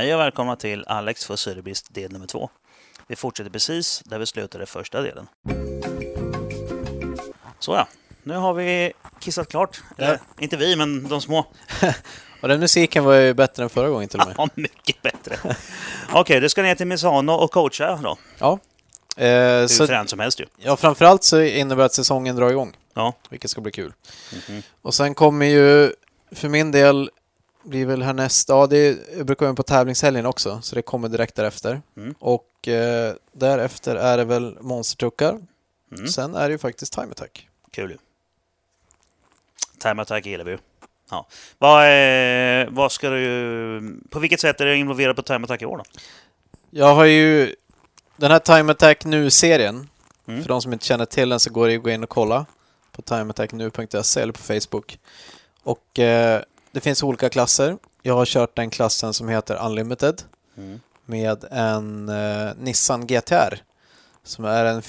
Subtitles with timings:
[0.00, 2.50] Hej och välkomna till Alex för Syrebrist del nummer två.
[3.06, 5.26] Vi fortsätter precis där vi slutade första delen.
[7.58, 7.88] Så ja,
[8.22, 9.82] nu har vi kissat klart.
[9.98, 11.46] Eller, inte vi, men de små.
[12.42, 14.34] Och den musiken var ju bättre än förra gången till och med.
[14.38, 15.36] Ja, mycket bättre.
[16.12, 18.18] Okej, du ska ner till Misano och coacha då.
[18.38, 18.58] Ja.
[19.16, 19.28] Eh,
[19.60, 20.46] Hur så, fränt som helst ju.
[20.58, 23.12] ja, framförallt så innebär det att säsongen drar igång, Ja.
[23.30, 23.92] vilket ska bli kul.
[24.48, 24.62] Mhm.
[24.82, 25.92] Och sen kommer ju,
[26.32, 27.10] för min del,
[27.62, 31.34] blir väl härnäst, ja det jag brukar vara på tävlingshelgen också, så det kommer direkt
[31.34, 31.82] därefter.
[31.96, 32.14] Mm.
[32.18, 35.40] Och eh, därefter är det väl monstertuckar.
[35.96, 36.08] Mm.
[36.08, 37.48] Sen är det ju faktiskt time attack.
[37.70, 37.98] Kul ju.
[39.78, 40.58] Time attack gillar vi ju.
[41.10, 41.26] Ja.
[41.58, 44.00] Vad, eh, vad ska du...
[44.10, 45.84] På vilket sätt är du involverad på time attack i år då?
[46.70, 47.54] Jag har ju
[48.16, 49.88] den här Time Attack Nu-serien.
[50.26, 50.42] Mm.
[50.42, 52.08] För de som inte känner till den så går det ju att gå in och
[52.08, 52.46] kolla
[52.92, 54.98] på timeattacknu.se eller på Facebook.
[55.62, 57.76] Och eh, det finns olika klasser.
[58.02, 60.22] Jag har kört den klassen som heter Unlimited
[60.56, 60.80] Mm.
[61.04, 63.62] med en eh, Nissan GTR
[64.24, 64.82] som är en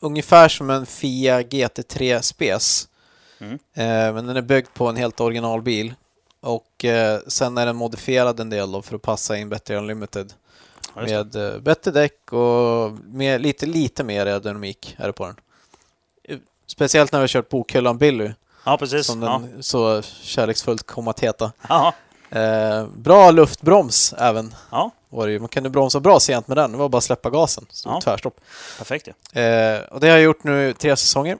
[0.00, 2.88] ungefär som en Fia GT3 Spes.
[3.38, 3.52] Mm.
[3.54, 5.94] Eh, men den är byggd på en helt originalbil.
[6.40, 10.32] Och eh, sen är den modifierad en del för att passa in bättre i Unlimited.
[10.94, 11.02] Ja.
[11.02, 15.36] Med eh, bättre däck och mer, lite, lite mer aerodynamik är det på den.
[16.24, 18.30] Eh, Speciellt när vi har kört bokhyllan Billy,
[18.64, 19.06] ja precis.
[19.06, 19.28] som Ja.
[19.52, 21.52] den så kärleksfullt kom att heta.
[21.68, 21.94] Ja.
[22.30, 24.54] Eh, bra luftbroms även.
[24.70, 25.38] ja, Var det ju.
[25.38, 27.66] Man kunde bromsa bra sent med den, det var bara att släppa gasen.
[27.70, 28.00] Så Ja.
[28.00, 28.40] tvärstopp.
[28.78, 29.40] perfekt ju.
[29.42, 31.38] Eh, och det har jag gjort nu tre säsonger.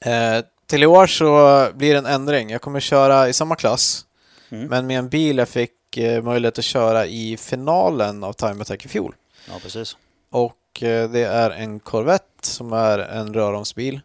[0.00, 2.50] Eh, till i år så blir det en ändring.
[2.50, 4.04] Jag kommer köra i samma klass,
[4.50, 4.66] Mm.
[4.68, 8.84] men med en bil jag fick eh, möjlighet att köra i finalen av Time Attack
[8.84, 9.14] i fjol.
[9.48, 9.96] Ja, precis.
[10.30, 14.00] Och eh, det är en Corvette som är en röromsbil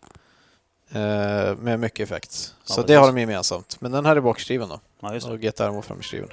[1.57, 2.55] med mycket effekt.
[2.67, 3.81] Ja, så det har de gemensamt.
[3.81, 4.79] Men den här är bakskriven då.
[4.99, 5.33] Ja, just det.
[5.33, 6.29] Och GTR var framskriven.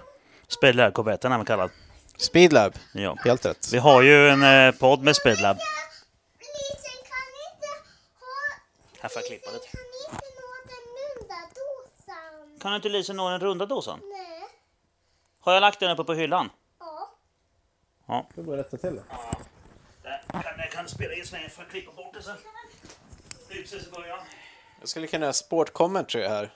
[0.48, 1.70] Speedlab, Corvetten är man kallad.
[2.16, 3.16] Speedlab, Ja.
[3.24, 3.68] helt rätt.
[3.72, 5.56] Vi har ju en eh, podd med Speedlab.
[5.56, 5.66] Kan.
[9.00, 9.66] Här får jag klippa lite.
[9.68, 9.76] Kan
[10.24, 12.58] inte nå den runda dosan.
[12.60, 14.00] Kan du inte Lisa nå den runda dosan?
[14.02, 14.42] Nej.
[15.40, 16.50] Har jag lagt den uppe på hyllan?
[16.80, 17.10] Ja.
[18.06, 18.26] Ja.
[18.34, 19.02] Jag bara rätta till det.
[20.32, 22.36] Jag kan, jag kan spela in länge, får jag klippa bort det sen.
[23.48, 24.18] Precis i början.
[24.84, 26.52] Jag skulle kunna göra sport commentary här.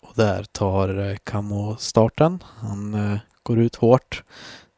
[0.00, 2.44] Och där tar eh, Camo starten.
[2.46, 4.22] Han eh, går ut hårt.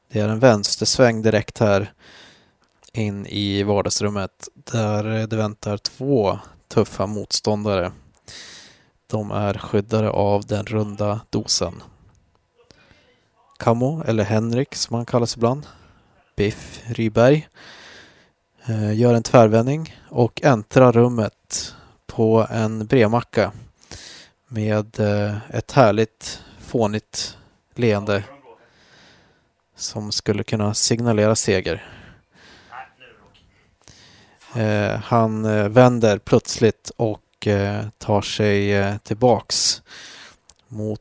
[0.09, 1.93] Det är en vänstersväng direkt här
[2.93, 6.39] in i vardagsrummet där eh, det väntar två
[6.69, 7.93] tuffa motståndare.
[9.07, 11.83] De är skyddade av den runda dosen.
[13.59, 15.67] Camo, eller Henrik som han kallas ibland,
[16.37, 17.49] Biff Ryberg,
[18.95, 21.75] gör en tvärvändning och äntrar rummet
[22.13, 23.53] på en brevmacka
[24.49, 27.39] med eh, ett härligt fånigt
[27.75, 28.25] leende
[29.77, 31.85] som skulle kunna signalera seger.
[34.57, 37.21] Eh, han eh, vänder plötsligt och
[37.99, 39.83] tar sig tillbaks
[40.69, 41.01] mot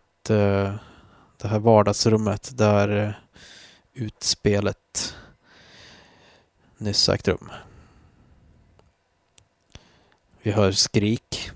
[1.38, 3.20] det här vardagsrummet där
[3.94, 5.16] utspelet
[6.78, 7.52] nyss ägt rum.
[10.44, 11.52] Vi hör skrik.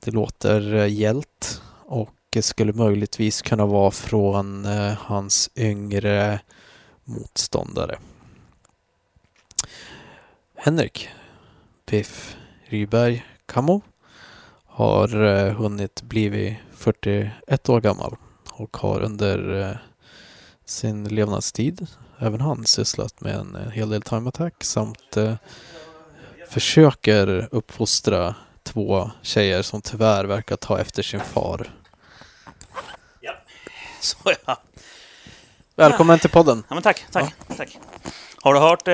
[0.00, 6.40] Det låter eh, gällt och skulle möjligtvis kunna vara från eh, hans yngre
[7.04, 7.98] motståndare.
[10.54, 11.08] Henrik
[11.86, 13.80] Piff Ryberg Kamo
[14.64, 18.16] har eh, hunnit blivit 41 år gammal
[18.52, 19.80] och har under
[20.64, 21.86] sin levnadstid
[22.18, 25.34] även han sysslat med en hel del time attack samt eh,
[26.50, 31.70] försöker uppfostra två tjejer som tyvärr verkar ta efter sin far.
[33.20, 33.32] Ja,
[34.00, 34.56] så ja.
[35.76, 36.64] Välkommen till podden!
[36.68, 37.78] ja men tack, tack, tack.
[38.42, 38.92] Har du hört eh,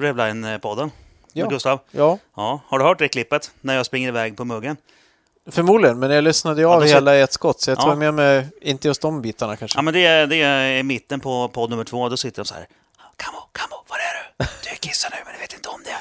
[0.00, 0.90] Revline-podden?
[1.32, 1.44] Ja.
[1.44, 1.80] Med Gustav?
[1.90, 2.60] Ja, Ja.
[2.66, 3.50] Har du hört det klippet?
[3.60, 4.76] När jag springer iväg på muggen?
[5.50, 7.82] förmodligen, men jag lyssnade ju Ja, av ser- hela i ett skott så jag Ja.
[7.82, 9.78] tar med mig, inte just de bitarna kanske.
[9.78, 12.46] Ja men det är, det är i mitten på podd nummer två, då sitter de
[12.46, 12.66] så här.
[13.16, 14.44] Kamo, Kamo, var är du?
[14.64, 15.96] Du är kissar nu men du vet inte om det.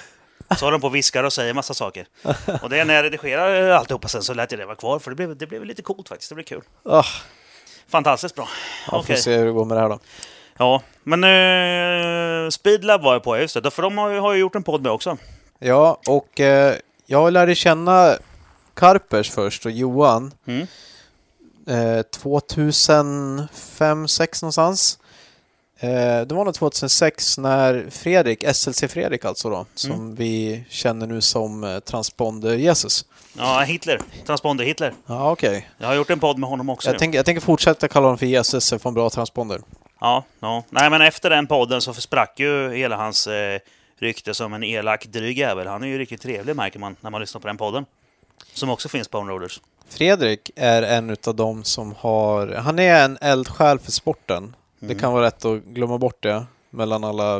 [0.57, 2.07] Så har de på och viskar och säger massa saker.
[2.62, 5.12] Och det är när jag redigerar alltihopa sen så lät jag det vara kvar för
[5.12, 6.30] det blev, det blev lite coolt faktiskt.
[6.30, 6.62] Det blev kul.
[6.86, 7.04] Ah,
[7.88, 8.48] Fantastiskt bra.
[8.92, 9.16] ja, Okej.
[9.16, 10.00] får se hur det går med det här då.
[10.57, 13.72] Ja, men uh, Speedlab var jag på, just det.
[13.72, 15.18] För de har ju, har ju gjort en podd med också.
[15.60, 16.75] Ja, och eh,
[17.06, 18.16] jag lärde känna
[18.74, 20.68] Karpers först och Johan Mm.
[21.68, 23.48] eh, 2005,
[24.07, 25.00] 2006 någonstans.
[25.81, 31.22] Eh, det var nog 2006 när Fredrik, SLC Fredrik alltså då, som vi känner nu
[31.22, 33.06] som eh, Transponder Jesus.
[33.38, 34.02] Ja, Hitler.
[34.26, 34.94] Transponder Hitler.
[35.06, 35.70] Ja, okej.
[35.78, 36.90] Jag har gjort en podd med honom också.
[36.90, 39.62] Jag, tänker, jag tänker fortsätta kalla honom för Jesus får en bra transponder.
[40.00, 40.64] Ja, ja.
[40.70, 43.60] Nej, men efter den podden så sprack ju hela hans eh,
[44.00, 45.68] rykte som en elak, dryg jävel.
[45.68, 47.86] Han är ju riktigt trevlig märker man när man lyssnar på den podden.
[48.54, 49.62] Som också finns på Onroaders.
[49.90, 52.48] Fredrik är en utav dem som har...
[52.48, 54.56] Han är en eldsjäl för sporten.
[54.80, 57.38] Det kan vara rätt att glömma bort det mellan alla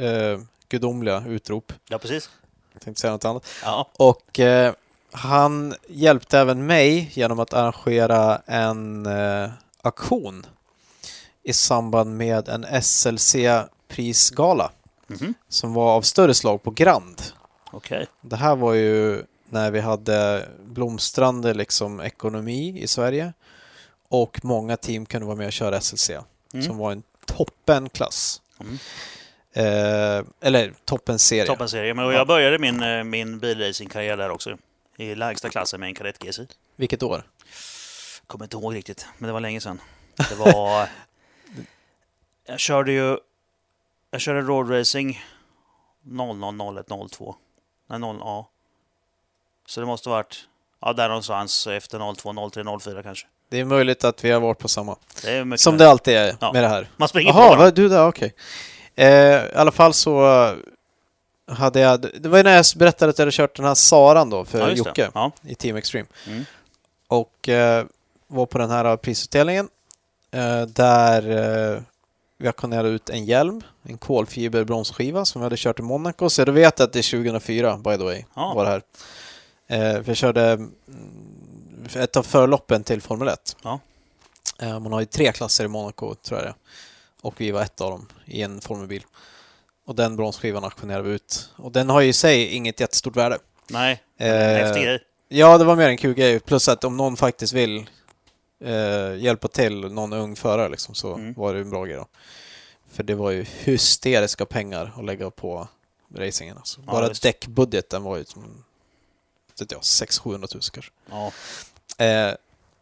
[0.00, 1.72] eh, gudomliga utrop.
[1.88, 2.30] Ja, precis.
[2.72, 3.46] Jag tänkte säga något annat.
[3.64, 3.88] Ja.
[3.96, 4.72] Och eh,
[5.12, 9.50] han hjälpte även mig genom att arrangera en eh,
[9.82, 10.46] auktion
[11.42, 14.70] i samband med en SLC-prisgala
[15.06, 15.34] Mhm.
[15.48, 17.22] som var av större slag på Grand.
[17.72, 18.06] Okej.
[18.20, 23.32] Det här var ju när vi hade blomstrande liksom ekonomi i Sverige
[24.12, 26.10] och många team kunde vara med och köra SLC
[26.54, 26.66] Mm.
[26.66, 28.42] som var en toppenklass.
[28.60, 28.78] Mm.
[29.52, 31.46] Eh, eller toppenserie.
[31.46, 31.94] Toppen serie.
[31.94, 34.58] Men jag började min, eh, min bilracingkarriär där också.
[34.96, 36.40] I lägsta klassen med en kadett GC.
[36.76, 37.22] Vilket år?
[38.26, 39.80] Kommer inte ihåg riktigt, men det var länge sedan.
[40.28, 40.88] Det var...
[42.46, 43.18] jag körde ju...
[44.10, 45.22] Jag körde roadracing
[46.02, 47.34] 00, 01, 02.
[47.86, 48.50] Nej, 0, ja.
[49.66, 50.48] Så det måste ha varit...
[50.80, 53.26] Ja, där någonstans efter 02, 03, 04 kanske.
[53.52, 54.96] Det är möjligt att vi har varit på samma.
[55.22, 56.52] Det Som det alltid är Ja.
[56.52, 56.88] med det här.
[56.96, 58.06] Man springer på Jaha, du där?
[58.08, 58.34] Okej.
[58.94, 60.48] Eh, I alla fall så
[61.46, 62.00] hade jag...
[62.20, 64.58] Det var ju när jag berättade att jag hade kört den här Saran då för
[64.58, 65.10] Ja, Jocke.
[65.14, 65.32] Ja.
[65.42, 66.06] i Team Extreme.
[66.26, 66.44] Mm.
[67.08, 67.84] Och eh,
[68.26, 69.68] var på den här prisutdelningen
[70.30, 71.30] eh, där
[71.74, 71.82] eh,
[72.38, 76.30] vi auktionerade ut en hjälm, en kolfiber bromsskiva som vi hade kört i Monaco.
[76.30, 78.52] Så jag vet att det är 2004, by the way, Ja.
[78.54, 78.82] var det här.
[79.68, 80.72] Eh, för jag körde mm,
[81.96, 83.56] ett av förloppen till Formel 1.
[83.62, 83.80] Ja.
[84.60, 86.54] Eh, man har ju tre klasser i Monaco, tror jag det.
[87.22, 89.04] Och vi var ett av dem i en Formelbil.
[89.86, 91.50] Och den bromsskivan auktionerade vi ut.
[91.56, 93.38] Och den har ju i sig inget jättestort värde.
[93.70, 95.02] Nej, Eh, häftig grej.
[95.28, 96.40] Ja, det var mer en kul grej.
[96.40, 97.86] Plus att om någon faktiskt vill
[98.64, 101.32] eh, hjälpa till, någon ung förare, liksom, så Mm.
[101.34, 102.06] var det en bra grej då.
[102.92, 105.68] För det var ju hysteriska pengar att lägga på
[106.14, 106.56] racingen.
[106.56, 106.80] Alltså.
[106.86, 108.64] Ja, Bara däckbudgeten var ju som,
[109.58, 110.90] vet jag, 600-700 000 kanske.
[111.10, 111.32] Ja.
[111.98, 112.30] Eh,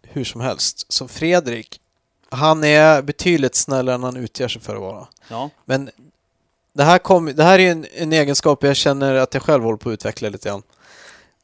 [0.02, 0.92] hur som helst.
[0.92, 1.80] Så Fredrik,
[2.28, 5.06] han är betydligt snällare än han utger sig för att vara.
[5.28, 5.50] ja.
[5.64, 5.90] Men
[6.72, 9.78] det här, kom, det här är en, en egenskap jag känner att jag själv håller
[9.78, 10.62] på att utveckla lite grann.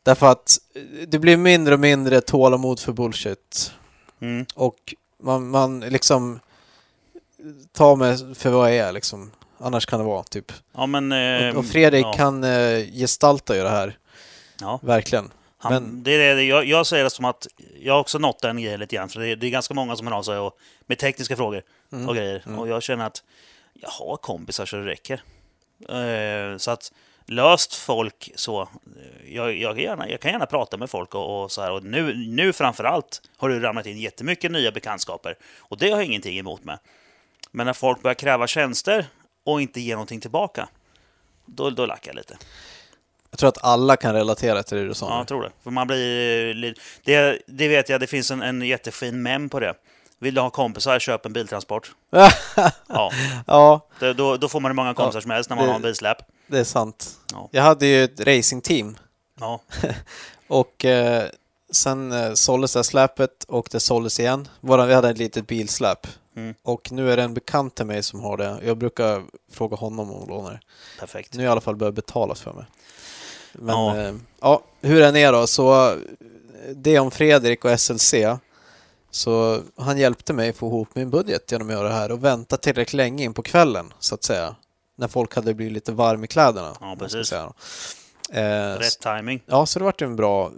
[0.02, 3.72] Därför att eh, det blir mindre och mindre tålamod för bullshit.
[4.20, 4.46] Mm.
[4.54, 6.40] Och man, man liksom
[7.72, 9.30] tar mig för vad jag är liksom.
[9.58, 10.52] Annars kan det vara typ.
[10.72, 11.12] Ja, men...
[11.12, 12.12] Eh, Och, och Fredrik ja.
[12.12, 13.98] kan eh, gestalta ju det här.
[14.60, 14.80] Ja.
[14.82, 15.30] Verkligen.
[15.58, 17.46] Han, Men- det är det, jag, jag säger det som att
[17.80, 19.08] jag har också nått den grejen lite grann.
[19.08, 21.62] För det, är- det är ganska många som hör av sig och, med tekniska frågor
[21.92, 22.08] Mm.
[22.08, 22.42] och grejer.
[22.46, 22.58] Mm.
[22.58, 23.22] Och jag känner att
[23.74, 25.22] jag har kompisar så det räcker.
[25.88, 26.92] Eh, så att
[27.26, 28.68] löst folk så.
[29.26, 31.70] Jag, jag, kan gärna, jag kan gärna prata med folk och, och så här.
[31.72, 35.36] Och nu, nu framför allt har det ramlat in jättemycket nya bekantskaper.
[35.58, 36.78] Och det har jag ingenting emot med.
[37.50, 39.06] Men när folk börjar kräva tjänster
[39.44, 40.68] och inte ge någonting tillbaka.
[41.46, 42.36] Då, då lackar jag lite.
[43.36, 45.06] Jag tror att alla kan relatera till det du sa.
[45.08, 45.50] Ja, jag tror det.
[45.62, 46.54] För man blir...
[46.54, 46.74] li-
[47.04, 49.74] Det, det vet jag, det finns en, en jättefin mem på det.
[50.18, 51.92] Vill du ha kompisar, köp en biltransport.
[52.88, 53.10] Ja,
[53.46, 55.70] ja, det, då, då får man hur många kompisar Ja, som helst när man det-
[55.70, 56.16] har en bilsläp.
[56.46, 57.10] det är sant.
[57.32, 57.48] Ja.
[57.52, 58.98] Jag hade ju ett racingteam
[59.40, 59.60] Ja,
[60.48, 61.24] och eh,
[61.72, 64.48] sen eh, såldes det här släpet och det såldes igen.
[64.60, 66.06] Våran, vi hade ett litet bilsläp.
[66.36, 66.54] Mm.
[66.62, 68.58] Och nu är det en bekant till mig som har det.
[68.64, 69.22] Jag brukar
[69.52, 70.60] fråga honom om att låna det.
[71.00, 71.32] perfekt.
[71.34, 72.64] Nu har jag i alla fall börjat betalas för mig.
[73.58, 73.96] Men Ja.
[73.96, 75.96] eh, ja hur den är då, så eh,
[76.74, 78.14] det om Fredrik och SLC.
[79.10, 82.56] Så han hjälpte mig få ihop min budget genom att göra det här och vänta
[82.56, 84.56] tillräckligt länge in på kvällen, så att säga.
[84.98, 86.76] När folk hade blivit lite varm i kläderna.
[86.80, 87.32] Ja, precis.
[87.32, 89.42] Eh, Rätt timing.
[89.46, 90.50] Ja, så det vart en bra,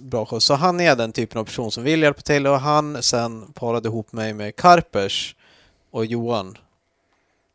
[0.00, 0.38] bra show.
[0.38, 3.88] Så han är den typen av person som vill hjälpa till och han sen parade
[3.88, 5.36] ihop mig med Karpers
[5.90, 6.58] och Johan.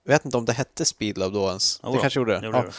[0.08, 1.80] Jag vet inte om det hette Speedlab då ens.
[1.84, 2.46] Jo det kanske gjorde det.
[2.46, 2.64] gjorde Ja.
[2.64, 2.74] det.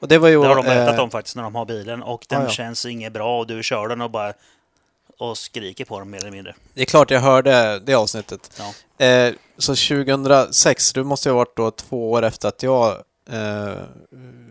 [0.00, 0.42] Och det var ju...
[0.42, 2.50] Det har de berättat eh, om faktiskt när de har bilen och den ja, ja.
[2.50, 4.32] känns inget bra och du kör den och bara
[5.18, 6.54] och skriker på dem mer eller mindre.
[6.74, 8.60] Det är klart jag hörde det avsnittet.
[8.98, 9.04] Ja.
[9.06, 12.90] Eh, så 2006, det måste ju ha varit då två år efter att jag
[13.30, 13.74] eh,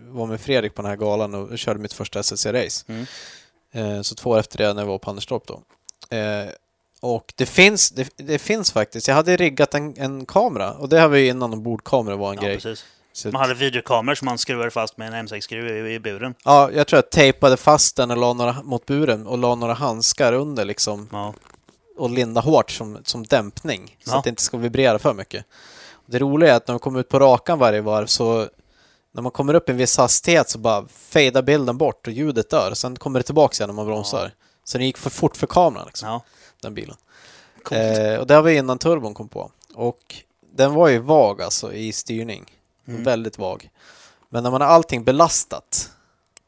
[0.08, 2.86] var med Fredrik på den här galan och körde mitt första SLC-race.
[2.88, 3.06] Mm.
[3.72, 5.62] Eh, så två år efter det när jag var på Anderstorp då.
[7.06, 11.00] Och det finns, det, det finns faktiskt, jag hade riggat en, en kamera och det
[11.00, 12.56] har vi innan ombordkamera var en Ja, grej.
[12.56, 12.86] precis.
[13.14, 16.36] Så, Man hade videokameror som man skruvade fast med en M6-skruv i, i buren.
[16.46, 19.74] ja, jag tror jag tejpade fast den och la några, mot buren och la några
[19.74, 21.34] handskar under liksom Ja.
[21.98, 24.18] och linda hårt som, som dämpning så Ja.
[24.18, 25.46] att det inte ska vibrera för mycket.
[26.06, 28.48] Det roliga är att när man kommer ut på rakan varje varv så
[29.14, 32.50] när man kommer upp i en viss hastighet så bara fejdar bilden bort och ljudet
[32.50, 32.74] dör.
[32.74, 34.32] Sen kommer det tillbaka igen när man bromsar.
[34.66, 36.20] Så det gick för fort för kameran, liksom.
[36.64, 36.96] Den bilen.
[37.72, 39.52] Eh, och det var innan turbon kom på.
[39.74, 40.16] Och
[40.54, 42.46] den var ju vag alltså i styrning.
[42.88, 43.04] Mm.
[43.04, 43.70] Väldigt vag.
[44.30, 45.90] Men när man har allting belastat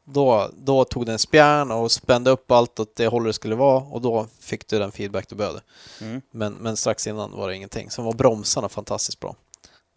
[0.05, 3.77] då, då tog den spjärn och spände upp allt åt det hållet det skulle vara
[3.77, 5.61] och då fick du den feedback du behövde.
[6.01, 6.21] Mm.
[6.31, 7.89] Men, men strax innan var det ingenting.
[7.91, 9.35] Sen var bromsarna fantastiskt bra.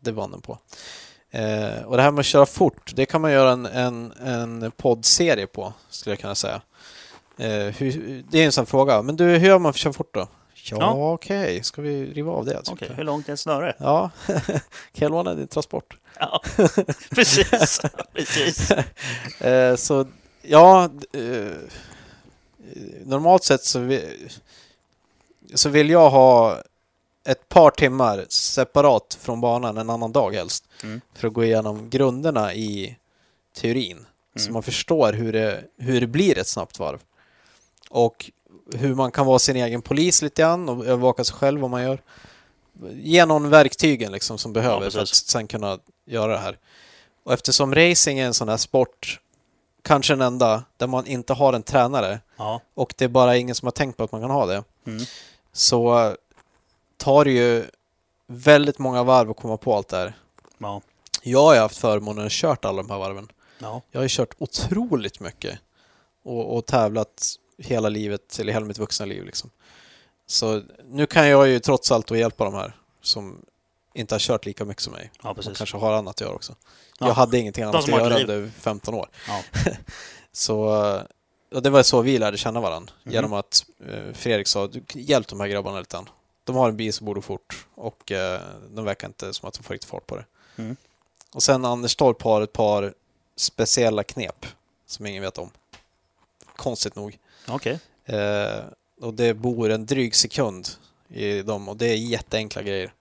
[0.00, 0.58] Det vann den på.
[1.30, 4.70] Eh, och det här med att köra fort, det kan man göra en, en, en
[4.70, 6.62] poddserie på, skulle jag kunna säga.
[7.38, 9.02] Eh, hur, det är en sån fråga.
[9.02, 10.28] Men du, hur gör man för att köra fort då?
[10.70, 11.12] Ja, Ja.
[11.12, 11.62] okej.
[11.62, 12.60] Ska vi riva av det?
[12.70, 12.96] Okej, jag?
[12.96, 13.74] hur långt är ett snöre?
[13.78, 14.52] Ja, kan
[14.92, 15.96] jag låna din transport?
[16.18, 16.42] Ja,
[17.10, 17.80] precis.
[18.14, 18.70] precis.
[19.40, 20.06] Eh, så
[20.42, 21.52] ja, eh,
[23.04, 24.04] normalt sett så, vi,
[25.54, 26.56] så vill jag ha
[27.26, 30.64] ett par timmar separat från banan en annan dag helst.
[30.82, 31.00] Mm.
[31.14, 32.96] För att gå igenom grunderna i
[33.56, 34.06] teorin.
[34.36, 34.52] Så Mm.
[34.52, 36.98] man förstår hur det, hur det blir ett snabbt varv.
[37.90, 38.30] Och
[38.74, 41.82] hur man kan vara sin egen polis lite grann och övervaka sig själv vad man
[41.82, 42.02] gör.
[42.92, 46.58] Ge någon verktygen liksom som behöver för att sen kunna göra det här.
[47.24, 49.20] Och eftersom racing är en sån här sport,
[49.82, 52.60] kanske den enda, där man inte har en tränare Ja.
[52.74, 55.04] och det är bara ingen som har tänkt på att man kan ha det, Mm.
[55.52, 56.14] så
[56.96, 57.64] tar det ju
[58.26, 60.12] väldigt många varv att komma på allt det här.
[60.58, 60.80] Ja.
[61.22, 63.28] Jag har haft förmånen att kört alla de här varven.
[63.58, 63.82] Ja.
[63.90, 65.58] Jag har ju kört otroligt mycket
[66.22, 69.50] och, och tävlat hela livet, eller hela mitt vuxna liv liksom.
[70.26, 73.44] Så nu kan jag ju trots allt hjälpa de här som
[73.94, 75.10] inte har kört lika mycket som mig.
[75.22, 75.58] ja, Och precis.
[75.58, 76.54] kanske har annat att göra också.
[76.98, 77.06] Ja.
[77.06, 79.08] Jag hade ingenting annat att göra under 15 år.
[79.28, 79.42] Ja.
[80.32, 80.68] Så
[81.50, 82.92] och det var så vi lärde känna varandra.
[83.02, 83.14] Mhm.
[83.14, 86.08] Genom att eh, Fredrik sa du, hjälp de här grabbarna lite grann.
[86.44, 89.62] De har en bil som borde fort och eh, de verkar inte som att de
[89.62, 90.24] får riktigt fart på det.
[90.56, 90.76] Mm.
[91.32, 92.94] Och sen Anders Torp har ett par
[93.36, 94.46] speciella knep
[94.86, 95.50] som ingen vet om.
[96.56, 97.18] Konstigt nog.
[97.50, 97.78] Okej.
[98.06, 98.64] Eh,
[99.00, 100.68] och det bor en dryg sekund
[101.08, 102.92] i dem och det är jätteenkla grejer.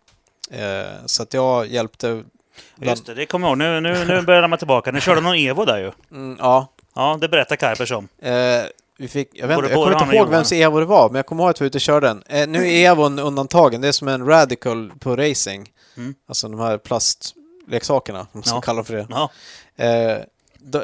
[0.51, 2.24] Eh, så att jag hjälpte...
[2.75, 3.58] Bland, Just det, det kommer jag ihåg.
[3.58, 4.92] Nu, nu, nu börjar man tillbaka.
[4.92, 5.92] Ni körde någon Evo där ju.
[6.12, 8.08] mm, ja, Ja, det berättar Karpers om.
[8.20, 8.34] Eh,
[8.98, 11.44] vi fick, jag vet jag kommer inte ihåg vems Evo det var, men jag kommer
[11.44, 12.24] ihåg att vi var ute och körde den.
[12.27, 15.72] Eh, nu är Evon undantagen, det är som en radical på racing.
[15.98, 16.16] Mm.
[16.27, 18.62] Alltså de här plastleksakerna, om man ska Ja.
[18.62, 19.08] kalla dem för det.
[19.10, 19.32] Ja,
[19.86, 20.18] Eh,
[20.60, 20.84] de,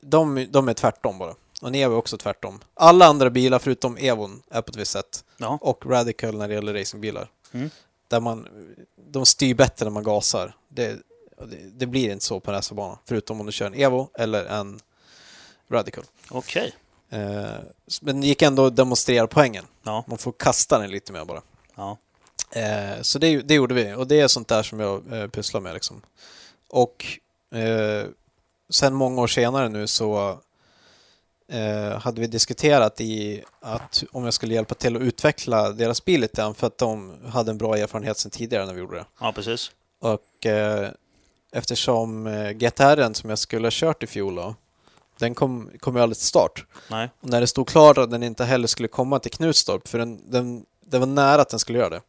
[0.00, 1.34] de, de är tvärtom bara.
[1.62, 2.60] Och en Evo är också tvärtom.
[2.74, 5.24] Alla andra bilar förutom Evon är på ett visst sätt.
[5.36, 5.58] ja.
[5.62, 7.30] Och radical när det gäller racingbilar.
[7.52, 7.70] Mm.
[8.08, 8.48] Där man,
[9.10, 10.56] de styr bättre när man gasar.
[10.68, 10.88] Det,
[11.46, 12.98] det, det blir inte så på en racerbana.
[13.06, 14.80] Förutom om du kör en Evo eller en
[15.70, 16.04] radical.
[16.30, 16.74] okej.
[17.10, 17.46] Eh,
[18.00, 19.64] men det gick ändå att demonstrera poängen.
[19.82, 21.42] Ja, Man får kasta den lite mer bara.
[21.74, 21.96] ja.
[22.50, 25.60] Eh, så det, det gjorde vi och det är sånt där som jag eh, pysslar
[25.60, 25.74] med.
[25.74, 26.02] Liksom.
[26.68, 27.06] Och
[27.58, 28.06] eh,
[28.70, 30.38] sen många år senare nu så
[31.52, 36.20] eh, hade vi diskuterat i att om jag skulle hjälpa till att utveckla deras bil
[36.20, 39.04] lite grann för att de hade en bra erfarenhet sedan tidigare när vi gjorde det.
[39.20, 39.70] ja precis.
[40.00, 40.90] Och eh,
[41.52, 44.54] eftersom eh, GTR som jag skulle ha kört i fjol då,
[45.18, 46.64] den kom, kom ju aldrig till start.
[46.90, 47.10] Nej.
[47.20, 50.30] Och när det stod klart att den inte heller skulle komma till Knutstorp, för den,
[50.30, 52.00] den, det var nära att den skulle göra det,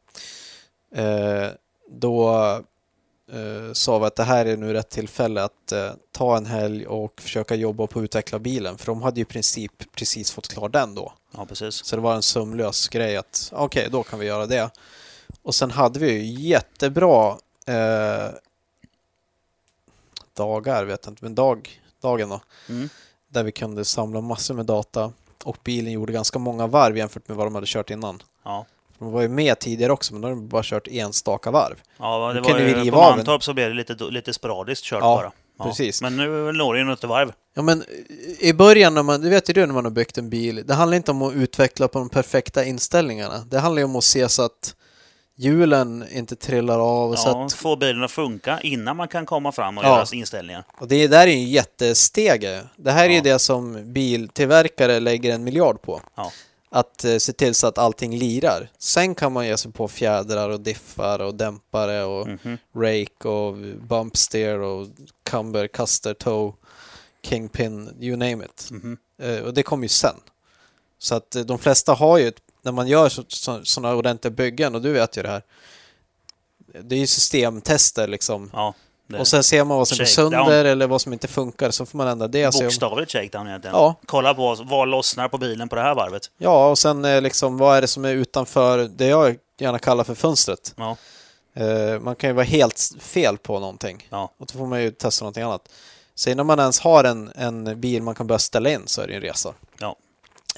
[1.02, 1.52] eh,
[1.90, 2.36] då
[3.34, 6.88] eh, sa vi att det här är nu rätt tillfälle att eh, ta en helg
[6.88, 10.48] och försöka jobba på att utveckla bilen, för de hade ju i princip precis fått
[10.48, 11.14] klar den då.
[11.38, 11.86] Ja, precis.
[11.86, 14.70] Så det var en sömlös grej att okej, då kan vi göra det.
[15.42, 18.30] Och sen hade vi ju jättebra eh,
[20.34, 22.90] dagar, vet jag inte, men dag, dagen då, Mm.
[23.28, 27.38] där vi kunde samla massor med data och bilen gjorde ganska många varv jämfört med
[27.38, 28.24] vad de hade kört innan.
[28.44, 28.66] Ja.
[29.00, 31.76] De var ju med tidigare också, men då hade de bara kört enstaka varv.
[31.98, 35.32] Ja, det Nu var ju, på Mantorp så blev det lite, lite sporadiskt kört Ja,
[35.58, 35.66] bara.
[35.70, 36.02] precis.
[36.02, 37.32] Men nu når det ju något varv.
[37.56, 37.84] Ja, men
[38.40, 40.74] i början, när man, det vet ju du när man har byggt en bil, det
[40.74, 43.38] handlar inte om att utveckla på de perfekta inställningarna.
[43.50, 44.76] Det handlar ju om att se så att
[45.38, 47.10] hjulen inte trillar av.
[47.12, 49.88] Och, så Ja, att, få bilen att funka innan man kan komma fram och Ja.
[49.98, 50.64] göra inställningar.
[50.80, 52.62] och det där är ju en jättestege.
[52.76, 53.22] Det här är ju Ja.
[53.24, 56.02] det som biltillverkare lägger en miljard på.
[56.16, 56.32] Ja.
[56.72, 58.72] Att eh, se till så att allting lirar.
[58.78, 62.58] Sen kan man ge sig på fjädrar och diffar och dämpare och Mhm.
[62.76, 63.54] rake och
[63.88, 64.88] bump steer och
[65.24, 66.54] camber, custer, toe,
[67.24, 68.68] kingpin, you name it.
[68.72, 68.98] Mhm.
[69.22, 70.16] Eh, och det kommer ju sen.
[71.00, 74.76] Så att eh, de flesta har ju, när man gör så, så, sådana ordentliga byggen,
[74.76, 75.44] och du vet ju det här,
[76.84, 78.50] det är ju systemtester liksom.
[78.54, 78.74] Ja,
[79.10, 80.32] det Och sen ser man vad som går Shakedown.
[80.46, 82.54] sönder eller vad som inte funkar, så får man ändra det.
[82.62, 83.76] Bokstavligt shakedown egentligen.
[83.76, 83.96] Ja.
[84.06, 86.32] Kolla på vad lossnar på bilen på det här varvet.
[86.38, 90.04] ja, och sen eh, liksom, vad är det som är utanför det jag gärna kallar
[90.04, 90.74] för fönstret?
[90.78, 90.98] Ja,
[91.54, 94.92] Eh, man kan ju vara helt fel på någonting Ja, och då får man ju
[94.92, 95.70] testa någonting annat.
[96.16, 99.08] Så innan man ens har en, en bil man kan börja ställa in så är
[99.08, 99.54] det en resa.
[99.80, 99.96] ja.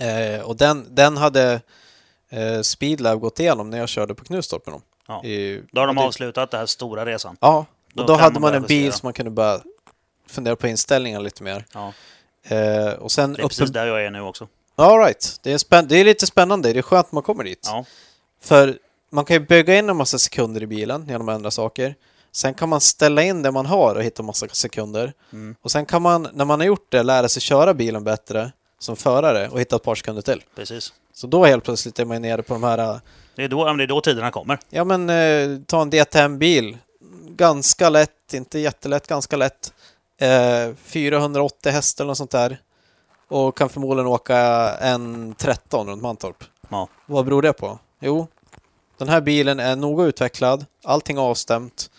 [0.06, 1.62] Eh, och den, den hade
[2.30, 4.82] eh, Speedlab gått igenom när jag körde på Knutstorp med dem.
[5.08, 5.24] ja.
[5.24, 7.38] I, Då har de avslutat den här stora resan.
[7.40, 8.98] Ja, Då och då hade man man en bil justera.
[9.00, 9.62] som man kunde börja
[10.28, 11.66] fundera på inställningar lite mer.
[11.74, 11.94] Ja,
[12.44, 14.48] Eh, och sen det är precis där jag är nu också.
[14.76, 15.40] All right.
[15.44, 16.74] det, är spänn- det är lite spännande.
[16.74, 17.60] Det är skönt att man kommer dit.
[17.72, 17.86] Ja,
[18.42, 18.78] För
[19.12, 21.96] man kan ju bygga in en massa sekunder i bilen genom att ändra saker.
[22.32, 25.14] Sen kan man ställa in det man har och hitta massa sekunder.
[25.34, 25.56] Mm.
[25.62, 28.96] Och sen kan man, när man har gjort det, lära sig köra bilen bättre som
[28.96, 30.44] förare och hitta ett par sekunder till.
[30.56, 30.94] precis.
[31.14, 32.98] Så då helt plötsligt är man nere på de här, äh,
[33.36, 34.60] Det är då, det är då tiderna kommer.
[34.70, 36.78] ja men eh, ta en DTM-bil.
[37.36, 39.74] Ganska lätt, inte jättelätt, ganska lätt.
[40.18, 42.62] Eh, 480 hästar eller något sånt där.
[43.28, 44.38] Och kan förmodligen åka
[44.82, 46.44] en 13 runt Mantorp.
[46.70, 47.80] Ja, Vad beror det på?
[48.00, 48.28] Jo,
[48.98, 51.92] den här bilen är noga utvecklad, allting avstämt.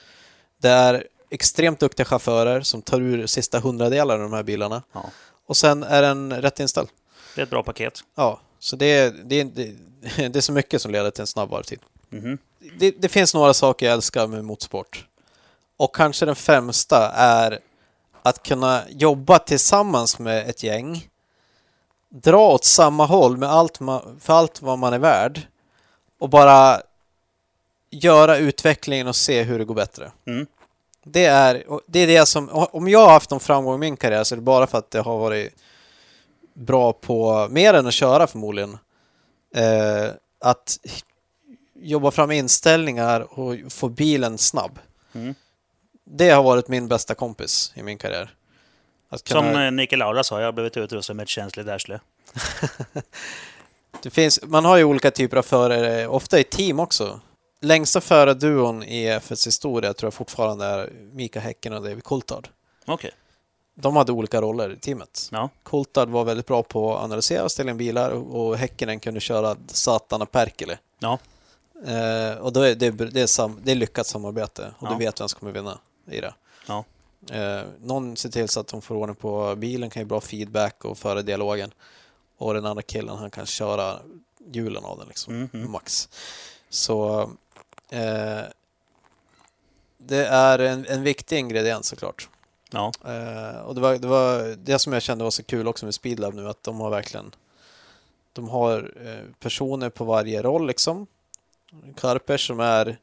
[0.59, 4.83] Det är extremt duktiga chaufförer som tar ur sista hundradelar av de här bilarna.
[4.93, 5.05] ja.
[5.47, 6.89] Och sen är den rätt inställd.
[7.35, 8.01] Det är ett bra paket.
[8.15, 9.45] Ja, så det är, det är,
[10.29, 11.79] det är så mycket som leder till en snabb varvtid.
[12.11, 12.39] Mhm.
[12.79, 15.07] Det, det finns några saker jag älskar med motorsport.
[15.83, 17.59] Och kanske den främsta är
[18.23, 21.09] att kunna jobba tillsammans med ett gäng.
[22.09, 25.41] Dra åt samma håll med allt ma- för allt vad man är värd.
[26.19, 26.81] Och bara
[27.91, 30.13] göra utvecklingen och se hur det går bättre.
[30.25, 30.47] Mm.
[31.05, 34.25] Det är, det är det som, om jag har haft någon framgång i min karriär
[34.25, 35.55] så är det bara för att jag har varit
[36.55, 38.79] bra på, mer än att köra förmodligen,
[39.55, 40.79] eh, att
[41.75, 44.79] jobba fram inställningar och få bilen snabb.
[45.15, 45.35] Mm.
[46.05, 48.35] Det har varit min bästa kompis i min karriär.
[49.09, 52.01] Att kunna, Som eh, Nike Laura sa, jag har blivit utrustad med ett känsligt arsle.
[54.03, 57.21] det finns, man har ju olika typer av förare, ofta i team också.
[57.61, 62.49] Längsta förarduon i F1s historia tror jag fortfarande är Mika Häcken och David Coulthard.
[62.87, 63.11] Okej.
[63.75, 65.29] De hade olika roller i teamet.
[65.33, 65.49] Ja.
[65.63, 69.57] Coulthard var väldigt bra på att analysera och ställa in bilar och Häkkinen kunde köra
[69.67, 70.79] Satan och Perkele.
[70.99, 71.19] Ja.
[71.87, 74.93] Eh, och då är det, det, är sam, det är lyckat samarbete och Ja.
[74.93, 76.35] du vet vem som kommer vinna i det.
[76.67, 76.85] Ja.
[77.31, 80.85] Eh, någon ser till så att de får ordning på bilen, kan ge bra feedback
[80.85, 81.75] och föra dialogen.
[82.37, 83.99] Och den andra killen han kan köra
[84.53, 85.71] hjulen av den liksom, Mm, mm.
[85.71, 86.09] max.
[86.71, 87.21] Så
[87.91, 88.41] eh,
[89.99, 92.29] det är en, en viktig ingrediens såklart.
[92.71, 92.93] Ja.
[93.05, 95.95] Eh, och det var, det var det som jag kände var så kul också med
[95.95, 97.35] Speedlab nu, att de har verkligen
[98.33, 101.07] de har eh, personer på varje roll liksom.
[101.97, 102.99] Karpers som är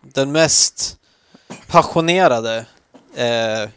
[0.00, 0.98] den mest
[1.66, 2.66] passionerade
[3.14, 3.70] eh,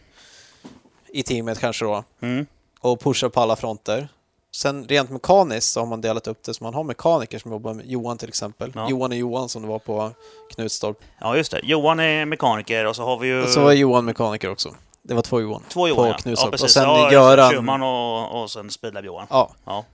[1.14, 2.04] i teamet kanske då.
[2.22, 2.46] Mm.
[2.80, 4.08] Och pushar på alla fronter.
[4.56, 7.74] Sen rent mekaniskt så har man delat upp det så man har mekaniker som jobbar
[7.74, 8.72] med Johan till exempel.
[8.76, 8.90] Ja.
[8.90, 10.12] Johan är Johan som det var på
[10.56, 10.98] Knutstorp.
[11.22, 11.60] ja, just det.
[11.64, 14.76] Johan är mekaniker och så har vi ju Och så var Johan mekaniker också.
[15.04, 15.64] Det var två Johan.
[15.70, 16.04] två Johan.
[16.04, 16.18] på ja.
[16.18, 16.48] Knutstorp.
[16.48, 16.64] Ja, precis.
[16.64, 17.52] och sen ja, Göran.
[17.52, 19.26] Schumann och, och sen Speedlab-Johan.
[19.30, 19.86] Ja, Ja.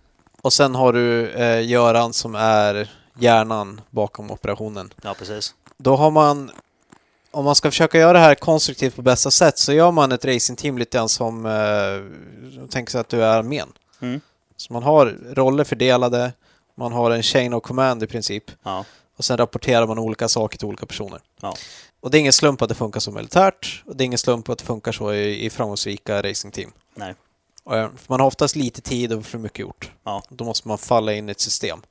[0.42, 4.94] och sen har du eh, Göran som är hjärnan bakom operationen.
[5.04, 5.56] ja, precis.
[5.78, 6.52] Då har man,
[7.32, 10.26] om man ska försöka göra det här konstruktivt på bästa sätt så gör man ett
[10.26, 13.68] racingteam lite grann som, eh, tänk sig att du är armén.
[14.02, 14.22] Mm.
[14.58, 16.34] Så man har roller fördelade,
[16.76, 18.86] man har en chain of command i princip Ja.
[19.18, 21.20] och sen rapporterar man olika saker till olika personer.
[21.42, 21.56] Ja.
[22.00, 24.50] Och det är ingen slump att det funkar så militärt och det är ingen slump
[24.50, 26.72] att det funkar så i, i framgångsrika racingteam.
[26.96, 27.16] Nej.
[27.64, 29.92] Och, eh, Man har oftast lite tid och för mycket gjort.
[30.04, 30.24] Ja.
[30.30, 31.82] Då måste man falla in i ett system.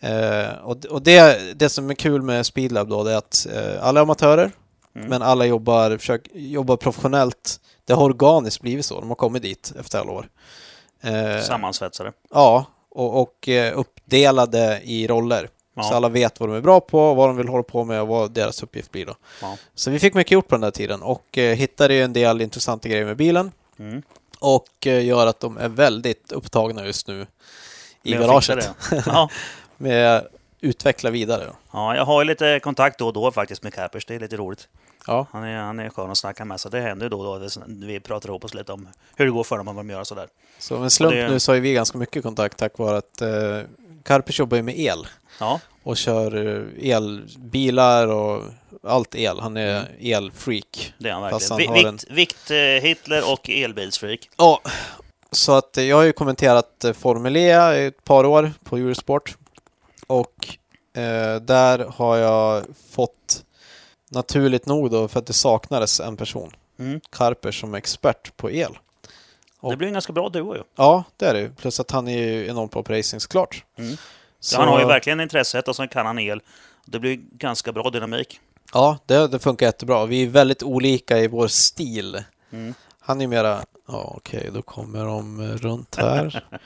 [0.00, 3.86] Eh, och och det, det som är kul med Speedlab då, det är att eh,
[3.86, 4.50] alla är amatörer,
[4.94, 5.08] Mm.
[5.08, 7.60] men alla jobbar, försök, jobbar professionellt.
[7.84, 10.28] Det har organiskt blivit så, de har kommit dit efter alla år.
[11.02, 12.12] Eh, Sammansvetsade.
[12.30, 15.48] Ja, och, och eh, uppdelade i roller.
[15.76, 15.82] Ja.
[15.82, 18.08] Så alla vet vad de är bra på, vad de vill hålla på med och
[18.08, 19.14] vad deras uppgift blir då.
[19.42, 19.56] Ja.
[19.74, 22.40] Så vi fick mycket gjort på den där tiden och eh, hittade ju en del
[22.40, 23.52] intressanta grejer med bilen.
[23.78, 24.02] Mm.
[24.38, 27.26] Och eh, gör att de är väldigt upptagna just nu
[28.02, 28.70] i garaget.
[29.06, 29.28] Ja.
[29.80, 30.26] med att
[30.60, 31.46] utveckla vidare.
[31.72, 34.04] ja, jag har ju lite kontakt då och då faktiskt med Karpers.
[34.06, 34.68] Det är lite roligt.
[35.06, 37.40] Ja, Han är, han är skön att snacka med, så det händer ju då och
[37.40, 37.48] då.
[37.66, 40.00] Vi pratar ihop oss lite om hur det går för dem och vad de gör
[40.00, 40.28] och sådär.
[40.58, 43.28] så med slump det- nu så har vi ganska mycket kontakt tack vare att eh,
[44.02, 45.06] Karpers jobbar ju med el
[45.40, 46.46] Ja, och kör
[46.82, 48.42] eh, elbilar och
[48.82, 49.40] allt el.
[49.40, 50.94] Han är elfreak.
[50.98, 51.74] det är han verkligen.
[51.74, 52.56] han Vi- Vikt, vikt eh,
[52.88, 54.28] Hitler och elbilsfreak.
[54.36, 54.60] Ja,
[55.32, 59.36] så att jag har ju kommenterat Formel E i ett par år på Eurosport.
[60.10, 60.56] Och
[61.00, 63.44] eh, där har jag fått,
[64.10, 67.00] naturligt nog då, för att det saknades en person, Mm.
[67.10, 68.78] Karper som expert på el.
[69.60, 70.62] Och- Det blir en ganska bra duo ju.
[70.76, 71.50] Ja, det är det ju.
[71.54, 73.64] Plus att han är ju enormt bra på racing såklart.
[73.78, 73.96] Mm.
[74.40, 76.42] Så, Han har ju verkligen intresset och sen kan han el.
[76.84, 78.40] Det blir ganska bra dynamik.
[78.72, 80.06] Ja, det, det funkar jättebra.
[80.06, 82.24] Vi är väldigt olika i vår stil.
[82.52, 82.74] Mm.
[83.00, 86.44] Han är mera, ja okej, då kommer de runt här.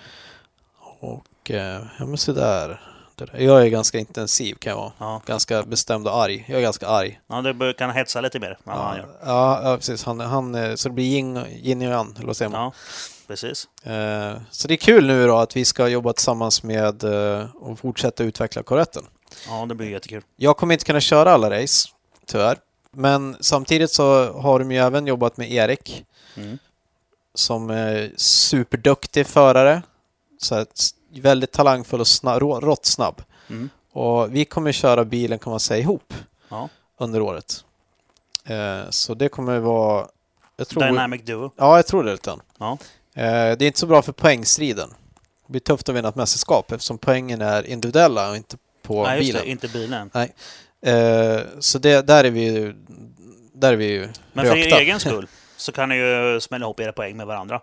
[1.00, 2.80] Och, eh, ja men sådär.
[3.16, 3.38] Det där.
[3.38, 4.92] Jag är ganska intensiv kan jag vara.
[4.98, 6.44] Ja, Ganska bestämd och arg.
[6.48, 7.20] Jag är ganska arg.
[7.26, 8.50] ja det bör- kan hetsa lite mer.
[8.50, 9.08] än han Ja, gör.
[9.24, 10.04] ja, ja precis.
[10.04, 12.60] Han, han, eh, så det blir yin, yin och yang, eller vad säger man?
[12.60, 12.72] Ja,
[13.26, 13.68] precis.
[13.82, 17.78] Eh, Så det är kul nu då att vi ska jobba tillsammans med eh, och
[17.78, 19.02] fortsätta utveckla korvetten.
[19.48, 20.22] Ja, det blir jättekul.
[20.36, 21.88] Jag kommer inte kunna köra alla race,
[22.26, 22.58] tyvärr.
[22.90, 26.04] Men samtidigt så har de ju även jobbat med Erik
[26.36, 26.58] Mm.
[27.34, 29.82] som är superduktig förare.
[30.38, 33.22] Så att, väldigt talangfull och snabb, rå- rått snabb.
[33.50, 33.70] Mm.
[33.92, 36.14] Och vi kommer köra bilen kan man säga ihop
[36.48, 36.68] Ja.
[36.98, 37.64] under året.
[38.44, 40.06] Eh, Så det kommer vara...
[40.56, 41.50] Jag tror, Dynamic Duo.
[41.56, 42.34] Ja, jag tror det lite.
[42.58, 42.72] Ja.
[43.14, 43.22] Eh,
[43.56, 44.88] Det är inte så bra för poängstriden.
[45.46, 49.20] Det blir tufft att vinna ett mästerskap eftersom poängen är individuella och inte på Nej,
[49.20, 49.42] bilen.
[49.44, 49.50] det.
[49.50, 50.10] Inte bilen.
[50.14, 52.74] Eh, Så det, där är vi ju...
[53.56, 54.76] Där är vi ju Men för rökta.
[54.76, 57.60] er egen skull så kan ni ju smälla ihop era poäng med varandra.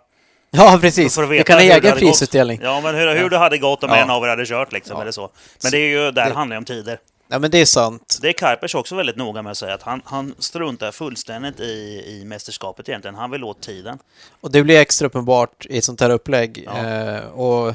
[0.54, 1.14] Ja, precis.
[1.14, 1.98] För att veta kan ha egen gått.
[2.00, 2.60] prisutdelning.
[2.62, 3.96] Ja, men hur, hur det hade gått om Ja.
[3.96, 5.02] en av er hade kört liksom, Ja.
[5.02, 5.30] eller så.
[5.62, 6.98] Men det är ju, där det- handlar det om tider.
[7.28, 8.18] Ja, men det är sant.
[8.22, 12.02] Det är Karpers också väldigt noga med att säga att han, han struntar fullständigt i,
[12.06, 13.14] i mästerskapet egentligen.
[13.14, 13.98] Han vill åt tiden.
[14.40, 16.64] Och det blir extra uppenbart i ett sånt här upplägg.
[16.66, 16.86] Ja.
[16.88, 17.74] Eh, och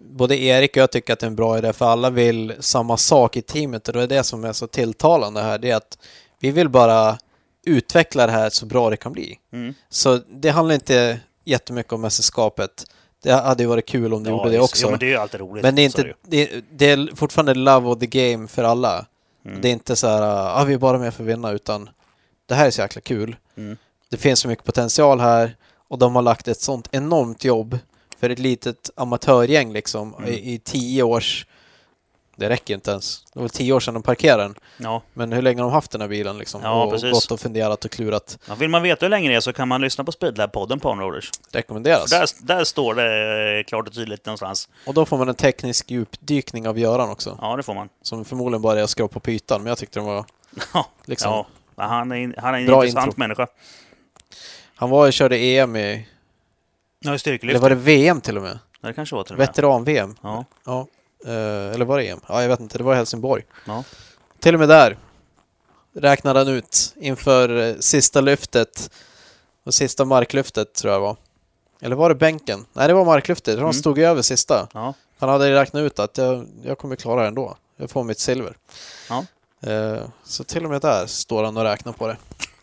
[0.00, 2.96] både Erik och jag tycker att det är en bra idé för alla vill samma
[2.96, 5.58] sak i teamet och det är det som är så tilltalande här.
[5.58, 5.98] Det är att
[6.40, 7.18] vi vill bara
[7.66, 9.38] utveckla det här så bra det kan bli.
[9.52, 9.74] Mm.
[9.90, 12.84] Så det handlar inte jättemycket om mästerskapet.
[13.22, 14.82] Det hade ju varit kul om du gjorde det också.
[14.86, 15.62] Jo, men det är ju alltid roligt.
[15.62, 19.06] Men det är, inte, det, det är fortfarande love of the game för alla.
[19.46, 19.60] Mm.
[19.60, 20.22] Det är inte så här,
[20.60, 21.88] ah, vi är bara med för att vinna, utan
[22.46, 23.36] det här är så jäkla kul.
[23.56, 23.76] Mm.
[24.08, 25.56] Det finns så mycket potential här
[25.88, 27.78] och de har lagt ett sånt enormt jobb
[28.20, 30.30] för ett litet amatörgäng liksom Mm.
[30.30, 31.46] i, i tio års...
[32.38, 33.24] Det räcker inte ens.
[33.34, 34.54] Det var tio år sedan de parkerade den.
[34.78, 35.02] Ja.
[35.14, 36.60] Men hur länge har de haft den här bilen liksom?
[36.64, 37.12] Ja, och, precis.
[37.12, 38.38] gått och funderat och klurat.
[38.48, 40.90] Ja, vill man veta hur länge det är så kan man lyssna på Speedlab-podden på
[40.90, 41.30] Onroaders.
[41.52, 42.10] Rekommenderas.
[42.10, 44.68] Där, där står det eh, klart och tydligt någonstans.
[44.86, 47.38] Och då får man en teknisk djupdykning av Göran också.
[47.40, 47.88] Ja, det får man.
[48.02, 50.24] Som förmodligen bara är att skrapa på ytan, men jag tyckte den var
[50.74, 51.30] Ja, liksom...
[51.32, 51.46] ja.
[51.76, 53.18] Han är, han är en Bra intressant intro.
[53.18, 53.46] människa.
[54.74, 55.80] Han var och körde EM i...
[56.98, 57.60] Ja, i Eller styrkelyft.
[57.60, 58.58] var det VM till och med?
[58.80, 59.46] Det kanske var till och med.
[59.48, 60.14] Veteran-VM.
[60.22, 60.44] Ja.
[60.66, 60.86] Ja.
[61.26, 62.20] Eh, eller var det EM?
[62.28, 62.78] Ja, jag vet inte.
[62.78, 63.44] Det var i Helsingborg.
[63.66, 63.84] Ja.
[64.40, 64.96] Till och med där
[65.94, 68.90] räknade han ut inför eh, sista lyftet
[69.64, 71.16] och sista marklyftet tror jag var.
[71.80, 72.66] Eller var det bänken?
[72.72, 73.44] Nej, det var marklyftet.
[73.54, 73.80] Tror han Mm.
[73.80, 74.68] stod över sista.
[74.74, 74.94] Ja.
[75.18, 77.56] Han hade räknat ut att jag, jag kommer klara det ändå.
[77.76, 78.56] Jag får mitt silver.
[79.08, 79.24] Ja.
[79.70, 82.16] Eh, så till och med där står han och räknar på det.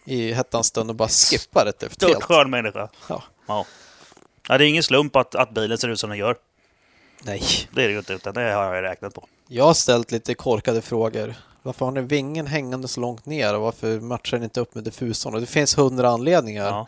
[0.06, 2.24] I hettans stund och bara skippar det efter Stort helt.
[2.24, 2.90] skön människa.
[3.10, 3.24] Ja.
[3.48, 3.66] Ja.
[4.48, 4.58] ja.
[4.58, 6.36] Det är ingen slump att, att bilen ser ut som den gör.
[7.26, 7.42] Nej.
[7.72, 9.28] Det är det ju inte, utan det har jag räknat på.
[9.48, 11.36] Jag har ställt lite korkade frågor.
[11.62, 14.84] Varför har ni vingen hängande så långt ner och varför matchar ni inte upp med
[14.84, 15.34] diffusorn?
[15.36, 16.66] Och det finns hundra anledningar.
[16.66, 16.88] Ja.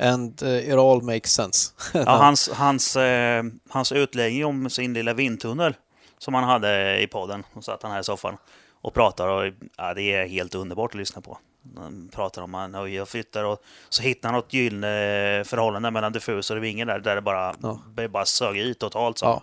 [0.00, 1.72] And uh, it all makes sense.
[1.94, 5.74] Ja, hans, hans, eh, hans utläggning om sin lilla vindtunnel
[6.18, 7.44] som han hade i podden.
[7.52, 8.36] Och satt han här i soffan
[8.82, 11.38] och pratar och ja, det är helt underbart att lyssna på.
[11.76, 16.56] Han pratar om att jag flyttar och så hittar han något gyllene förhållande mellan diffusor
[16.56, 17.80] och vingen där, där det bara, Ja.
[17.94, 19.18] det bara sög i totalt.
[19.18, 19.26] Så.
[19.26, 19.42] Ja.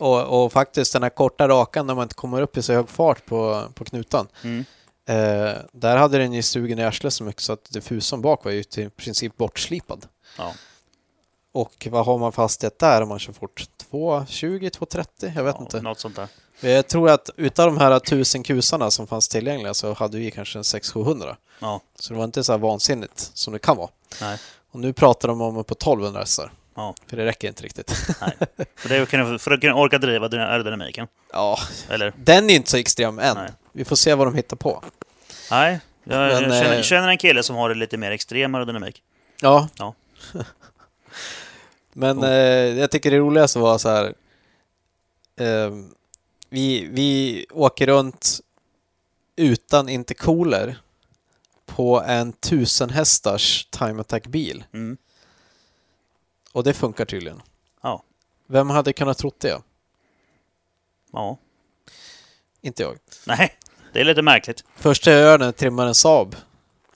[0.00, 2.88] Och, och faktiskt den här korta rakan när man inte kommer upp i så hög
[2.88, 4.28] fart på, på knutan.
[4.44, 4.64] Mm.
[5.08, 8.52] Eh, där hade den ju sugen i arslet så mycket så att diffusorn bak var
[8.52, 10.06] ju i princip bortslipad.
[10.38, 10.52] Ja.
[11.52, 13.64] Och vad har man för hastighet där om man kör fort?
[13.90, 15.32] 2.20, 2.30?
[15.36, 15.80] Jag vet Ja, inte.
[15.82, 16.28] Något sånt där.
[16.60, 20.58] Jag tror att utav de här tusen kusarna som fanns tillgängliga så hade vi kanske
[20.58, 21.36] en 600-700.
[21.58, 23.88] Ja, Så det var inte så här vansinnigt som det kan vara.
[24.20, 24.38] nej.
[24.72, 26.52] Och nu pratar de om på 1200 hästar.
[26.80, 27.92] Ja, För det räcker inte riktigt.
[28.20, 28.32] nej.
[28.76, 31.06] För, det är, för att- kunna orka driva aerodynamiken.
[31.32, 32.12] ja, Eller?
[32.16, 33.36] den är inte så extrem än.
[33.36, 33.50] Nej.
[33.72, 34.84] Vi får se vad de hittar på.
[35.50, 39.02] Nej, jag, Men, känner, eh, känner en kille som har det lite mer extrem aerodynamik.
[39.40, 39.68] Ja.
[39.78, 39.94] Ja.
[41.92, 42.28] Men Oh.
[42.30, 44.14] eh, jag tycker det roligaste var så här.
[45.36, 45.70] Eh,
[46.48, 48.40] vi, vi åker runt
[49.36, 50.76] utan intercooler
[51.66, 54.64] på en 1000 hästars time attack bil.
[54.72, 54.96] Mm.
[56.52, 57.42] Och det funkar tydligen.
[57.82, 58.02] Ja.
[58.46, 59.62] Vem hade kunnat trott det?
[61.12, 61.38] Ja.
[62.60, 62.96] Inte jag.
[63.26, 63.54] Nej,
[63.92, 64.64] det är lite märkligt.
[64.76, 66.36] Första jag gör när jag trimmar en Saab.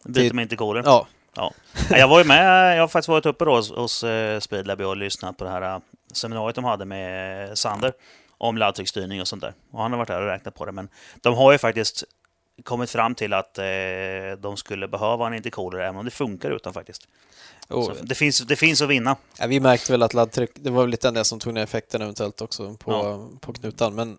[0.04, 0.82] Byter Det- med intercooler.
[0.84, 1.52] Ja, Ja.
[1.90, 4.80] Ja, Jag var ju med, jag har faktiskt varit uppe då hos, hos eh, Speedlab
[4.80, 5.80] och lyssnat på det här eh,
[6.12, 7.92] seminariet de hade med Sander
[8.38, 9.54] om laddtrycksstyrning och sånt där.
[9.70, 10.72] Och han har varit där och räknat på det.
[10.72, 10.88] Men
[11.20, 12.04] de har ju faktiskt
[12.62, 13.64] kommit fram till att eh,
[14.38, 17.08] de skulle behöva en intercooler även om det funkar utan faktiskt.
[17.68, 19.16] Så det, finns, det finns att vinna.
[19.38, 22.02] ja, vi märkte väl att laddtryck, det var väl lite det som tog ner effekten
[22.02, 23.28] eventuellt också på, Ja.
[23.40, 23.94] på knutan.
[23.94, 24.18] Men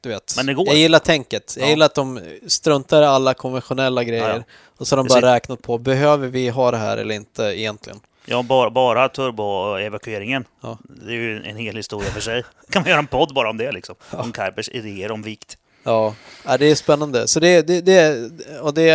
[0.00, 0.34] du vet.
[0.36, 0.66] Men det går.
[0.66, 1.54] Jag gillar tänket.
[1.58, 1.70] Jag Ja.
[1.70, 4.44] gillar att de struntar i alla konventionella grejer.
[4.76, 5.22] Och så har de Precis.
[5.22, 8.00] bara räknat på, behöver vi ha det här eller inte egentligen?
[8.26, 10.44] Ja, bara, bara turboevakueringen.
[10.60, 10.78] Ja.
[11.06, 12.44] Det är ju en hel historia för sig.
[12.70, 13.94] kan man göra en podd bara om det liksom.
[14.10, 15.58] Om Kuipers idéer om vikt.
[15.84, 17.28] Ja, ja det är spännande.
[17.28, 18.92] Så det, det, det, och det,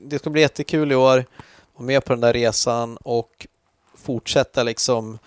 [0.00, 1.24] det ska bli jättekul i år.
[1.80, 3.46] Vara med på den där resan och
[3.94, 5.18] fortsätta liksom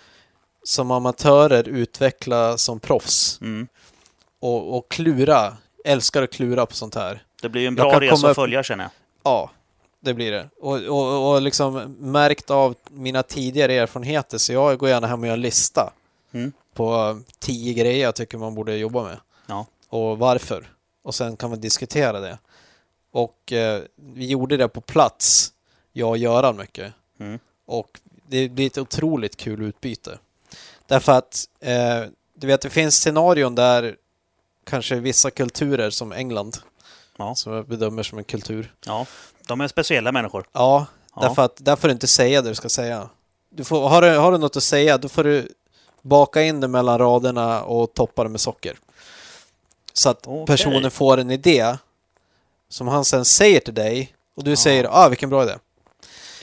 [0.62, 3.38] som amatörer utveckla som proffs.
[3.40, 3.68] Mm.
[4.40, 5.56] Och, och klura.
[5.84, 7.22] Älskar att klura på sånt här.
[7.42, 8.90] Det blir ju en bra resa komma att följa känner jag.
[9.22, 9.50] Ja,
[10.00, 10.48] det blir det.
[10.60, 15.26] Och, och, och liksom märkt av mina tidigare erfarenheter så jag går gärna hem och
[15.26, 15.92] gör en lista
[16.32, 16.52] Mm.
[16.74, 19.16] på tio grejer jag tycker man borde jobba med.
[19.46, 19.66] Ja.
[19.88, 20.66] Och varför.
[21.02, 22.38] Och sen kan man diskutera det.
[23.12, 25.52] Och eh, vi gjorde det på plats,
[25.96, 26.92] jag och Göran mycket.
[27.18, 27.38] Mm.
[27.66, 30.18] Och det blir ett otroligt kul utbyte.
[30.86, 32.00] Därför att eh,
[32.34, 33.96] du vet, det finns scenarion där
[34.64, 36.56] kanske vissa kulturer som England,
[37.16, 37.34] Ja.
[37.34, 39.06] som jag bedömer som en kultur, ja,
[39.48, 40.46] de är speciella människor.
[40.52, 41.22] Ja, Ja.
[41.22, 43.08] därför att där får du inte säga det du ska säga.
[43.50, 45.48] Du får, har, du, har du något att säga, då får du
[46.02, 48.76] baka in det mellan raderna och toppa det med socker.
[49.92, 50.46] Så att Okej.
[50.46, 51.76] personen får en idé
[52.68, 54.56] som han sen säger till dig och du Ja.
[54.56, 55.54] säger ah vilken bra idé.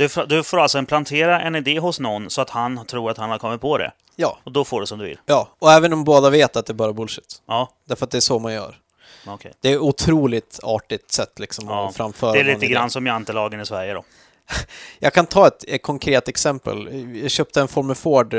[0.01, 3.17] Du, får- du får alltså plantera en idé hos någon så att han tror att
[3.17, 3.91] han har kommit på det.
[4.15, 5.19] Ja, Och då får du som du vill.
[5.25, 5.47] ja.
[5.59, 7.41] Och även om båda vet att det är bara bullshit.
[7.47, 8.75] Ja, Därför att det är så man gör.
[9.27, 9.53] okej.
[9.61, 12.73] Det är otroligt artigt sätt liksom Ja, att framföra Det är lite idé.
[12.73, 14.03] grann som jantelagen i Sverige då.
[14.99, 17.05] Jag kan ta ett, ett konkret exempel.
[17.21, 18.33] Jag köpte en Formel Ford.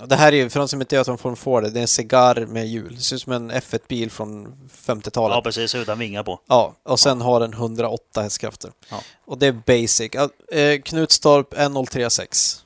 [0.00, 1.80] Eh, Det här är ju, för de som inte vet vad en Ford är, det
[1.80, 2.94] är en cigarr med hjul.
[2.96, 4.46] Det ser ut som en F1-bil från
[4.86, 5.34] 50-talet.
[5.36, 5.74] Ja, precis.
[5.74, 6.40] Utan vingar på.
[6.46, 8.72] Ja, och sen har den 108 hästkrafter.
[8.90, 9.00] Ja.
[9.24, 10.10] Och det är basic.
[10.12, 12.64] Ja, Eh, Knutstorp 1036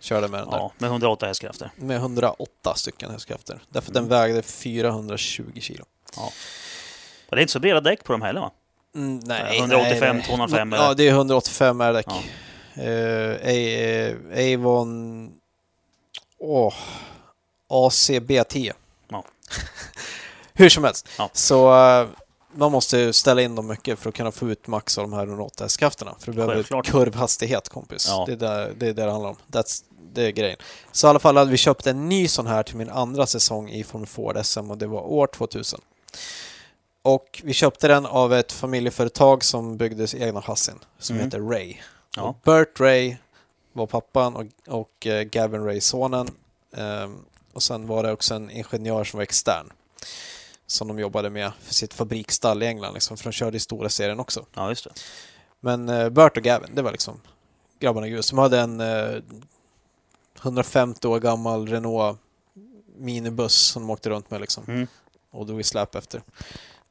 [0.00, 0.56] körde med den där.
[0.58, 1.70] Ja, med 108 hästkrafter.
[1.76, 3.62] Med 108 stycken hästkrafter.
[3.68, 4.02] Därför Mm.
[4.02, 5.84] den vägde 420 kilo.
[7.28, 8.50] Och det är inte så breda däck på dem heller va?
[8.94, 12.06] Mm, nej, 185, nej, 205 Ja, det är 185 R-däck.
[12.08, 12.82] Ja.
[12.82, 15.30] Eh, eh, Avon...
[16.46, 16.74] Åh...
[17.68, 18.72] ACB10.
[19.08, 19.24] Ja.
[20.54, 21.08] Hur som helst.
[21.18, 21.30] Ja.
[21.32, 22.06] Så eh,
[22.54, 25.26] man måste ställa in dem mycket för att kunna få ut max av de här
[25.26, 26.14] 108 hästkrafterna.
[26.18, 26.86] För du behöver Självklart.
[26.86, 28.06] kurvhastighet kompis.
[28.08, 28.24] Ja.
[28.26, 29.36] Det, är där, det är det det handlar om.
[29.52, 30.58] That's, det är grejen.
[30.92, 33.70] Så i alla fall hade vi köpt en ny sån här till min andra säsong
[33.70, 35.80] i Formel Ford SM och det var år 2000.
[37.02, 41.24] Och vi köpte den av ett familjeföretag som byggde egna chassin som Mm.
[41.26, 41.76] heter Ray.
[42.16, 42.34] Ja.
[42.44, 43.16] Bert Ray
[43.76, 46.28] var pappan och, och eh, Gavin Ray sonen.
[46.76, 47.16] Ehm,
[47.52, 49.72] och sen var det också en ingenjör som var extern.
[50.66, 53.88] Som de jobbade med för sitt fabriksstall i England, liksom, för de körde i stora
[53.88, 54.46] serien också.
[54.54, 54.90] Ja, just det.
[55.60, 57.20] Men eh, Bert och Gavin, det var liksom
[57.80, 58.30] grabbarna Gus.
[58.30, 59.22] De hade en eh,
[60.42, 62.18] 150 år gammal Renault
[62.98, 64.64] minibuss som de åkte runt med liksom.
[64.68, 64.86] Mm.
[65.30, 66.22] Och drog i släp efter.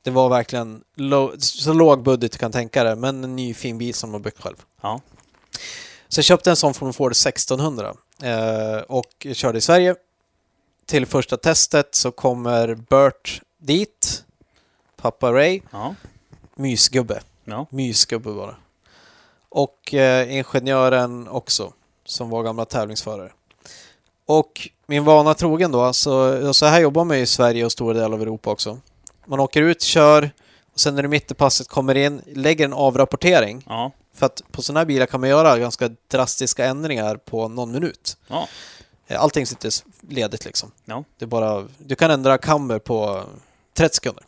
[0.02, 3.78] Det var verkligen lo- så låg budget du kan tänka dig, men en ny fin
[3.78, 4.56] bil som de har byggt själv.
[4.82, 5.02] Ja.
[6.16, 9.96] Så jag köpte en sån från Ford 1600 eh, och körde i Sverige.
[10.86, 14.24] Till första testet så kommer Bert dit,
[14.96, 15.96] pappa Ray, Ja.
[16.56, 17.22] mysgubbe.
[17.44, 17.66] Ja.
[17.70, 18.56] Mysgubbe det.
[19.50, 21.74] Och eh, ingenjören också,
[22.06, 23.32] som var gamla tävlingsförare.
[24.26, 27.94] Och min vana trogen då, så, så här jobbar man ju i Sverige och stora
[27.94, 28.80] delar av Europa också.
[29.26, 30.32] Man åker ut, kör,
[30.74, 33.64] och sen när du mitt i passet kommer in, lägger en avrapportering.
[33.68, 33.92] Ja.
[34.16, 38.18] För att på sådana här bilar kan man göra ganska drastiska ändringar på någon minut.
[38.28, 38.48] Ja.
[39.08, 39.72] Eh, Allting sitter
[40.10, 40.72] ledigt liksom.
[40.86, 41.04] Ja.
[41.18, 43.24] Det är bara, du kan ändra camber på
[43.74, 44.24] 30 sekunder.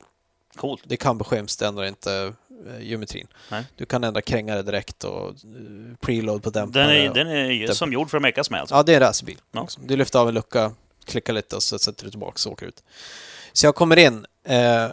[0.55, 0.81] Coolt.
[0.85, 2.33] Det är camberskäms, det ändrar inte
[2.67, 3.27] eh, geometrin.
[3.51, 3.63] Nej.
[3.75, 5.33] Du kan ändra krängare direkt och eh,
[5.99, 6.83] preload på dämpare.
[6.83, 8.75] Den är, den är ju som gjord för att mekas med alltså.
[8.75, 9.37] Ja, det är en racerbil.
[9.51, 9.61] Ja.
[9.61, 9.79] också.
[9.83, 10.71] Du lyfter av en lucka,
[11.05, 12.83] klickar lite och så sätter du tillbaka och åker ut.
[13.53, 14.87] Så jag kommer in eh,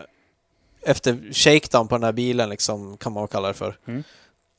[0.82, 3.78] efter shakedown på den här bilen, liksom, kan man kalla det för.
[3.86, 4.04] Mm.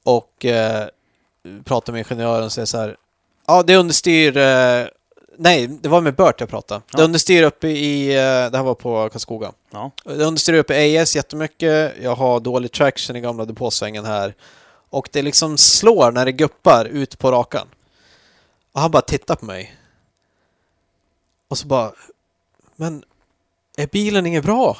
[0.05, 0.87] Och eh,
[1.63, 2.97] pratar med ingenjören och säger så här.
[3.47, 4.37] Ja, det understyr...
[4.37, 4.85] Eh,
[5.37, 6.79] nej, det var med Bert jag pratade.
[6.79, 6.99] Det Ja.
[6.99, 8.09] är understyr uppe i...
[8.15, 9.51] Eh, det här var på Karlskoga.
[9.71, 9.91] Ja.
[10.05, 11.93] Det understyr uppe i AS jättemycket.
[12.01, 14.35] Jag har dålig traction i gamla depåsvängen här.
[14.89, 17.67] Och det liksom slår när det guppar ut på rakan.
[18.71, 19.75] Och han bara tittar på mig.
[21.47, 21.91] Och så bara...
[22.75, 23.03] Men
[23.77, 24.77] är bilen inget bra?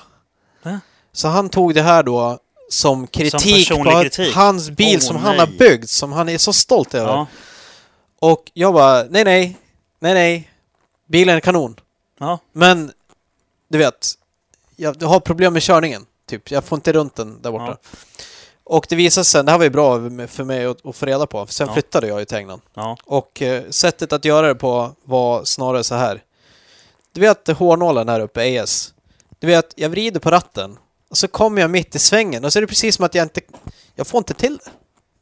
[0.63, 0.79] Va?
[1.11, 4.35] Så han tog det här då som kritik personlig på att kritik?
[4.35, 7.11] hans bil Åh, som han har byggt, som han är så stolt över.
[7.11, 7.27] Ja.
[8.19, 9.57] Och jag bara, nej nej,
[9.99, 10.51] nej nej.
[11.07, 11.75] Bilen är kanon.
[12.19, 12.39] Ja.
[12.51, 12.91] Men,
[13.67, 14.11] du vet,
[14.75, 16.05] jag har problem med körningen.
[16.27, 17.77] Typ, jag får inte runt den där borta.
[17.81, 17.89] Ja.
[18.63, 21.27] Och det visade sig, det här var ju bra för mig att, att få reda
[21.27, 21.45] på.
[21.45, 22.61] För sen flyttade jag ju till England.
[23.05, 26.23] Och eh, sättet att göra det på var snarare så här.
[27.11, 28.93] Du vet hårnålen här uppe, AS.
[29.39, 30.77] Du vet, jag vrider på ratten
[31.15, 33.25] och så kommer jag mitt i svängen och så är det precis som att jag
[33.25, 33.41] inte...
[33.95, 34.71] Jag får inte till det.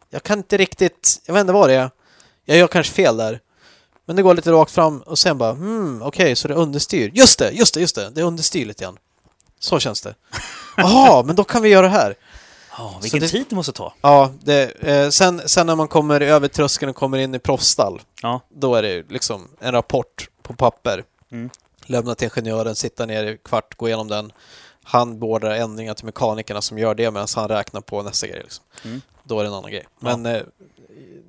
[0.10, 1.22] Jag kan inte riktigt...
[1.26, 1.90] Jag vet inte vad det är.
[2.46, 3.40] Jag gör kanske fel där.
[4.06, 7.12] Men det går lite rakt fram och sen bara hmm, okej, så det är understyr.
[7.14, 8.10] Just det, just det, just det.
[8.10, 8.98] Det är understyr lite grann.
[9.60, 10.16] Så känns det.
[10.78, 12.16] Jaha, men då kan vi göra det här.
[12.78, 13.94] Ja, vilken det- tid det måste ta.
[14.02, 18.02] Ja, det, eh, sen, sen när man kommer över tröskeln och kommer in i proffsstall,
[18.22, 18.42] Ja.
[18.50, 21.04] då är det liksom en rapport på papper.
[21.32, 21.50] Mm.
[21.86, 24.32] Lämna till ingenjören, sitta ner i kvart, gå igenom den.
[24.84, 28.42] Han beordrar ändringar till mekanikerna som gör det medan han räknar på nästa grej.
[28.44, 28.66] Liksom.
[28.86, 29.02] Mm.
[29.24, 29.86] Då är det en annan grej.
[30.00, 30.18] Ja.
[30.18, 30.42] Men eh,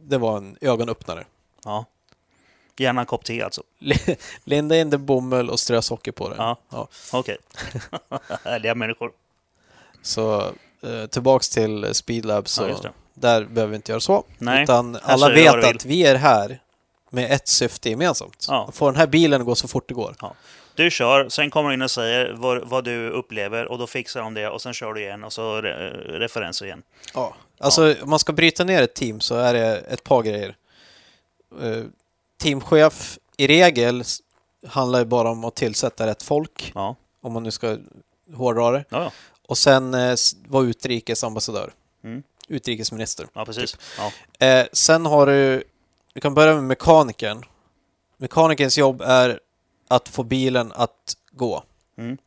[0.05, 1.25] det var en ögonöppnare.
[1.65, 1.85] ja.
[2.77, 3.63] Gärna en kopp te alltså.
[4.45, 6.35] Linda in det bomull och strö socker på det.
[6.39, 6.57] Ja.
[6.71, 6.89] Ja.
[7.13, 7.37] Okej.
[8.45, 9.13] Härliga människor.
[10.03, 10.41] Så
[10.83, 14.25] eh, tillbaks till Speedlab, så Ja, där behöver vi inte göra så.
[14.39, 16.61] Nej, Utan alla vet att vi är här
[17.11, 18.47] med ett syfte gemensamt.
[18.49, 18.71] Ja.
[18.73, 20.17] Få den här bilen att gå så fort det går.
[20.75, 24.21] Du kör, sen kommer du in och säger vad, vad du upplever och då fixar
[24.21, 26.83] de det och sen kör du igen och så re, referenser igen.
[27.15, 27.35] Ja.
[27.59, 30.57] Alltså, om man ska bryta ner ett team så är det ett par grejer.
[31.63, 31.83] Eh,
[32.43, 34.03] teamchef i regel
[34.67, 37.77] handlar ju bara om att tillsätta rätt folk, Ja, om man nu ska
[38.35, 38.85] hårdra det.
[38.89, 39.13] ja, ja.
[39.49, 40.15] Och sen eh,
[40.49, 41.73] vara utrikesambassadör.
[42.05, 42.23] Mm.
[42.49, 43.27] Utrikesminister.
[43.33, 43.77] ja precis.
[43.99, 44.47] Ja.
[44.47, 45.65] Eh, sen har du,
[46.15, 47.43] vi kan börja med mekanikern.
[48.17, 49.41] Mekanikerns jobb är
[49.89, 51.63] att få bilen att gå.
[51.97, 52.19] Mm.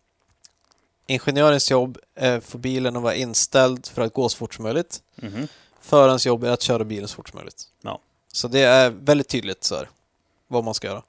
[1.08, 4.64] Ingenjörens jobb är att få bilen att vara inställd för att gå så fort som
[4.64, 5.02] möjligt.
[5.16, 5.48] Mhm.
[5.82, 7.64] Förarens jobb är att köra bilen så fort som möjligt.
[7.82, 8.00] Ja.
[8.32, 9.90] Så det är väldigt tydligt så här,
[10.48, 11.04] vad man ska göra.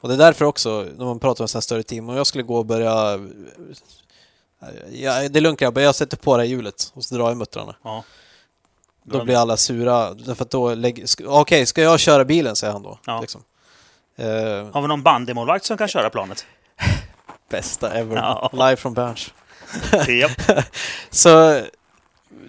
[0.00, 2.26] Och det är därför också, när man pratar om sådana här större team, om jag
[2.26, 3.20] skulle gå och börja...
[4.90, 7.36] Ja, det är lugnt grabbar, jag sätter på det här hjulet och så drar jag
[7.36, 7.76] muttrarna.
[7.82, 8.04] Ja.
[9.02, 11.06] Då blir alla sura, därför att då lägger...
[11.26, 12.98] Okej, ska jag köra bilen, säger han då.
[13.06, 13.20] Ja.
[13.20, 13.42] Liksom.
[14.16, 14.26] Eh,
[14.72, 16.46] Har vi någon bandymålvakt som kan köra planet?
[17.48, 18.16] bästa ever.
[18.16, 18.50] Ja.
[18.52, 19.30] Live from Berns.
[20.08, 20.66] Japp.
[21.10, 21.60] Så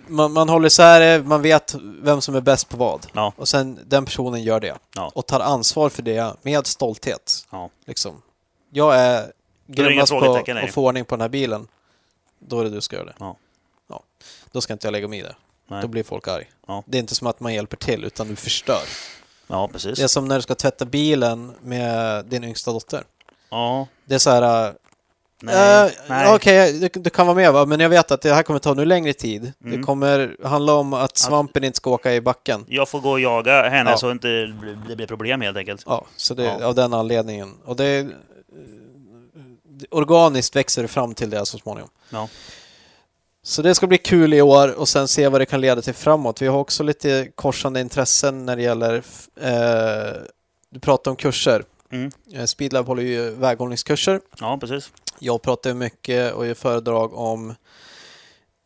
[0.07, 3.07] man, man håller isär det, man vet vem som är bäst på vad.
[3.13, 3.33] Ja.
[3.35, 4.75] Och sen den personen gör det.
[4.95, 5.11] Ja.
[5.15, 7.47] Och tar ansvar för det med stolthet.
[7.49, 7.69] Ja.
[7.85, 8.21] Liksom.
[8.69, 9.31] Jag är
[9.67, 11.67] grymmast på att få ordning på den här bilen.
[12.39, 13.15] Då är det du ska göra det.
[13.19, 13.35] Ja.
[14.51, 15.35] Då ska inte jag lägga mig i det.
[15.67, 15.81] Nej.
[15.81, 16.49] Då blir folk arg.
[16.85, 18.81] Det är inte som att man hjälper till, utan du förstör.
[19.47, 19.97] Ja, precis.
[19.97, 23.03] Det är som när du ska tvätta bilen med din yngsta dotter.
[23.49, 23.87] Ja.
[24.05, 24.67] Det är så här...
[24.67, 24.73] äh,
[25.41, 25.91] Nej.
[26.07, 26.35] Nej.
[26.35, 27.65] Okej, du, du kan vara med va?
[27.65, 29.53] men jag vet att det här kommer ta nu längre tid.
[29.63, 29.77] Mm.
[29.77, 32.65] Det kommer handla om att svampen inte ska åka i backen.
[32.67, 33.97] Jag får gå och jaga henne Ja.
[33.97, 34.27] så inte
[34.87, 35.83] det blir problem helt enkelt.
[35.85, 36.65] Ja, så det Ja.
[36.65, 37.53] av den anledningen.
[37.65, 38.07] Och det,
[39.63, 41.89] det organiskt växer det fram till det så småningom.
[42.09, 42.27] Ja.
[43.45, 45.93] Så det ska bli kul i år och sen se vad det kan leda till
[45.93, 46.41] framåt.
[46.41, 49.03] Vi har också lite korsande intressen när det gäller...
[49.41, 50.21] Eh,
[50.69, 51.63] du pratar om kurser.
[51.91, 52.11] Mm.
[52.33, 54.21] Eh, Speedlab håller ju väghållningskurser.
[54.39, 54.91] Ja, precis.
[55.19, 57.49] Jag pratar mycket och gör föredrag om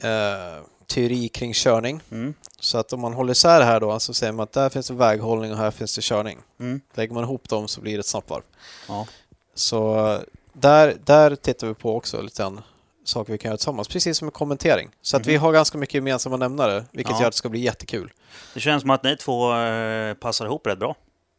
[0.03, 2.01] eh, teori kring körning.
[2.11, 2.33] Mm.
[2.59, 4.93] Så att om man håller isär här då så säger man att där finns det
[4.93, 6.39] väghållning och här finns det körning.
[6.59, 6.81] Mm.
[6.93, 8.43] Lägger man ihop dem så blir det ett snabbvarv.
[8.87, 9.07] Ja.
[9.55, 10.19] Så eh,
[10.53, 12.61] där, där tittar vi på också lite grann
[13.08, 14.89] saker vi kan göra tillsammans, precis som en kommentering.
[15.02, 15.41] Så att vi Mhm.
[15.41, 17.20] har ganska mycket gemensamma nämnare, vilket Ja.
[17.20, 18.13] gör att det ska bli jättekul.
[18.54, 20.96] Det känns som att ni två eh, passar ihop rätt bra.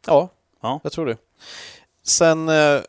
[0.07, 0.29] Ja,
[0.61, 0.81] Ja.
[0.83, 1.17] jag tror det.
[2.03, 2.81] Sen eh,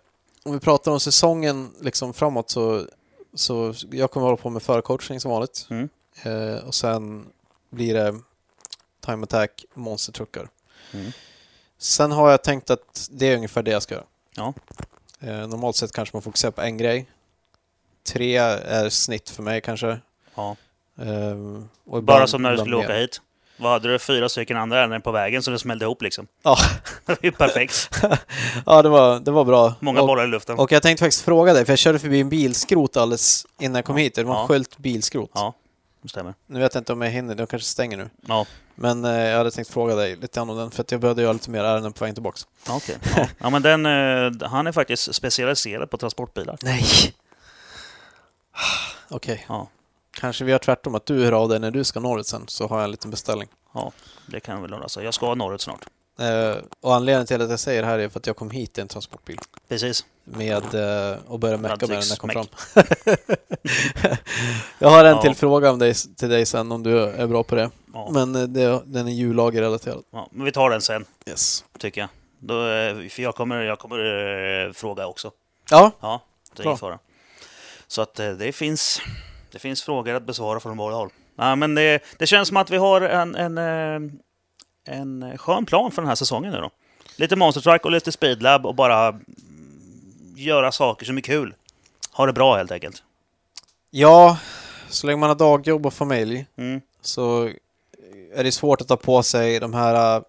[0.44, 2.86] om vi pratar om säsongen liksom framåt så,
[3.34, 5.68] så jag kommer hålla på med förcoachning som vanligt.
[5.70, 5.90] Mm.
[6.24, 7.26] Eh, och sen
[7.70, 8.20] blir det
[9.06, 10.50] time attack, monstertruckar.
[10.94, 11.12] Mm.
[11.78, 14.06] Sen har jag tänkt att det är ungefär det jag ska göra.
[14.36, 14.54] Ja.
[15.20, 17.06] Eh, normalt sett kanske man fokuserar på en grej.
[18.08, 19.98] Tre är snitt för mig kanske.
[20.36, 20.56] Ja.
[21.02, 21.34] Eh, och
[21.86, 23.22] Bara ibland- som när du ibland skulle åka hit.
[23.62, 24.00] Vad hade du?
[24.00, 26.28] Fyra stycken andra ärenden på vägen så det smällde ihop liksom.
[26.44, 26.58] Ja,
[27.06, 27.90] Det är perfekt.
[28.66, 29.74] ja det, var, det var bra.
[29.80, 30.60] Många och, bollar i luften.
[30.60, 33.86] och jag tänkte faktiskt fråga dig, för jag körde förbi en bilskrot alldeles innan jag
[33.86, 34.16] kom hit.
[34.16, 34.48] Det var en Ja.
[34.48, 35.32] skylt bilskrot.
[35.34, 35.54] Ja,
[36.02, 36.34] det stämmer.
[36.48, 38.10] Nu vet jag inte om jag hinner, de kanske stänger nu.
[38.28, 41.22] Ja, Men eh, jag hade tänkt fråga dig lite om den, för att jag behövde
[41.22, 42.40] göra lite mer ärenden på vägen tillbaka.
[42.70, 42.98] okej.
[43.18, 43.28] Ja.
[43.40, 46.58] ja, men den, eh, han är faktiskt specialiserad på transportbilar.
[46.64, 46.84] Nej!
[49.10, 49.68] Okej, Ja,
[50.12, 52.68] kanske vi gör tvärtom, att du hör av dig när du ska norrut sen, så
[52.68, 53.48] har jag en liten beställning.
[53.74, 53.92] ja
[54.28, 55.04] det kan jag väl lösa.
[55.04, 55.86] Jag ska norrut snart.
[56.20, 58.78] Eh, och anledningen till att jag säger det här är för att jag kom hit
[58.78, 59.40] i en transportbil.
[59.68, 60.06] Precis.
[60.24, 60.64] Med,
[61.12, 62.46] eh, och började mecka med den när jag kom fram.
[64.80, 65.22] Jag har en Ja.
[65.22, 67.70] till fråga om dig, till dig sen om du är bra på det.
[67.94, 68.10] Ja.
[68.12, 70.04] Men eh, det, den är hjullagerrelaterad.
[70.12, 71.64] Ja, men vi tar den sen, Yes.
[71.80, 72.10] tycker jag.
[72.40, 73.98] Då, eh, för jag kommer, jag kommer
[74.68, 75.32] eh, fråga också.
[75.70, 76.22] Ja, Ja,
[76.56, 77.00] det är ingen fara.
[77.92, 79.02] Så att eh, det finns,
[79.52, 81.10] det finns frågor att besvara från båda håll.
[81.36, 84.12] Ja, men det, det känns som att vi har en, en, eh,
[84.96, 86.70] en skön plan för den här säsongen nu då.
[87.16, 89.20] Lite Monster Truck och lite Speedlab och bara
[90.36, 91.54] göra saker som är kul.
[92.14, 93.04] Ha det bra helt enkelt.
[93.92, 94.38] Ja,
[94.90, 96.82] så länge man har dagjobb och familj Mm.
[97.02, 97.50] så
[98.36, 100.22] är det svårt att ta på sig de här äh,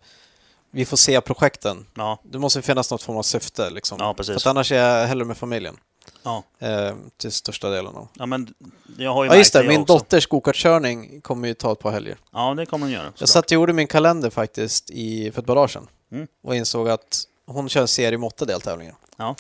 [0.70, 1.86] vi får se-projekten.
[1.94, 3.70] Ja, Det måste finnas något form av syfte.
[3.70, 3.98] Liksom.
[4.00, 4.36] Ja, För precis.
[4.36, 5.76] att annars är jag hellre med familjen.
[6.22, 6.42] Ja.
[6.58, 7.96] Eh, till största delen.
[7.96, 8.08] Av.
[8.14, 8.54] ja men
[8.98, 9.64] jag har ju Ja, just det.
[9.68, 9.92] Min också.
[9.92, 12.18] dotters gokartkörning kommer ju ta ett par helger.
[12.32, 13.12] Ja, det kommer den göra.
[13.18, 15.88] Jag satt och gjorde min kalender faktiskt i, för ett par dagar sedan.
[16.12, 16.26] Mm.
[16.42, 18.94] Och insåg att hon kör en serie med åtta deltävlingar.
[19.16, 19.36] Ja.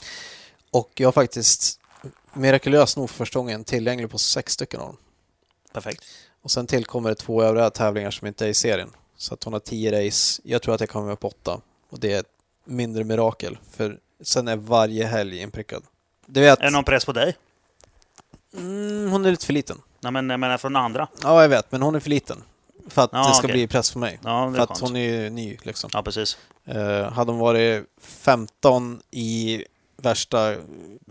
[0.70, 1.80] Och jag har faktiskt
[2.32, 4.96] mirakulöst nog för första gången tillgänglig på sex stycken av dem.
[5.72, 6.04] Perfekt.
[6.42, 8.90] Och sen tillkommer det två övriga tävlingar som inte är i serien.
[9.16, 10.42] Så att hon har tio race.
[10.44, 11.60] Jag tror att jag kommer upp åtta.
[11.90, 12.26] Och det är ett
[12.64, 13.58] mindre mirakel.
[13.70, 15.82] För sen är varje helg inprickad.
[16.30, 17.36] Du vet, Är det någon press på dig?
[18.56, 19.78] mm, hon är lite för liten.
[20.00, 21.08] Nej, men jag menar från andra.
[21.22, 21.72] Ja, jag vet.
[21.72, 22.42] Men hon är för liten.
[22.88, 23.52] För att Ja, det ska okej.
[23.52, 24.18] bli press för mig.
[24.24, 25.90] Ja, För att hon är ju ny liksom.
[25.92, 26.38] Ja, precis.
[26.64, 29.64] Eh, hade hon varit 15 i
[29.96, 30.52] värsta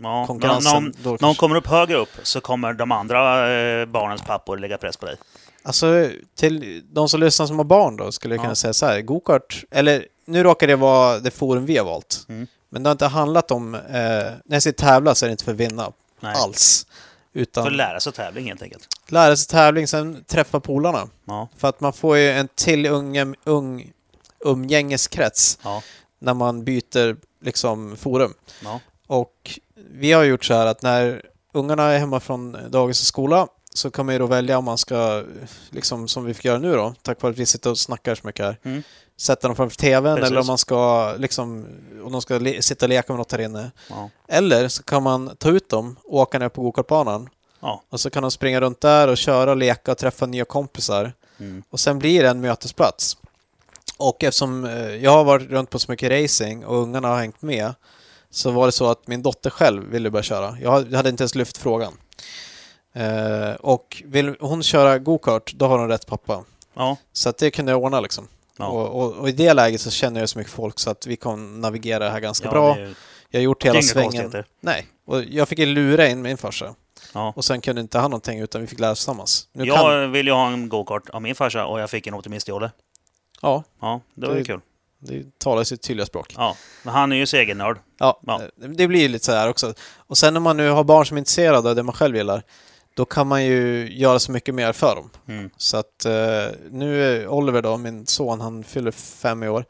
[0.02, 3.86] Ja, konkurrensen, när, hon- när hon kommer upp högre upp så kommer de andra eh,
[3.86, 5.16] barnens pappor lägga press på dig.
[5.62, 8.44] Alltså, till de som lyssnar som har barn då, skulle jag Ja.
[8.44, 9.00] kunna säga så här.
[9.00, 12.24] Gokart, eller nu råkar det vara det forum vi har valt.
[12.28, 12.46] Mm.
[12.70, 15.44] Men det har inte handlat om, eh, när jag säger tävla så är det inte
[15.44, 16.34] för att vinna Nej.
[16.36, 16.86] alls.
[17.32, 18.88] Utan För att lära sig tävling helt enkelt.
[19.08, 21.08] lära sig tävling, sen träffa polarna.
[21.24, 23.92] Ja, För att man får ju en till unge, ung
[24.44, 25.82] umgängeskrets ja,
[26.18, 28.34] när man byter liksom forum.
[28.64, 28.80] ja.
[29.06, 29.58] Och
[29.90, 33.90] vi har gjort så här att när ungarna är hemma från dagis och skola så
[33.90, 35.24] kan man ju då välja om man ska,
[35.70, 38.26] liksom som vi fick göra nu då, tack vare att vi sitter och snackar så
[38.26, 38.82] mycket här, Mm.
[39.20, 40.30] Sätta dem framför TVn Precis.
[40.30, 41.66] eller om man ska liksom,
[42.04, 43.70] om de ska sitta och leka med något här inne.
[43.90, 44.10] ja.
[44.28, 47.28] Eller så kan man ta ut dem och åka ner på gokartbanan
[47.60, 47.82] ja.
[47.90, 51.12] och så kan de springa runt där och köra och leka och träffa nya kompisar.
[51.38, 51.62] Mm.
[51.70, 53.16] Och sen blir det en mötesplats.
[53.98, 57.42] Och eftersom eh, jag har varit runt på så mycket racing och ungarna har hängt
[57.42, 57.74] med
[58.30, 60.56] så var det så att min dotter själv ville börja köra.
[60.62, 61.92] Jag hade- jag hade inte ens lyft frågan.
[62.92, 66.44] Eh, och vill hon köra go-kart, då har hon rätt pappa.
[66.74, 66.96] ja.
[67.12, 68.28] Så att det kunde jag ordna liksom.
[68.60, 68.66] Ja.
[68.68, 71.16] Och, och, och i det läget så känner jag så mycket folk så att vi
[71.16, 72.78] kan navigera det här ganska ja bra.
[72.78, 72.94] ju-
[73.30, 74.44] Jag har gjort hela svängen.
[74.60, 76.74] Nej, och jag fick ju lura in min farsa.
[77.14, 77.32] Ja.
[77.36, 79.48] Och sen kunde inte han någonting utan vi fick lära oss tillsammans.
[79.52, 80.12] Nu Jag kan...
[80.12, 82.70] vill ju ha en go-kart av min farsa och jag fick en optimistjolle.
[83.42, 84.60] Ja, Ja, det var ju Det- kul.
[84.98, 86.34] det talar sitt tydliga språk.
[86.36, 87.78] Ja, men han är ju segernörd.
[87.98, 88.42] Ja, Ja.
[88.42, 89.74] eh, det blir ju lite så här också.
[89.96, 92.42] Och sen när man nu har barn som är intresserade av det man själv gillar,
[92.94, 95.10] då kan man ju göra så mycket mer för dem.
[95.26, 95.50] Mm.
[95.56, 96.12] Så att eh,
[96.70, 99.64] nu är Oliver då, min son, han fyller fem i år.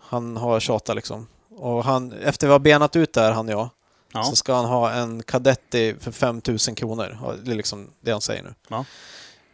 [0.00, 1.26] Han har tjatat liksom.
[1.50, 3.68] Och han, efter vi har benat ut där, han och jag,
[4.12, 4.22] Ja.
[4.22, 7.18] så ska han ha en Cadetti för 5000 kronor.
[7.44, 8.54] Det är liksom det han säger nu.
[8.68, 8.84] Ja.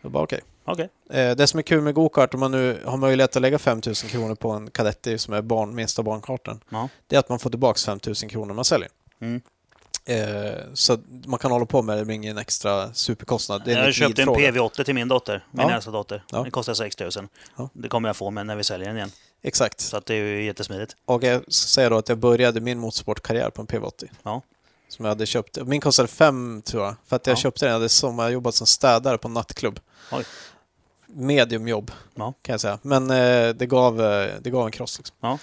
[0.02, 0.40] Jag bara okej.
[0.64, 0.88] Okej.
[1.10, 4.08] Eh, Det som är kul med gokart, om man nu har möjlighet att lägga 5000
[4.10, 6.88] kronor på en Cadetti som är barn, minsta barnkartan, Ja.
[7.06, 8.88] det är att man får tillbaka 5000 kronor man säljer.
[9.20, 9.40] Mm.
[10.08, 13.62] Eh, så man kan hålla på med det, det blir ingen extra superkostnad.
[13.64, 14.68] Det är Jag har en köpt en likvidfråga.
[14.68, 15.74] PV80 till min dotter, min Ja.
[15.74, 16.24] äldsta dotter.
[16.32, 16.42] Ja.
[16.42, 17.10] Den kostar 6 000.
[17.56, 17.68] Ja.
[17.72, 19.10] Det kommer jag få med när vi säljer den igen.
[19.42, 19.80] Exakt.
[19.80, 20.96] Så att det är ju jättesmidigt.
[21.04, 24.08] Och jag ska säga då att jag började min motorsportkarriär på en PV80.
[24.22, 24.42] Ja.
[24.88, 25.58] Som jag hade köpt.
[25.66, 26.94] Min kostade fem tror jag.
[27.06, 27.40] För att jag Ja.
[27.40, 29.80] köpte den, jag hade sommarjobbat som städare på en nattklubb.
[30.12, 30.24] Oj.
[31.06, 32.34] Mediumjobb Ja.
[32.42, 32.78] kan jag säga.
[32.82, 34.98] Men eh, det, gav, eh, det gav en kross.
[34.98, 35.38] Liksom.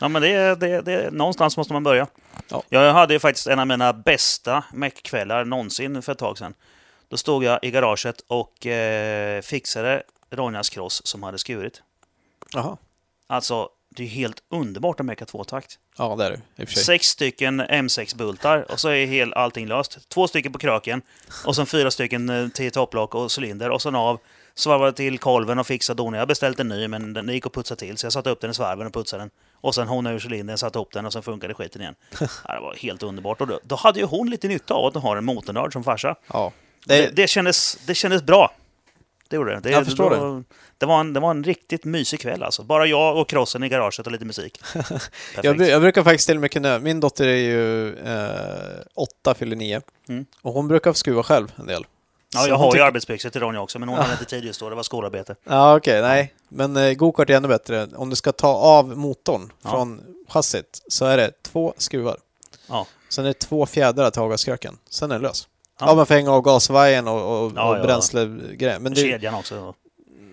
[0.00, 2.06] Ja, men det, det, det, någonstans måste man börja.
[2.48, 2.62] Ja.
[2.68, 6.54] Jag hade ju faktiskt en av mina bästa meckkvällar någonsin för ett tag sedan.
[7.08, 11.82] Då stod jag i garaget och eh, fixade Ronjas cross som hade skurit.
[12.52, 12.76] Jaha.
[13.26, 15.78] Alltså, det är helt underbart att mecka tvåtakt.
[15.98, 16.66] Ja, det är det.
[16.66, 20.08] Sex stycken M6-bultar och så är hel, allting löst.
[20.08, 21.02] Två stycken på kröken
[21.44, 24.20] och sen fyra stycken eh, till topplock och cylinder och sen av.
[24.54, 26.18] Svarvade till kolven och fixade donen.
[26.18, 28.50] Jag beställt en ny men den gick att putsa till så jag satte upp den
[28.50, 29.30] i svarven och putsade den.
[29.64, 31.94] Och sen honade ur cylindern, satte ihop den och sen funkade skiten igen.
[32.18, 33.40] Det var helt underbart.
[33.40, 35.84] Och då, då hade ju hon lite nytta av att hon har en motornörd som
[35.84, 36.16] farsa.
[36.26, 36.52] Ja.
[36.86, 38.52] Det, Det, det, kändes, det kändes bra.
[39.28, 39.60] Det gjorde det.
[39.60, 40.44] det Jag förstår det.
[40.78, 42.62] Det var, en, det var en riktigt mysig kväll alltså.
[42.62, 44.60] Bara jag och crossen i garaget och lite musik.
[45.42, 46.78] Jag, jag brukar faktiskt till och med kunna...
[46.78, 49.82] Min dotter är ju eh, åtta, fyller nio.
[50.08, 50.26] Mm.
[50.42, 51.84] Och hon brukar skruva själv en del.
[52.34, 54.68] Ja, jag har ju arbetsbyxor till Ronja också, men hon hade inte tid just då.
[54.68, 55.36] Det var skolarbete.
[55.44, 56.34] Ja, okej, nej.
[56.48, 57.88] Men eh, gokart är ännu bättre.
[57.96, 59.70] Om du ska ta av motorn Ja.
[59.70, 62.16] från chassit så är det två skruvar.
[62.68, 62.86] Ja.
[63.08, 64.78] Sen är det två fjädrar till avgaskröken.
[64.90, 65.48] Sen är det lös.
[65.80, 65.86] Ja.
[65.88, 67.82] Ja, man får hänga av gasvajern och, och, Ja, och ja.
[67.82, 68.78] bränslegrejer.
[68.78, 69.74] Men det, Kedjan också.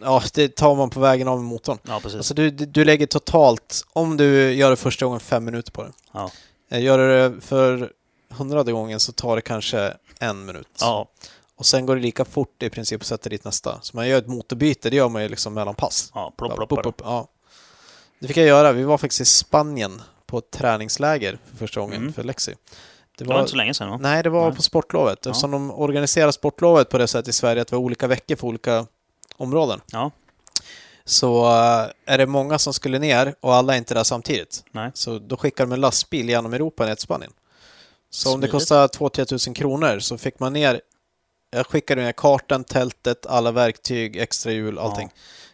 [0.01, 1.77] ja, det tar man på vägen av med motorn.
[1.87, 2.17] Ja, precis.
[2.17, 5.83] Alltså du, du du lägger totalt, om du gör det första gången, fem minuter på
[5.83, 5.91] det.
[6.11, 6.31] Ja.
[6.71, 7.91] Eh, Gör du det för
[8.29, 10.67] hundrade gången så tar det kanske en minut.
[10.79, 11.07] Ja,
[11.61, 13.79] Och sen går det lika fort i princip att sätta dit nästa.
[13.81, 16.11] Så man gör ett motorbyte, det gör man ju liksom mellan pass.
[16.13, 16.83] ja plopp, plopp, plopp.
[16.83, 17.27] pop, ja.
[18.19, 18.71] Det fick jag göra.
[18.71, 22.13] Vi var faktiskt i Spanien på ett träningsläger för första gången Mm.
[22.13, 22.51] för Lexi.
[23.17, 23.97] Det Det var inte så länge sedan va?
[24.01, 24.55] Nej, det var Nej.
[24.55, 25.19] på sportlovet.
[25.23, 25.31] Ja.
[25.31, 28.47] Eftersom de organiserar sportlovet på det sättet i Sverige att vi har olika veckor för
[28.47, 28.85] olika
[29.37, 29.81] områden.
[29.91, 30.11] Ja.
[31.05, 34.63] Så eh, är det många som skulle ner och alla är inte där samtidigt.
[34.71, 34.91] Nej.
[34.93, 37.31] Så då skickar de en lastbil genom Europa ner till Spanien.
[38.09, 38.51] Så om det Smidigt.
[38.51, 40.81] kostar 2-3 tusen kronor så fick man ner
[41.51, 45.09] jag skickade ner kartan, tältet, alla verktyg, extra hjul, allting.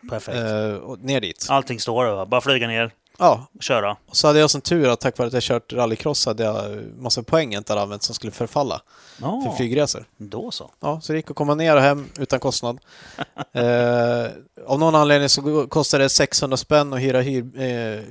[0.09, 0.37] Perfekt.
[0.37, 1.45] Eh, och ner dit.
[1.49, 2.25] Allting står över.
[2.25, 3.97] Bara flyga ner, Ja, köra.
[4.05, 6.77] och så hade jag som tur att tack vare att jag kört rallycross hade jag
[6.97, 8.81] massa poäng jag inte hade använt som skulle förfalla
[9.19, 10.05] för Ja, flygresor.
[10.17, 10.71] då så.
[10.79, 12.79] Ja, så det gick att komma ner och hem utan kostnad.
[13.53, 14.27] eh,
[14.67, 18.03] av någon anledning så kostade det 600 spänn att hyra hyr, eh,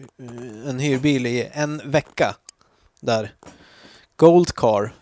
[0.68, 2.36] en hyrbil i en vecka.
[3.00, 3.34] Där.
[4.16, 4.94] Goldcar.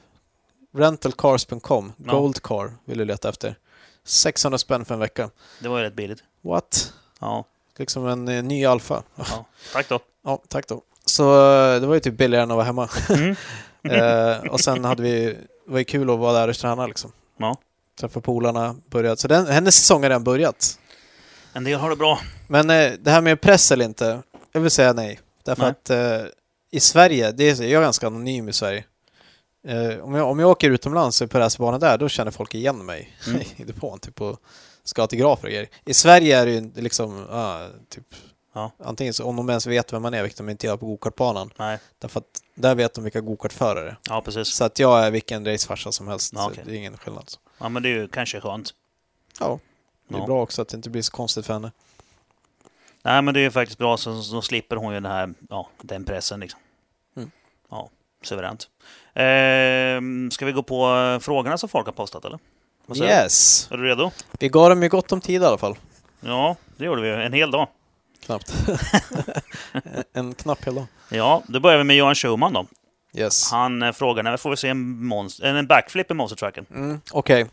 [0.75, 1.93] Rentalcars.com.
[2.07, 2.12] Ja.
[2.12, 3.59] Goldcar vill du leta efter.
[4.05, 5.31] 600 spänn för en vecka.
[5.61, 6.22] Det var ju rätt billigt.
[6.43, 6.93] What?
[7.20, 7.45] Ja,
[7.79, 9.03] Liksom en eh, ny Alfa.
[9.16, 9.45] ja.
[9.72, 10.01] tack då.
[10.25, 10.83] Ja, tack då.
[11.05, 12.89] Så eh, det var ju typ billigare än att vara hemma.
[13.09, 13.37] Mm.
[14.43, 15.25] eh, och sen hade vi,
[15.66, 17.12] det var ju kul att vara där och träna liksom.
[17.37, 17.57] Ja.
[18.01, 19.18] Träffa polarna, börjat.
[19.18, 20.79] Så den, hennes säsong har redan börjat.
[21.53, 22.18] En del har det bra.
[22.49, 24.22] Men eh, det här med press eller inte,
[24.53, 25.20] jag vill säga nej.
[25.45, 25.70] Därför Nej.
[25.70, 26.27] att eh,
[26.70, 28.85] i Sverige, det är, jag är ganska anonym i Sverige.
[29.65, 33.17] Eh, om, jag, om jag åker utomlands på racerbana där, då känner folk igen mig
[33.27, 33.41] Mm.
[33.57, 34.41] i depån, typ och
[34.85, 35.69] ska autografer och grejer.
[35.85, 38.15] I Sverige är det ju liksom, ah, typ,
[38.57, 38.71] Ja.
[38.79, 41.51] antingen så, om de ens vet vem man är, vilket de inte gör på gokartbanan.
[41.57, 43.97] Nej, Därför att där vet de vilka gokartförare.
[44.09, 44.49] ja precis.
[44.49, 46.33] Så att jag är vilken racefarsa som helst.
[46.37, 46.65] Ja, okej.
[46.67, 47.31] Det är ingen skillnad.
[47.59, 48.75] Ja, men det är ju kanske skönt.
[49.41, 49.59] Ja,
[50.09, 50.27] det är Ja.
[50.27, 51.73] bra också att det inte blir så konstigt för henne.
[53.03, 55.69] Nej, men det är ju faktiskt bra så, så slipper hon ju den här, ja,
[55.83, 56.61] den pressen liksom.
[57.17, 57.31] Mm.
[57.71, 57.91] Ja,
[58.23, 58.69] suveränt.
[59.15, 62.39] Ehm, ska vi gå på eh, frågorna som folk har postat eller?
[62.97, 63.69] Yes!
[63.71, 64.11] Är du redo?
[64.39, 65.77] Vi gav dem ju gott om tid i alla fall.
[66.21, 67.25] Ja, det gjorde vi.
[67.25, 67.69] En hel dag.
[68.25, 68.53] Knappt.
[70.12, 70.87] en knapp hel dag.
[71.09, 72.67] Ja, då börjar vi med Johan Schumann då.
[73.17, 73.51] Yes.
[73.51, 74.79] Han eh, frågar när får vi se en,
[75.12, 76.67] monst- en backflip i Monster Trucken?
[76.75, 77.47] Mm, Okej.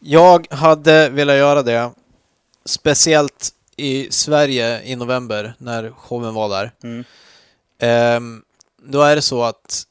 [0.00, 1.90] Jag hade velat göra det.
[2.64, 6.70] Speciellt i Sverige i november när showen var där.
[6.82, 7.04] Mm.
[7.78, 8.42] Ehm,
[8.82, 9.82] då är det så att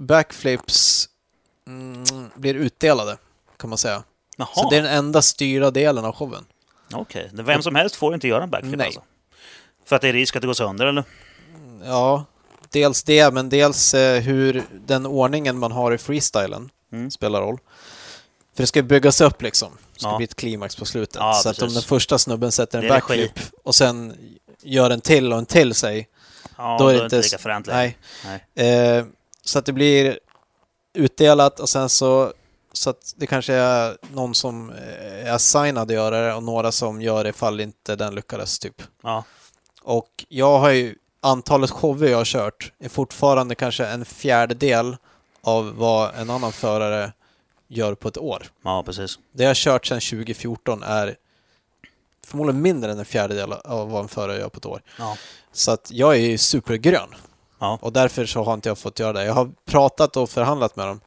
[0.00, 1.08] backflips
[1.66, 3.16] mm, blir utdelade,
[3.58, 4.02] kan man säga.
[4.36, 6.44] Jaha, Så det är den enda styrda delen av showen.
[6.92, 7.30] okej.
[7.32, 8.86] Vem som helst får inte göra en backflip Nej.
[8.86, 9.02] alltså?
[9.84, 11.04] För att det är risk att det går sönder eller?
[11.84, 12.24] Ja,
[12.70, 17.10] dels det, men dels eh, hur den ordningen man har i freestylen Mm.
[17.10, 17.58] spelar roll.
[18.56, 19.68] För det ska byggas upp liksom.
[19.94, 20.16] Det ska Ja.
[20.16, 21.14] bli ett klimax på slutet.
[21.16, 21.74] Ja, så att om precis.
[21.74, 24.16] den första snubben sätter en backflip och sen
[24.62, 26.08] gör en till och en till sig.
[26.56, 27.66] Ja, då är det inte lika fränt.
[27.66, 27.96] Nej.
[28.54, 28.68] Nej.
[28.98, 29.04] Eh,
[29.44, 30.18] så att det blir
[30.94, 32.32] utdelat och sen så...
[32.72, 34.72] Så att det kanske är någon som
[35.24, 38.82] är assignad att göra det och några som gör det ifall inte den lyckades typ.
[39.02, 39.24] Ja,
[39.82, 44.96] Och jag har ju, antalet shower jag har kört är fortfarande kanske en fjärdedel
[45.42, 47.12] av vad en annan förare
[47.68, 48.46] gör på ett år.
[48.64, 49.18] ja, precis.
[49.32, 51.16] Det jag har kört sedan 2014 är
[52.26, 54.82] förmodligen mindre än en fjärdedel av vad en förare gör på ett år.
[54.98, 55.16] Ja.
[55.52, 57.14] Så att jag är ju supergrön.
[57.60, 57.78] Ja.
[57.82, 59.24] Och därför så har inte jag fått göra det.
[59.24, 61.00] Jag har pratat och förhandlat med dem.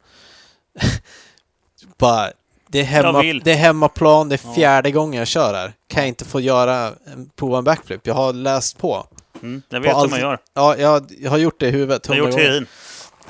[1.98, 2.32] Bara,
[2.68, 4.54] det är, hemma, det är hemmaplan, det är Ja.
[4.54, 5.74] fjärde gången jag kör här.
[5.88, 6.92] Kan jag inte få göra,
[7.36, 8.08] prova en backflip?
[8.08, 9.08] Jag har läst på.
[9.42, 9.62] Mm.
[9.70, 10.38] Jag vet På hur allt- man gör.
[10.54, 12.06] Ja, jag, jag har gjort det i huvudet.
[12.08, 12.66] Jag har gjort teorin.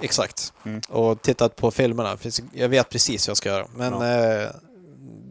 [0.02, 0.54] Exakt.
[0.66, 0.82] Mm.
[0.90, 2.18] Och tittat på filmerna.
[2.54, 3.68] Jag vet precis vad jag ska göra.
[3.76, 4.08] Men Ja.
[4.42, 4.50] eh,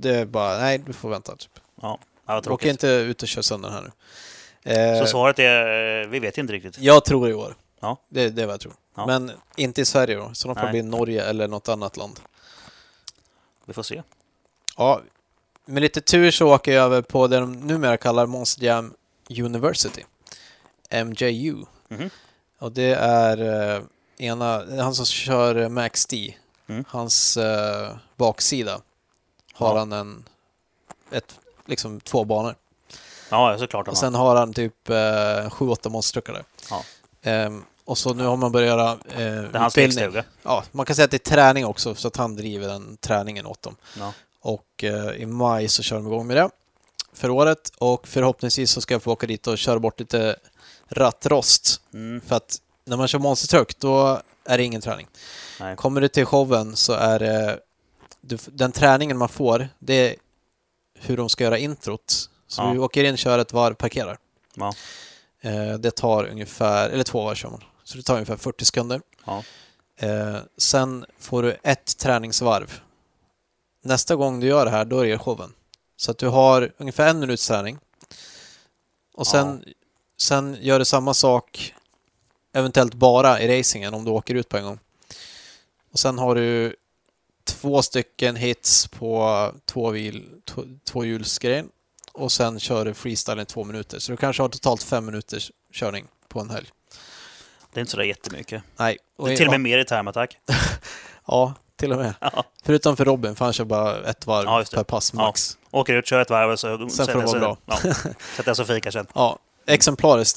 [0.01, 1.37] det är bara, nej, du får vänta.
[1.37, 1.51] Typ.
[1.83, 2.69] Ja, ja vad Åk tråkigt.
[2.71, 4.73] inte ut och kör sönder den här nu.
[4.73, 6.79] Eh, Så svaret är, eh, vi vet inte riktigt.
[6.79, 7.55] Jag tror i år.
[7.83, 7.97] Ja.
[8.09, 8.75] Det, det är vad jag tror.
[8.95, 9.07] Ja.
[9.07, 10.31] Men inte i Sverige då.
[10.35, 10.71] Så de får Nej.
[10.73, 12.21] bli Norge eller något annat land.
[13.65, 14.03] Vi får se.
[14.77, 15.01] Ja,
[15.65, 18.95] med lite tur så åker jag över på det de numera kallar Monster Jam
[19.31, 20.05] University.
[21.05, 21.65] MJU.
[21.89, 22.11] Mhm.
[22.59, 23.39] Och det är
[23.77, 23.83] eh,
[24.19, 26.35] ena, han som kör Max D.
[26.67, 26.85] Mm.
[26.89, 28.81] Hans eh, baksida
[29.53, 29.79] har Ja.
[29.79, 30.29] han en,
[31.11, 32.55] ett, liksom två banor.
[33.31, 33.89] Ja, såklart.
[33.89, 36.45] Och sen har han typ eh, sju, åtta monstertruckar där.
[36.71, 36.85] Ja.
[37.23, 40.05] Ehm, och så nu har man börjat göra eh, Det är hans utbildning.
[40.05, 40.25] lekstuga.
[40.43, 43.47] Ja, man kan säga att det är träning också, så att han driver den träningen
[43.47, 43.77] åt dem.
[43.99, 44.13] Ja.
[44.41, 46.51] Och eh, i maj så kör de igång med det
[47.13, 50.37] för året och förhoppningsvis så ska jag få åka dit och köra bort lite
[50.89, 51.81] rattrost.
[51.95, 52.21] Mm.
[52.27, 55.09] För att när man kör monstertruck då är det ingen träning.
[55.61, 55.77] Nej.
[55.77, 57.59] Kommer du till showen så är det
[58.47, 60.17] den träningen man får det är
[60.99, 62.29] hur de ska göra introt.
[62.49, 62.71] Så Ja.
[62.73, 64.19] du åker in, kör ett varv, parkerar.
[64.55, 64.73] Ja.
[65.41, 67.65] Eh, det tar ungefär, eller två varv kör man.
[67.85, 69.01] Så det tar ungefär 40 sekunder.
[69.25, 69.43] Ja.
[69.97, 72.81] Eh, sen får du ett träningsvarv.
[73.83, 75.53] Nästa gång du gör det här, då är det showen.
[75.97, 77.79] Så att du har ungefär en minuts träning.
[79.15, 79.65] Och sen,
[80.17, 81.75] sen gör du samma sak,
[82.53, 84.79] eventuellt bara i racingen om du åker ut på en gång.
[85.93, 86.77] Och sen har du
[87.45, 91.69] två stycken hits på två hvil, två, tvåhjulsgrejen.
[92.13, 93.99] Och sen kör du freestyle i två minuter.
[93.99, 96.69] Så du kanske har totalt fem minuters körning på en helg.
[97.73, 98.63] Det är inte sådär jättemycket.
[98.77, 98.99] Nej.
[99.25, 100.37] Det är till och med mer i time attack.
[101.27, 102.15] Ja, till och med.
[102.21, 102.45] Ja.
[102.65, 104.77] Förutom för Robin, för han kör bara ett varv Ja, det.
[104.77, 105.59] per pass max.
[105.71, 107.57] Åker ut, kör ett varv och så Sen får det vara bra.
[107.67, 108.15] Ja, sätter
[108.47, 109.07] jag så fika sen.
[109.15, 110.37] Ja, exemplariskt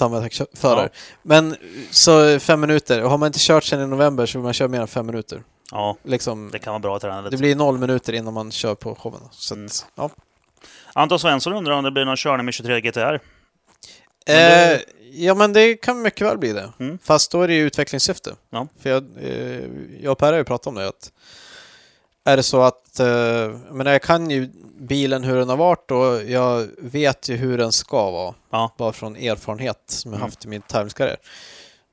[0.53, 0.89] förare.
[0.93, 0.99] Ja.
[1.21, 1.55] Men
[1.91, 3.03] så fem minuter.
[3.03, 5.05] Och har man inte kört sen i november så vill man köra mer än fem
[5.05, 5.43] minuter.
[5.71, 7.37] Ja, Liksom, det kan vara bra att träna det lite.
[7.37, 9.21] blir noll minuter innan man kör på showen.
[9.31, 9.65] Så Mm.
[9.65, 10.09] att, ja.
[10.93, 13.19] Anton Svensson undrar om det blir någon körning med 23 GTR.
[14.27, 14.79] Eh,
[15.15, 16.73] ja, men det kan mycket väl bli det.
[16.79, 16.97] Mm.
[17.03, 18.35] Fast då är det ju utvecklingssyfte.
[18.49, 18.67] Ja.
[18.79, 19.61] För jag, eh,
[20.01, 20.87] jag och Per har ju pratat om det.
[20.87, 21.11] Att
[22.23, 23.05] är det så att eh,
[23.71, 24.49] menar, jag kan ju
[24.79, 28.35] bilen hur den har varit och jag vet ju hur den ska vara.
[28.49, 28.75] Ja.
[28.77, 30.25] Bara från erfarenhet som jag Mm.
[30.29, 31.17] haft i min tävlingskarriär.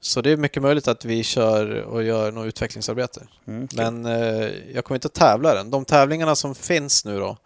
[0.01, 3.27] Så det är mycket möjligt att vi kör och gör något utvecklingsarbete.
[3.47, 3.77] Mm, kul.
[3.79, 5.71] Men eh, jag kommer inte att tävla den.
[5.71, 7.37] De tävlingarna som finns nu då,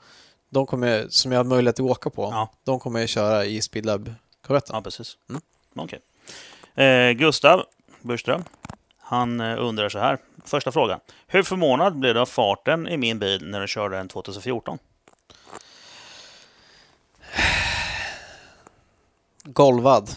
[0.50, 2.52] de kommer, som jag har möjlighet att åka på, Ja.
[2.64, 4.14] de kommer jag köra i Speedlab
[4.46, 4.76] korvetten.
[4.76, 5.16] Ja, precis.
[5.30, 5.42] Mm.
[5.76, 6.00] Okej.
[6.84, 7.64] Eh, Gustav
[8.00, 8.44] Burström,
[8.98, 10.18] han eh, undrar så här.
[10.44, 11.00] Första frågan.
[11.26, 14.78] Hur förvånad blev du av farten i min bil när du körde en 2014?
[19.44, 20.10] Golvad.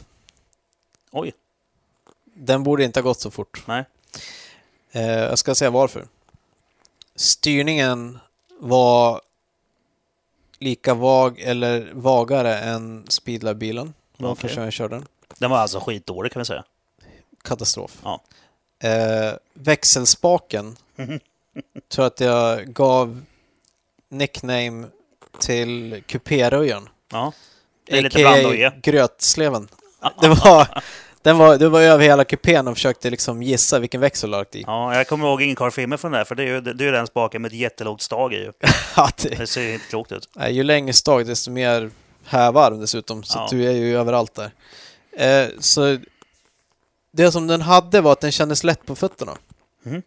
[1.11, 1.33] Oj,
[2.23, 3.63] Den borde inte ha gått så fort.
[3.67, 3.85] nej.
[4.91, 6.07] Eh, jag ska säga varför.
[7.15, 8.19] Styrningen
[8.59, 9.21] var
[10.59, 13.93] lika vag eller vagare än Speedlab-bilen.
[14.17, 14.41] Det var Okej.
[14.41, 15.05] första gången jag körde den.
[15.39, 16.63] Den var alltså skitdålig kan vi säga.
[17.43, 17.97] Katastrof.
[18.03, 18.21] Ja.
[18.83, 20.75] Eh, växelspaken
[21.89, 23.21] tror att jag gav
[24.09, 24.87] nickname
[25.39, 26.89] till kupéröjaren.
[27.11, 27.33] Ja.
[27.85, 28.73] Det är lite blandoje.
[28.81, 29.67] grötsleven.
[30.21, 30.67] Det var,
[31.21, 34.55] den var, det var över hela kupén och försökte liksom gissa vilken växel du lagt
[34.55, 34.63] i.
[34.67, 37.07] Ja, jag kommer ihåg Incar-filmen från det där, för det är ju, det är den
[37.07, 38.37] spaken med ett jättelågt stag i.
[38.37, 38.51] ju.
[38.95, 40.29] Ja, det, Det ser ju inte klokt ut.
[40.35, 41.89] nej, ju längre stag desto mer
[42.25, 43.47] hävarm dessutom, så Ja.
[43.51, 44.51] du är ju överallt där.
[45.19, 45.97] Eh, så
[47.11, 49.37] det som den hade var att den kändes lätt på fötterna.
[49.83, 50.01] Mhm.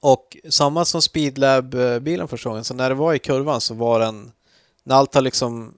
[0.00, 4.32] Och samma som Speedlab-bilen första gången, så när det var i kurvan så var den,
[4.84, 5.74] när allt har liksom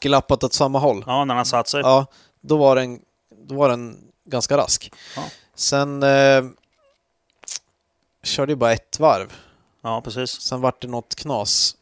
[0.00, 1.80] glappat åt samma håll, Ja, när han satt sig.
[1.80, 2.06] Ja,
[2.40, 3.00] då var den,
[3.46, 4.92] då var den ganska rask.
[5.16, 5.22] Ja.
[5.54, 6.44] Sen eh,
[8.22, 9.32] körde jag bara ett varv.
[9.82, 10.30] Ja, precis.
[10.30, 11.76] Sen vart det något knas.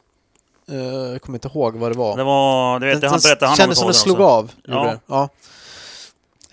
[0.67, 2.17] Eh, jag kommer inte ihåg vad det var.
[2.17, 4.51] Det var, du vet, Den- han berättade han kändes som om det slog av.
[4.63, 4.83] Ja.
[4.83, 4.99] det.
[5.07, 5.29] Ja.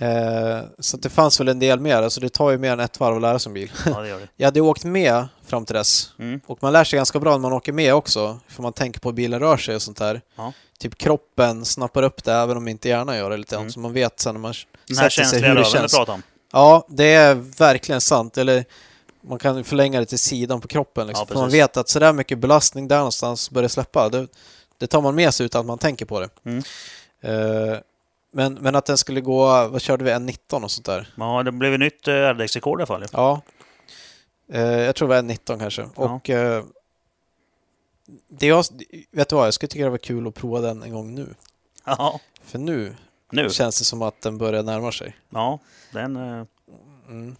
[0.01, 2.03] Eh, så det fanns väl en del mer.
[2.03, 3.72] Alltså det tar ju mer än ett varv att lära sig en bil.
[3.86, 4.28] Ja, det gör det.
[4.36, 6.12] Jag hade åkt med fram till dess.
[6.18, 6.40] Mm.
[6.46, 8.40] Och man lär sig ganska bra när man åker med också.
[8.48, 10.20] För man tänker på hur bilen rör sig och sånt där.
[10.36, 10.53] Ja.
[10.78, 13.62] Typ kroppen snappar upp det även om inte hjärnan gör det lite grann.
[13.62, 13.72] Mm.
[13.72, 14.55] Så man vet sen när man
[14.86, 15.94] Den här sätter sig hur det du känns.
[15.94, 16.22] pratade om.
[16.53, 18.38] Ja, det är verkligen sant.
[18.38, 18.64] Eller
[19.20, 21.07] man kan förlänga det till sidan på kroppen.
[21.07, 21.26] Liksom.
[21.28, 24.09] Ja, för man vet att sådär mycket belastning där någonstans börjar släppa.
[24.09, 24.26] Det,
[24.78, 26.28] det tar man med sig utan att man tänker på det.
[26.44, 26.62] Mm.
[27.22, 27.78] Eh,
[28.31, 31.09] men, men att den skulle gå, vad körde vi, en 19 och sånt där?
[31.16, 33.05] Ja, det blev ett nytt eh, RDX-rekord i alla fall.
[33.12, 33.41] Ja.
[34.53, 35.83] Eh, jag tror det var en 19 kanske.
[35.97, 36.03] Ja.
[36.14, 36.64] Och eh,
[38.28, 38.64] det jag,
[39.11, 41.35] vet du vad, jag skulle tycka det var kul att prova den en gång nu.
[41.85, 42.97] Ja, För nu
[43.33, 43.51] nu.
[43.51, 45.16] känns det som att den börjar närma sig.
[45.31, 45.59] Ja,
[45.93, 46.16] den,
[47.09, 47.37] Mm.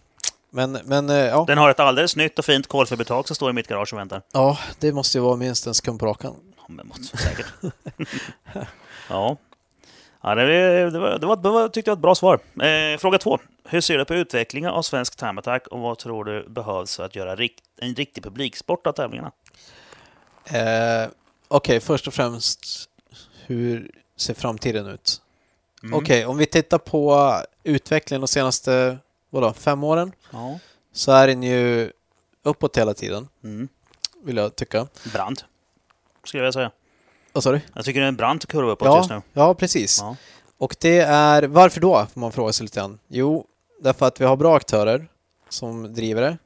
[0.49, 1.43] Men, men ja.
[1.47, 4.21] den har ett alldeles nytt och fint kolfibertak som står i mitt garage och väntar.
[4.31, 6.35] ja, det måste ju vara minst en sekund på rakan.
[6.57, 7.45] Ja, men måste säkert.
[9.09, 9.37] ja.
[10.23, 12.39] Ja, det, det, var, det, var, det var, tyckte jag var ett bra svar.
[12.65, 13.39] Eh, fråga två.
[13.63, 17.03] Hur ser du på utvecklingen av svensk time attack och vad tror du behövs för
[17.05, 19.31] att göra rikt, en riktig publiksport av tävlingarna?
[20.45, 21.09] Eh,
[21.47, 22.89] Okej, först och främst,
[23.45, 25.21] hur ser framtiden ut?
[25.83, 25.93] Mm.
[25.93, 28.97] Okej, om vi tittar på utvecklingen de senaste
[29.29, 30.59] vadå, fem åren Ja.
[30.93, 31.91] så är den ju
[32.43, 33.67] uppåt hela tiden, Mm.
[34.23, 34.87] vill jag tycka.
[35.13, 35.45] Brant,
[36.23, 36.71] skulle jag säga.
[37.33, 37.61] Vad sa du?
[37.73, 39.21] Jag tycker det är en brant kurva uppåt just Ja, nu.
[39.33, 39.99] ja, precis.
[40.01, 40.15] Ja.
[40.57, 42.07] Och det är, varför då?
[42.13, 42.99] Får man fråga sig lite grann.
[43.07, 43.45] Jo,
[43.81, 45.07] därför att vi har bra aktörer
[45.49, 46.37] som driver det.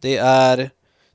[0.00, 0.70] Det är,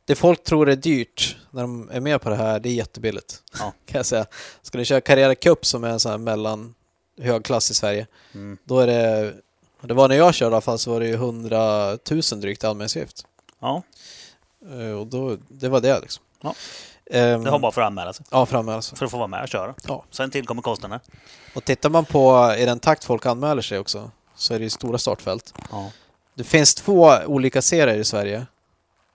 [0.05, 3.43] det folk tror är dyrt när de är med på det här, det är jättebilligt.
[3.59, 3.73] Ja.
[3.85, 4.25] Kan jag säga.
[4.61, 6.73] Ska ni köra Carrera Cup som är en sån här mellan
[7.21, 8.57] högklass i Sverige, Mm.
[8.63, 9.33] då är det,
[9.81, 12.63] det var när jag körde i alla fall så var det ju 100 000 drygt
[12.63, 13.25] i anmälningsavgift.
[13.59, 13.81] ja,
[14.71, 16.23] Eh, Och då, det var det liksom.
[16.41, 16.55] Ja.
[17.11, 18.25] Ehm, det har bara för att anmäla sig.
[18.31, 18.95] Ja, framme alltså.
[18.95, 19.73] För att få vara med och köra.
[19.87, 20.03] Ja.
[20.11, 20.99] Sen tillkommer kostnaderna.
[21.55, 24.69] Och tittar man på i den takt folk anmäler sig också så är det ju
[24.69, 25.53] stora startfält.
[25.71, 25.91] Ja.
[26.35, 28.45] Det finns två olika serier i Sverige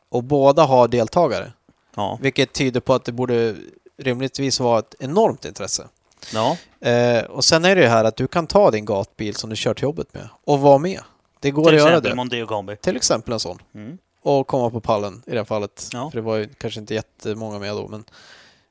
[0.08, 1.52] och båda har deltagare,
[1.96, 2.18] Ja.
[2.20, 3.54] vilket tyder på att det borde
[3.98, 5.88] rimligtvis vara ett enormt intresse.
[6.34, 6.56] ja.
[6.88, 9.56] Eh, och sen är det ju här att du kan ta din gatbil som du
[9.56, 11.00] kör till jobbet med och vara med.
[11.40, 12.16] Det går Till att göra exempel det.
[12.16, 12.76] Mondeo Combi.
[12.76, 13.58] Till exempel en sån.
[13.74, 13.98] Mm.
[14.22, 15.88] Och komma på pallen i det här fallet.
[15.92, 16.10] Ja.
[16.10, 18.04] För det var ju kanske inte jättemånga med då, men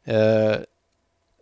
[0.04, 0.58] eh,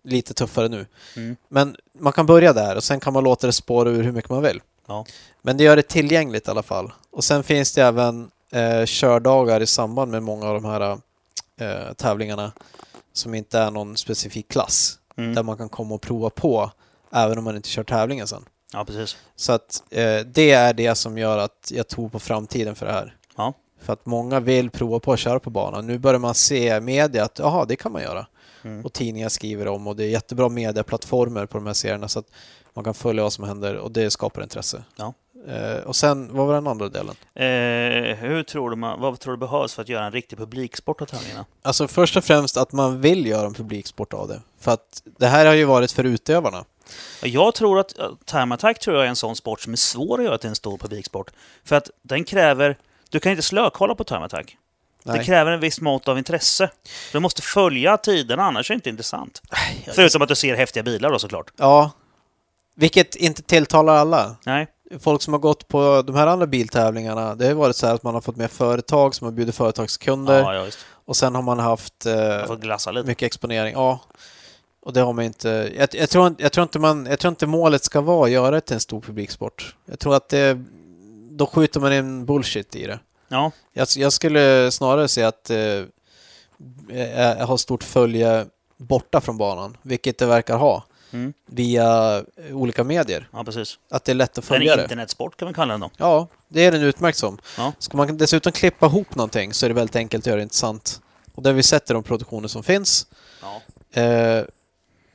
[0.04, 0.86] lite tuffare nu.
[1.16, 1.36] Mm.
[1.48, 4.30] Men man kan börja där och sen kan man låta det spåra ur hur mycket
[4.30, 4.62] man vill.
[4.88, 5.06] Ja.
[5.42, 6.92] Men det gör det tillgängligt i alla fall.
[7.12, 10.98] Och sen finns det även eh, kördagar i samband med många av de här
[11.58, 12.52] eh, tävlingarna
[13.14, 15.00] som inte är någon specifik klass.
[15.18, 15.36] Mm.
[15.36, 16.72] Där man kan komma och prova på
[17.12, 18.46] även om man inte kör tävlingen sen.
[18.74, 19.18] Ja, precis.
[19.36, 22.92] Så att eh, det är det som gör att jag tror på framtiden för det
[22.92, 23.16] här.
[23.38, 23.54] Ja.
[23.90, 25.88] För att många vill prova på att köra på banan.
[25.88, 28.28] Nu börjar man se media att jaha, det kan man göra.
[28.64, 28.86] Mm.
[28.86, 32.26] Och tidningar skriver om och det är jättebra medieplattformar på de här serierna så att
[32.74, 34.84] man kan följa vad som händer och det skapar intresse.
[34.96, 35.14] Ja.
[35.48, 37.16] Eh, och sen, vad var den andra delen?
[37.36, 41.02] Eh, hur tror du man, vad tror du behövs för att göra en riktig publiksport
[41.02, 41.46] av tävlingarna?
[41.62, 44.42] Alltså först och främst att man vill göra en publiksport av det.
[44.60, 46.66] För att det här har ju varit för utövarna.
[47.24, 50.20] Jag tror att uh, time attack tror jag är en sån sport som är svår
[50.20, 51.32] att göra till en stor publiksport.
[51.64, 52.78] För att den kräver...
[53.10, 54.58] Du kan inte slökolla på time attack.
[55.04, 55.26] Det Nej.
[55.26, 56.70] kräver en viss mått av intresse.
[57.12, 59.42] Du måste följa tiderna, annars är det inte intressant.
[59.96, 61.52] Förutom att du ser häftiga bilar då såklart.
[61.58, 61.92] Ja.
[62.76, 64.36] Vilket inte tilltalar alla.
[64.46, 64.68] Nej,
[65.00, 68.04] Folk som har gått på de här andra biltävlingarna, det har varit så här att
[68.04, 70.68] man har fått med företag som har bjudit företagskunder ja, ja,
[71.06, 73.74] och sen har man haft eh, Jag mycket exponering.
[73.74, 74.00] Ja.
[74.82, 75.72] Och det har man inte...
[75.78, 78.52] Jag, jag, tror, jag, tror inte man, jag tror inte målet ska vara att göra
[78.52, 79.76] det till en stor publiksport.
[79.86, 80.64] Jag tror att det...
[81.40, 83.00] Då skjuter man in bullshit i det.
[83.28, 85.84] Ja, Jag, jag skulle snarare säga att eh,
[87.40, 88.46] jag har stort följe
[88.78, 91.34] borta från banan, vilket det verkar ha, mm.
[91.46, 93.30] via eh, olika medier.
[93.34, 93.80] ja precis.
[93.90, 94.82] Att det är lätt att En följa det.
[94.82, 95.90] internetsport kan vi kalla den då.
[95.98, 97.38] Ja, det är den utmärkt som.
[97.58, 97.74] Ja.
[97.80, 101.02] Ska man dessutom klippa ihop någonting så är det väldigt enkelt att göra det intressant.
[101.36, 103.08] Och har vi sett i de produktioner som finns.
[103.42, 104.02] Ja.
[104.02, 104.44] Eh,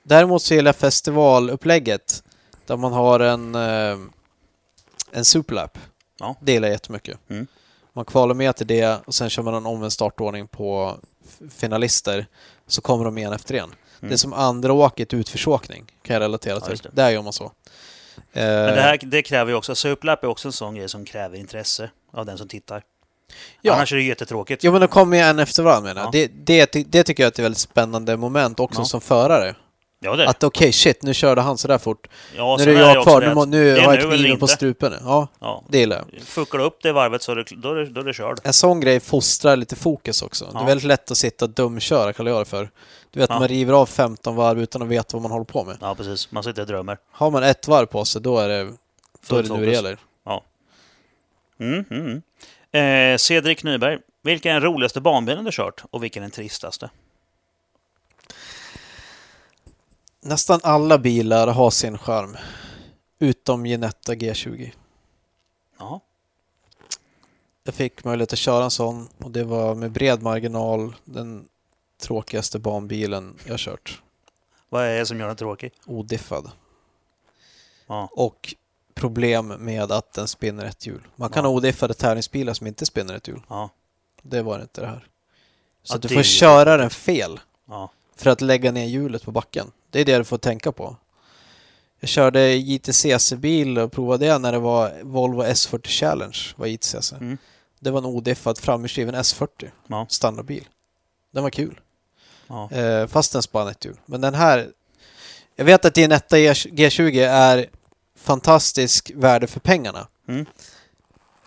[0.03, 2.23] däremot så gillar jag festivalupplägget
[2.67, 3.99] där man har en, eh,
[5.11, 5.79] en superlap.
[6.21, 6.37] Ja.
[6.41, 7.19] Det gillar jag jättemycket.
[7.31, 7.47] Mm.
[7.93, 10.97] Man kvalar med till det och sen kör man en omvänd startordning på
[11.51, 12.27] finalister.
[12.67, 13.75] Så kommer de en efter en.
[14.01, 16.63] Det är som andra åket utförsåkning kan jag relatera Mm.
[16.71, 16.91] Ja, till.
[16.95, 17.03] det.
[17.03, 17.53] Där gör man så.
[18.33, 21.05] Men Eh, det här det kräver ju också, Superlap är också en sån grej som
[21.05, 22.83] kräver intresse av den som tittar.
[23.63, 23.75] Ja.
[23.75, 24.65] Annars är det jättetråkigt.
[24.65, 26.15] Jo men de kommer ju en efter varandra menar jag.
[26.23, 26.29] Ja.
[26.45, 28.85] det, det, det tycker jag är ett väldigt spännande moment också Ja.
[28.85, 29.55] som förare.
[30.05, 30.29] Ja, det det.
[30.29, 32.07] Att okej, shit, nu körde han sådär fort.
[32.37, 34.03] Ja, nu är det det jag också kvar, det nu, må- nu det har jag
[34.19, 34.93] kniven på strupen.
[35.05, 35.63] Ja, Ja.
[35.69, 36.23] det gillar jag.
[36.23, 38.39] Fuckar du upp det varvet så det, då, är det, då, är det körd.
[38.45, 40.45] En sån grej fostrar lite fokus också.
[40.45, 40.61] Det Ja.
[40.63, 42.71] är väldigt lätt att sitta och dumköra, kallar jag det för.
[43.11, 43.39] Du vet, Ja.
[43.39, 45.77] man river av 15 varv utan att veta vad man håller på med.
[45.81, 46.31] Ja, precis.
[46.33, 46.99] Man sitter och drömmer.
[47.11, 48.73] Har man ett varv på sig, då är det,
[49.29, 49.99] då är det nu det gäller.
[51.61, 52.23] Mm, mm,
[52.73, 53.13] mm.
[53.13, 53.99] Eh, Cedric Nyberg.
[54.23, 56.91] Vilken är den roligaste banbilen du kört och vilken är den tristaste?
[60.27, 62.37] Nästan alla bilar har sin charm.
[63.19, 64.73] Utom Ginetta G20.
[65.79, 66.01] Ja.
[67.65, 71.49] Jag fick möjlighet att köra en sån och det var med bred marginal den
[72.01, 74.03] tråkigaste banbilen jag kört.
[74.69, 75.73] Vad är det som gör den tråkig?
[75.87, 76.51] Odiffad.
[77.87, 78.09] Ja.
[78.13, 78.55] Och
[78.95, 81.07] problem med att den spinner ett hjul.
[81.17, 81.51] Man kan Ja.
[81.51, 83.43] ha odiffade tävlingsbilar som inte spinner ett hjul.
[83.49, 83.71] Ja.
[84.23, 85.07] Det var inte det här.
[85.83, 87.91] Så Ja, du får köra den fel Ja.
[88.17, 89.71] För att lägga ner hjulet på backen.
[89.91, 90.97] Det är det du får tänka på.
[92.01, 96.39] Jag körde JTCC-bil och provade det när det var Volvo S40 Challenge.
[96.57, 97.13] Var JTCC.
[97.13, 97.39] Mm.
[97.81, 99.71] Det var en odiffad framhjulsdriven S40.
[99.87, 100.07] Ja.
[100.09, 100.65] Standardbil.
[101.31, 101.81] Den var kul.
[102.47, 102.71] Ja.
[102.71, 103.97] Eh, fast den spann ett hjul.
[104.07, 104.69] Men den här...
[105.57, 107.67] Jag vet att Ginetta G20 är
[108.17, 110.09] fantastisk värde för pengarna.
[110.29, 110.47] Mm.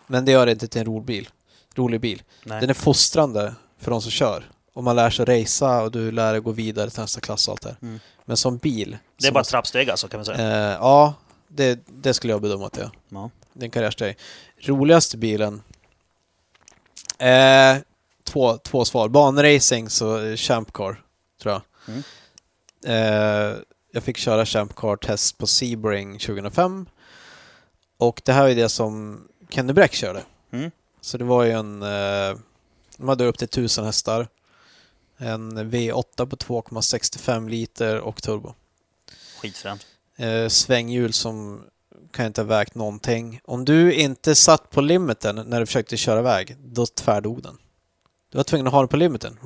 [0.06, 1.28] Men det gör det inte till en rolig bil.
[1.74, 2.22] Rolig bil.
[2.44, 2.60] Nej.
[2.60, 4.50] Den är fostrande för de som kör.
[4.78, 7.52] Och man lär sig racea och du lär dig gå vidare till nästa klass och
[7.52, 7.76] allt det.
[7.82, 8.00] Mm.
[8.24, 8.96] Men som bil...
[9.16, 10.38] Det är bara måste- trappsteg alltså kan man säga.
[10.38, 11.14] Eh, ja,
[11.48, 12.90] det, det skulle jag bedöma att det är.
[13.08, 13.30] Ja.
[13.52, 14.16] Det är en karriärsteg.
[14.60, 15.62] Roligaste bilen?
[17.18, 17.76] Eh,
[18.24, 19.08] två, två svar.
[19.08, 21.02] Banracing så eh, Champ Car,
[21.42, 21.62] tror jag.
[21.88, 22.02] Mm.
[22.86, 23.56] Eh,
[23.92, 26.86] jag fick köra Champ Car-test på Sebring 2005.
[27.96, 30.22] Och det här är det som Kenny Bräck körde.
[30.50, 30.70] Mm.
[31.00, 31.82] Så det var ju en...
[31.82, 32.38] Eh,
[32.96, 34.28] de hade upp till 1000 hästar.
[35.18, 38.54] En V8 på 2,65 liter och turbo.
[39.40, 39.86] Skitfränt.
[40.16, 41.64] Eh, svänghjul som
[42.10, 43.40] kan inte ha vägt någonting.
[43.44, 47.58] Om du inte satt på limiten när du försökte köra iväg, då tvärdog den.
[48.30, 49.38] Du var tvungen att ha den på limiten.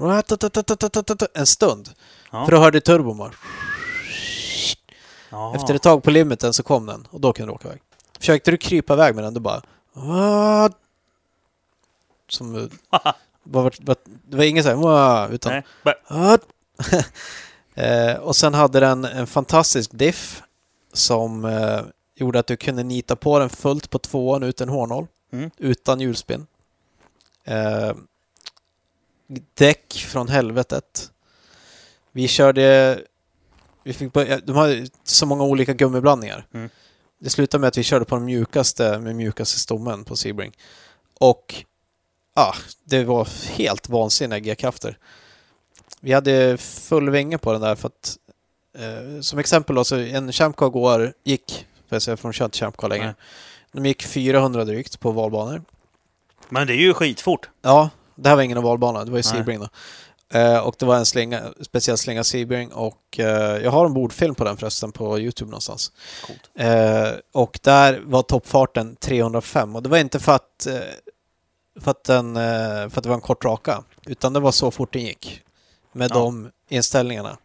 [1.35, 1.91] En stund.
[2.31, 2.45] Ja.
[2.45, 3.33] För då hörde turbon bara.
[5.31, 5.57] Ja.
[5.57, 7.83] Efter ett tag på limiten så kom den och då kunde du åka iväg.
[8.18, 9.62] Försökte du krypa iväg med den, då bara...
[12.29, 12.70] Som...
[13.45, 13.97] bara, bara,
[14.28, 15.32] det var inget såhär...
[15.32, 15.53] Utan...
[15.53, 15.62] Nej.
[15.82, 16.38] Bara-
[17.74, 20.43] eh, och sen hade den en fantastisk diff
[20.93, 21.80] som eh,
[22.14, 25.51] gjorde att du kunde nita på den fullt på tvåan utan hårnål, Mm.
[25.59, 26.47] utan hjulspinn.
[27.45, 27.93] Eh,
[29.55, 31.11] däck från helvetet.
[32.12, 32.99] Vi körde...
[33.84, 36.47] Vi fick börja, de har så många olika gummiblandningar.
[36.55, 36.68] Mm.
[37.18, 40.53] Det slutade med att vi körde på den mjukaste med mjukaste stommen på Sebring.
[41.20, 41.64] Och
[42.35, 42.55] ja,
[42.85, 44.99] det var helt vansinniga G-krafter.
[46.01, 48.16] Vi hade full vinge på den där för att
[48.78, 52.59] eh, som exempel då, så en Champcar går, gick, för jag säga från kör inte
[52.59, 53.07] Champcar längre.
[53.07, 53.14] Nej.
[53.72, 55.62] De gick 400 drygt på valbanor.
[56.49, 57.49] Men det är ju skitfort.
[57.62, 59.22] Ja, det här var ingen ovalbana, det var ju.
[59.22, 59.68] Sebring då.
[60.39, 64.35] Eh, och det var en slinga, speciell slinga Sebring och eh, jag har en bordfilm
[64.35, 65.93] på den förresten på Youtube någonstans.
[66.26, 66.51] Coolt.
[66.55, 70.74] Eh, och där var toppfarten 305 och det var inte för att, eh,
[71.81, 72.43] för att, den, eh,
[72.89, 75.41] för att det var en kort raka utan det var så fort den gick
[75.93, 76.14] med Ja.
[76.14, 77.37] de inställningarna.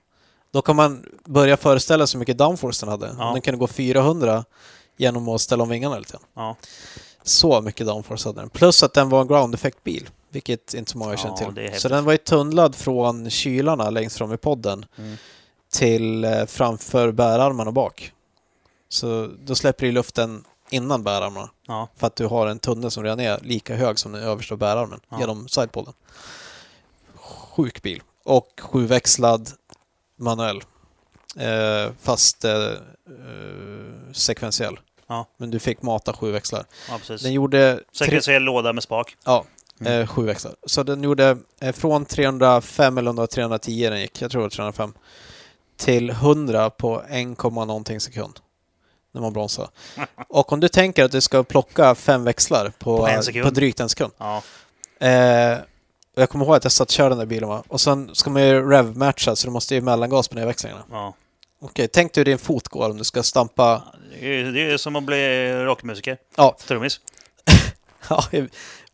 [0.51, 3.15] Då kan man börja föreställa sig hur mycket downforce den hade.
[3.17, 3.31] Ja.
[3.31, 4.45] Den kunde gå 400
[4.97, 6.17] genom att ställa om vingarna lite.
[6.35, 6.55] Ja,
[7.23, 8.49] Så mycket downforce hade den.
[8.49, 11.79] Plus att den var en ground effect-bil, vilket inte så många Ja, känner till.
[11.81, 15.17] Så den var ju tunnlad från kylarna längst fram i podden Mm.
[15.71, 18.11] till eh, framför bärarmarna bak.
[18.89, 23.03] Så då släpper i luften innan bärarmarna ja, för att du har en tunnel som
[23.03, 25.19] redan är lika hög som den översta bärarmen Ja.
[25.19, 25.93] genom sidepodden.
[27.55, 28.01] Sjuk bil.
[28.23, 29.49] Och sjuväxlad
[30.19, 30.61] manuell.
[31.35, 34.79] Eh, fast eh, eh, sekventiell.
[35.07, 35.25] Ja.
[35.37, 36.65] Men du fick mata sju växlar.
[36.89, 37.15] ja.
[37.21, 37.79] Den gjorde...
[37.91, 39.17] Sekventiell låda med spak.
[39.25, 39.45] Ja,
[39.79, 39.93] Mm.
[40.01, 40.55] eh, sju växlar.
[40.65, 44.41] Så den gjorde eh, från 305 eller om det var 310 den gick, jag tror
[44.41, 44.93] det var 305,
[45.77, 48.39] till 100 på 1, komma någonting sekund.
[49.17, 49.67] När man bromsar.
[50.27, 53.43] Och om du tänker att du ska plocka fem växlar på, På en sekund.
[53.45, 54.11] på drygt en sekund.
[54.17, 54.41] Ja,
[54.99, 55.57] Eh,
[56.15, 57.63] och jag kommer ihåg att jag satt och körde den där bilen va?
[57.67, 60.83] Och sen ska man ju rev-matcha så du måste ju mellangas på nedväxlingarna.
[60.91, 61.13] ja.
[61.61, 63.83] Okej, tänk dig hur din fot går om du ska stampa...
[64.19, 66.17] Det är det är som att bli rockmusiker.
[66.35, 66.99] Ja, Trummis.
[68.09, 68.23] ja,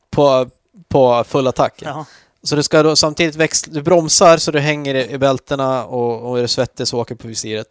[0.10, 0.50] på,
[0.88, 1.74] på full attack.
[1.86, 2.06] Ja.
[2.44, 6.30] Så du ska då samtidigt växla, du bromsar så du hänger i, i bältena och,
[6.30, 7.68] och är du svettig så åker på visiret.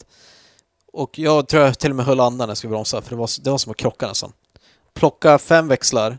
[0.93, 3.16] Och jag tror jag till och med höll andan när jag skulle bromsa för det
[3.16, 4.32] var, det var som att krocka nästan.
[4.95, 6.18] Plocka fem växlar,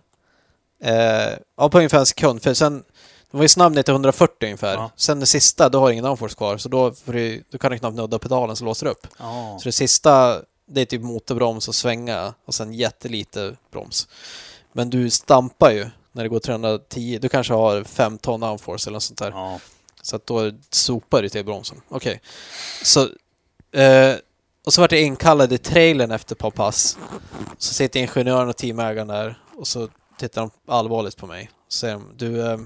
[0.83, 2.83] eh, ja på ungefär en sekund för sen,
[3.31, 4.73] de var ju snabb ner till 140 ungefär.
[4.73, 4.91] Ja.
[4.95, 7.71] Sen det sista, då har du ingen downforce kvar så då, får du, du kan
[7.71, 9.07] du knappt nudda pedalen så låser det upp.
[9.19, 9.57] Ja.
[9.61, 14.07] Så det sista, det är typ motorbroms och svänga och sen jättelite broms.
[14.71, 17.19] Men du stampar ju när det går 310.
[17.21, 19.31] Du kanske har 5 ton downforce eller något sånt där.
[19.31, 19.59] ja.
[20.01, 21.81] Så att då sopar du till bromsen.
[21.89, 22.21] Okej.
[22.83, 23.01] Så...
[23.79, 24.15] Eh,
[24.65, 26.97] och så vart jag inkallad i trailern efter ett par pass.
[27.57, 29.89] Så sitter ingenjören och teamägaren där och så
[30.19, 31.49] tittar de allvarligt på mig.
[31.67, 32.51] Och säger de, du...
[32.51, 32.59] Eh,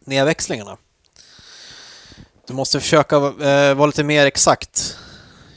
[0.00, 0.76] nedväxlingarna.
[2.46, 4.98] Du måste försöka eh, vara lite mer exakt.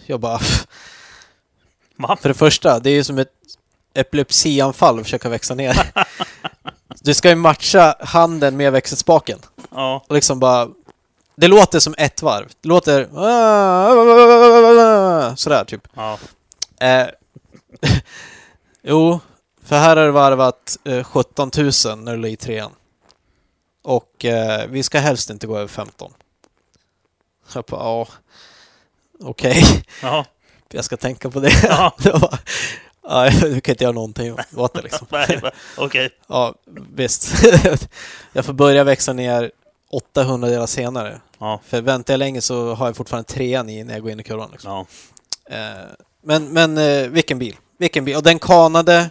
[0.06, 0.40] Jag bara...
[1.98, 2.18] Va?
[2.22, 3.34] För det första, det är ju som ett
[3.94, 5.92] epilepsianfall att försöka växla ner.
[7.02, 9.40] Du ska ju matcha handen med växelspaken.
[9.72, 10.06] Ja.
[10.08, 10.68] Och liksom bara...
[11.36, 12.52] Det låter som ett varv.
[12.62, 13.08] Det låter...
[15.36, 15.88] Sådär typ.
[15.94, 16.20] Ja.
[16.80, 17.08] Eh,
[18.82, 19.20] jo,
[19.64, 21.66] för här har det varvat eh, 17 000
[21.98, 22.72] när du ligger i trean.
[23.84, 26.14] Och eh, vi ska helst inte gå över 15.
[27.54, 28.08] Jag bara, ja...
[29.20, 29.64] Okej,
[30.02, 30.26] Ja.
[30.72, 31.64] jag ska tänka på det.
[31.64, 31.96] Ja.
[32.00, 32.40] det var,
[33.04, 35.08] ja, du kan inte göra någonting åt det liksom.
[35.78, 36.10] Okej.
[36.28, 36.56] Ja,
[36.94, 37.44] visst.
[38.34, 39.52] jag får börja växla ner
[39.96, 41.22] 800 delar senare.
[41.40, 41.60] Ja.
[41.66, 44.24] För väntar jag länge så har jag fortfarande trean i när jag går in i
[44.24, 44.50] kurvan.
[44.52, 44.72] Liksom.
[44.72, 44.86] Ja.
[45.56, 45.86] Eh,
[46.24, 47.56] men men eh, vilken bil.
[47.78, 48.16] Vilken bil.
[48.16, 49.10] Och den kanade.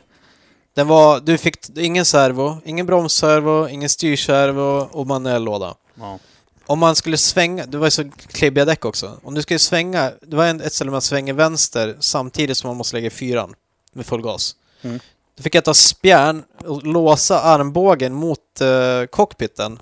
[0.74, 5.74] Den var, du fick ingen servo, ingen bromsservo, ingen styrservo och manuell låda.
[5.94, 6.18] Ja.
[6.66, 9.20] Om man skulle svänga, det var ju så klibbiga däck också.
[9.22, 12.96] Om du skulle svänga, det var ett ställe man svänger vänster samtidigt som man måste
[12.96, 13.54] lägga i fyran
[13.92, 14.56] med full gas.
[14.82, 15.00] Mm.
[15.36, 19.78] Då fick jag ta spjärn och låsa armbågen mot eh, cockpiten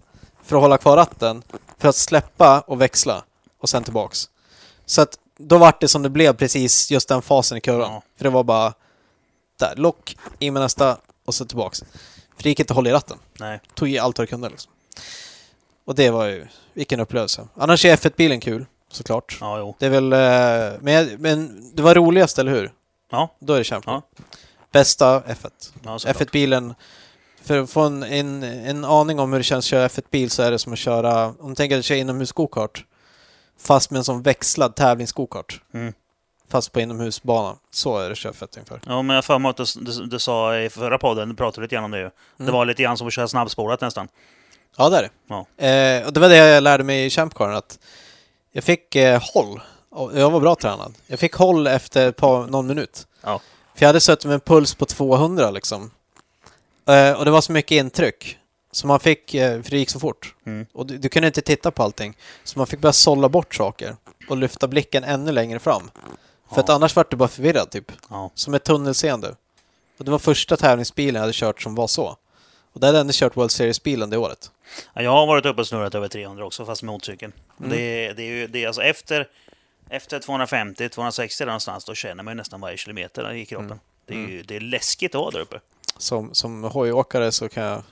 [0.53, 1.43] för att hålla kvar ratten,
[1.79, 3.25] för att släppa och växla
[3.59, 4.29] och sen tillbaks.
[4.87, 7.93] Så att då vart det som det blev precis just den fasen i kurvan.
[7.93, 8.03] Ja.
[8.17, 8.73] För det var bara
[9.59, 11.81] där, lock, in med nästa och så tillbaks.
[12.37, 13.19] För det gick inte att hålla i ratten.
[13.39, 13.61] Nej.
[13.75, 14.73] Tog i allt vad det kunde liksom.
[15.85, 17.49] Och det var ju, vilken upplevelse.
[17.55, 19.39] Annars är F1-bilen kul, såklart.
[19.41, 19.77] Ja, jo.
[19.79, 22.73] Det är väl, eh, men, men det var roligast, eller hur?
[23.11, 23.35] Ja.
[23.39, 23.95] Då är det Champion.
[23.95, 24.25] Ja.
[24.73, 25.51] Bästa F1.
[25.85, 26.17] Ja, såklart.
[26.17, 26.75] F1-bilen,
[27.45, 30.43] för att få en, en, en aning om hur det känns att köra F1-bil så
[30.43, 32.85] är det som att köra, om du tänker dig att köra inomhus-gokart,
[33.59, 35.61] fast med en sån växlad tävlings-gokart.
[35.75, 35.93] Mm.
[36.49, 37.57] Fast på inomhusbana.
[37.71, 38.81] Så är det F1 ungefär.
[38.87, 41.35] Ja, men jag har för mig att du, du, du sa i förra podden, du
[41.35, 42.05] pratade lite grann om det ju.
[42.37, 42.55] Det Mm.
[42.55, 44.09] var lite grann som att köra snabbspårat nästan.
[44.77, 45.11] Ja, det är det.
[45.29, 45.67] Ja.
[45.67, 47.79] Eh, och det var det jag lärde mig i Champcaren, att
[48.53, 49.61] jag fick eh, håll.
[50.15, 50.95] Jag var bra tränad.
[51.07, 53.07] Jag fick håll efter ett par, någon minut.
[53.23, 53.41] Ja.
[53.75, 55.91] För jag hade suttit med en puls på 200 liksom.
[56.89, 58.39] Eh, och det var så mycket intryck.
[58.71, 60.35] Så man fick, eh, för det gick så fort.
[60.47, 60.67] Mm.
[60.73, 62.17] Och du, du kunde inte titta på allting.
[62.45, 63.97] Så man fick börja sålla bort saker
[64.29, 65.91] och lyfta blicken ännu längre fram.
[66.55, 66.75] För att Ja.
[66.75, 67.93] annars var du bara förvirrad typ.
[68.11, 68.31] Ja.
[68.35, 69.35] Som ett tunnelseende.
[69.99, 72.17] Och det var första tävlingsbilen jag hade kört som var så.
[72.73, 74.51] Och där hade jag ändå kört World Series-bilen det året.
[74.95, 77.33] Ja, Jag har varit uppe och snurrat över 300 också, fast med motorcykeln.
[77.59, 77.71] Mm.
[77.71, 79.29] Det, är- det är ju det är alltså efter,
[79.91, 83.67] efter 250-260 där någonstans, då känner man ju nästan varje kilometer i kroppen.
[83.67, 83.79] Mm.
[84.07, 85.61] Det är ju det är läskigt att vara där uppe.
[85.99, 87.83] Som, som hojåkare så kan jag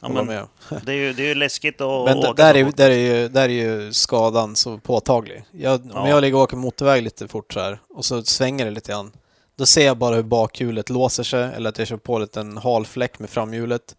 [0.00, 0.46] Ja, hålla med.
[0.86, 3.28] det, är ju, det är ju läskigt att Men åka där är, där, är ju,
[3.28, 5.44] där är ju skadan så påtaglig.
[5.50, 6.08] Jag, Om Ja.
[6.08, 9.12] jag ligger och åker motorväg lite fort så här och så svänger det lite grann.
[9.56, 12.86] Då ser jag bara hur bakhjulet låser sig eller att jag kör på en hal
[12.86, 13.96] fläck med framhjulet.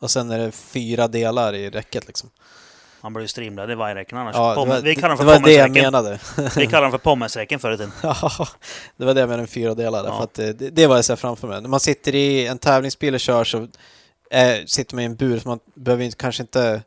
[0.00, 2.30] Och sen är det fyra delar i räcket liksom.
[3.02, 4.34] Man blir ju strimlad i vajräcken annars.
[4.36, 6.18] Ja, det Pomme- var, vi kallar det dem var för det jag menade.
[6.56, 7.92] Vi kallar dem för pommesräcken förr i tiden.
[8.02, 8.48] Ja,
[8.96, 10.04] det var det jag menade med fyra delar.
[10.04, 10.16] Ja.
[10.16, 11.60] För att det, det var jag ser framför mig.
[11.60, 13.58] När man sitter i en tävlingsbil och kör så
[14.30, 16.82] eh, sitter man i en bur så man behöver inte, kanske inte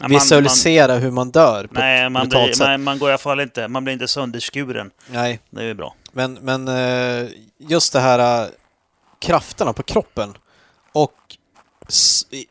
[0.00, 2.58] man- visualisera hur man dör Nej, man, blir, sätt.
[2.58, 4.90] man, man går i alla fall inte, man blir inte sönderskuren.
[5.10, 5.94] Nej, Det är ju bra.
[6.12, 8.48] men, men eh, just det här eh,
[9.20, 10.34] krafterna på kroppen
[10.92, 11.14] och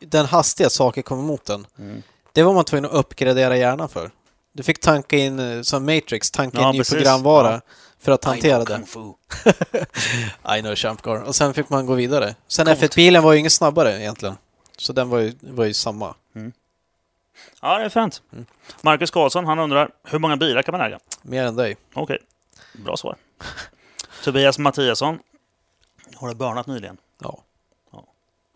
[0.00, 1.66] den hastighet saker kommer mot den.
[1.78, 2.02] Mm.
[2.38, 4.10] Det var man tvungen att uppgradera hjärnan för.
[4.52, 7.60] Du fick tanka in, eh, som Matrix, tanka Ja, in ny programvara Ja.
[7.98, 9.16] för att I hantera know
[10.44, 10.56] det.
[10.58, 11.22] I know Champcar.
[11.22, 12.34] Och sen fick man gå vidare.
[12.48, 12.78] Sen Coolt.
[12.78, 14.36] F1-bilen var ju ingen snabbare egentligen.
[14.76, 16.14] Så den var ju, var ju samma.
[17.60, 18.22] Ja, det är fint.
[18.32, 18.46] Mm.
[18.82, 20.98] Marcus Karlsson, han undrar hur många bilar kan man äga?
[21.22, 21.76] Mer än dig.
[21.94, 22.18] Okej,
[22.72, 23.16] bra svar.
[24.24, 25.18] Tobias Mattiasson.
[26.14, 26.96] Har du börnat nyligen?
[27.22, 27.38] Ja.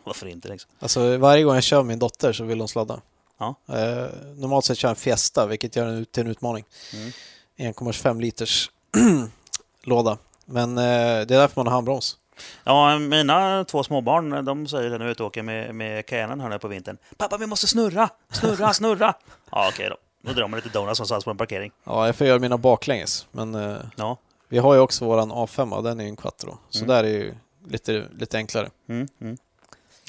[0.05, 0.71] Varför inte liksom?
[0.79, 3.01] Alltså varje gång jag kör min dotter så vill hon sladda.
[3.43, 3.55] Ja.
[3.79, 6.65] Eh, normalt sett kör jag en Fiesta, vilket gör den till en utmaning.
[6.95, 7.73] Mm.
[7.75, 8.71] 1,25 liters
[9.85, 10.19] låda.
[10.45, 10.85] Men eh, det
[11.21, 12.17] är därför man har handbroms.
[12.65, 16.07] Ja, mina två småbarn, de säger det när vi är ute och åker med, med
[16.07, 16.99] Canon här nu på vintern.
[17.17, 18.09] Pappa, vi måste snurra!
[18.33, 19.15] Snurra, snurra!
[19.51, 19.97] Ja, okej då.
[20.29, 21.73] Då drar man lite donuts någonstans på en parkering.
[21.85, 23.27] Ja, jag får göra mina baklänges.
[23.33, 24.17] Men eh, Ja.
[24.49, 26.59] vi har ju också våran A5 och den är ju en quattro.
[26.71, 26.89] Så Mm.
[26.89, 27.35] där är ju
[27.69, 28.71] lite, lite enklare.
[28.89, 29.37] Mm, mm.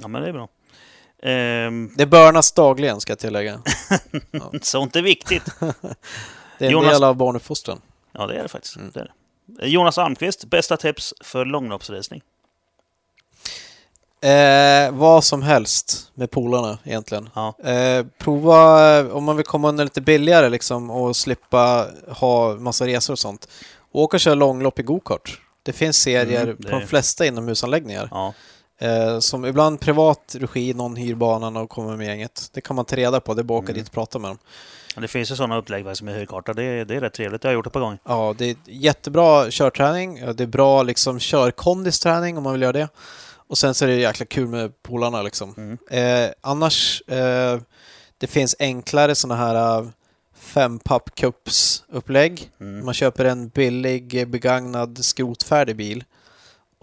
[0.01, 0.47] Ja, men det är bra.
[1.25, 3.61] Ehm, Det börnas dagligen ska jag tillägga.
[4.61, 5.43] sånt är viktigt.
[6.59, 7.81] Det är en Jonas- del av barnuppfostran.
[8.11, 8.75] Ja, det är det faktiskt.
[8.75, 8.91] Mm.
[8.93, 9.11] Det är
[9.47, 9.67] det.
[9.67, 12.21] Jonas Almqvist, bästa tips för långloppsracing?
[14.21, 17.29] Eh, vad som helst med polarna egentligen.
[17.35, 17.55] Ja.
[17.63, 23.13] Eh, prova om man vill komma undan lite billigare liksom och slippa ha massa resor
[23.13, 23.47] och sånt.
[23.91, 25.41] Åk och kör långlopp i gokart.
[25.63, 28.07] Det finns serier Mm, det på de flesta inomhusanläggningar.
[28.11, 28.33] Ja.
[28.79, 32.49] Eh, som ibland privat regi, någon hyr banan och kommer med gänget.
[32.53, 33.79] Det kan man ta reda på, det är bara att åka Mm.
[33.81, 34.37] dit och prata med dem.
[34.95, 36.53] Det finns ju sådana upplägg faktiskt med hyrkarta.
[36.53, 37.43] Det är, det är rätt trevligt.
[37.43, 37.97] Jag har gjort det på gång.
[38.05, 40.21] Ja, det är jättebra körträning.
[40.35, 42.87] Det är bra liksom körkondisträning om man vill göra det.
[43.47, 45.53] Och sen så är det jäkla kul med polarna liksom.
[45.57, 45.77] Mm.
[46.25, 47.59] Eh, annars, eh,
[48.17, 49.87] det finns enklare sådana här eh,
[50.35, 50.79] fem
[51.15, 52.85] cups upplägg Mm.
[52.85, 56.03] Man köper en billig begagnad skrotfärdig bil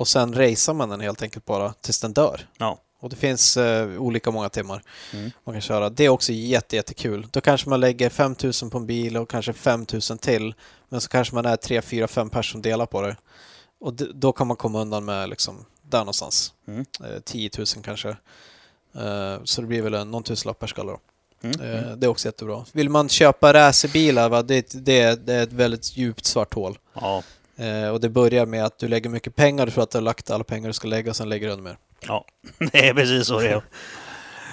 [0.00, 2.48] och sen racear man den helt enkelt bara tills den dör.
[2.58, 2.78] Ja.
[3.00, 4.82] Och det finns eh, olika många timmar
[5.12, 5.30] Mm.
[5.44, 5.90] man kan köra.
[5.90, 7.26] Det är också jätte, jättekul.
[7.30, 10.54] Då kanske man lägger 5000 på en bil och kanske 5000 till.
[10.88, 13.16] Men så kanske man är 3, 4, 5 personer som delar på det.
[13.80, 16.52] Och då kan man komma undan med liksom där någonstans.
[16.68, 16.84] Mm.
[17.04, 18.08] Eh, 10 000 kanske.
[18.94, 20.98] Eh, så det blir väl en, någon tusenlapp per skalle då.
[21.42, 21.60] Mm.
[21.60, 22.00] Eh, Mm.
[22.00, 22.64] Det är också jättebra.
[22.72, 26.78] Vill man köpa racerbilar, va, det, det, det är ett väldigt djupt svart hål.
[26.94, 27.22] Ja.
[27.60, 30.02] Eh, och det börjar med att du lägger mycket pengar, du tror att du har
[30.02, 31.76] lagt alla pengar du ska lägga och sen lägger du ännu mer.
[32.00, 32.24] ja,
[32.72, 33.62] det är precis så det är.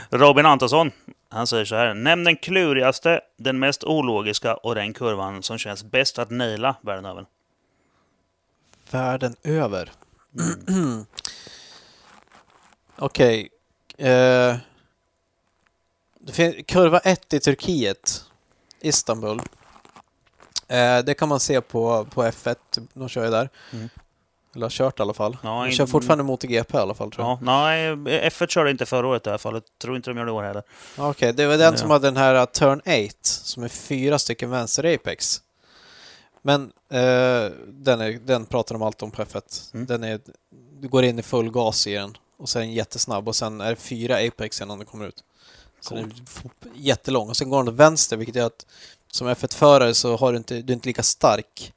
[0.10, 0.92] Robin Antonsson,
[1.30, 1.94] han säger så här.
[1.94, 7.06] Nämn den klurigaste, den mest ologiska och den kurvan som känns bäst att naila världen
[7.06, 7.26] över.
[8.92, 9.92] Världen över.
[10.70, 11.06] Mm.
[12.96, 13.50] Okej.
[13.98, 14.56] Eh,
[16.20, 18.24] det finns kurva 1 i Turkiet,
[18.82, 19.42] Istanbul.
[20.68, 22.56] Eh, det kan man se på, på F1,
[22.94, 23.50] de kör ju där.
[23.74, 23.90] Mm.
[24.56, 25.38] Eller har kört i alla fall.
[25.44, 27.32] Ja, de in- kör fortfarande MotoGP i alla fall tror jag.
[27.32, 27.96] Ja, nej,
[28.30, 29.54] F1 körde inte förra året i alla fall.
[29.54, 30.64] Jag tror inte de gör det i år heller.
[30.98, 31.78] Okej, det var den Ja.
[31.78, 32.90] som hade den här uh, Turn 8,
[33.22, 35.42] som är fyra stycken vänster Apex.
[36.42, 39.74] Men eh, den, är, den pratar de alltid om på F1.
[39.74, 39.86] Mm.
[39.86, 40.20] Den är,
[40.80, 43.76] du går in i full gas i den och sen jättesnabb och sen är det
[43.76, 45.24] fyra Apex innan du kommer ut.
[45.82, 46.12] Så den är
[46.76, 48.66] jättelång och sen går den åt vänster vilket gör att
[49.18, 51.74] som F1-förare så har du inte, du är inte lika stark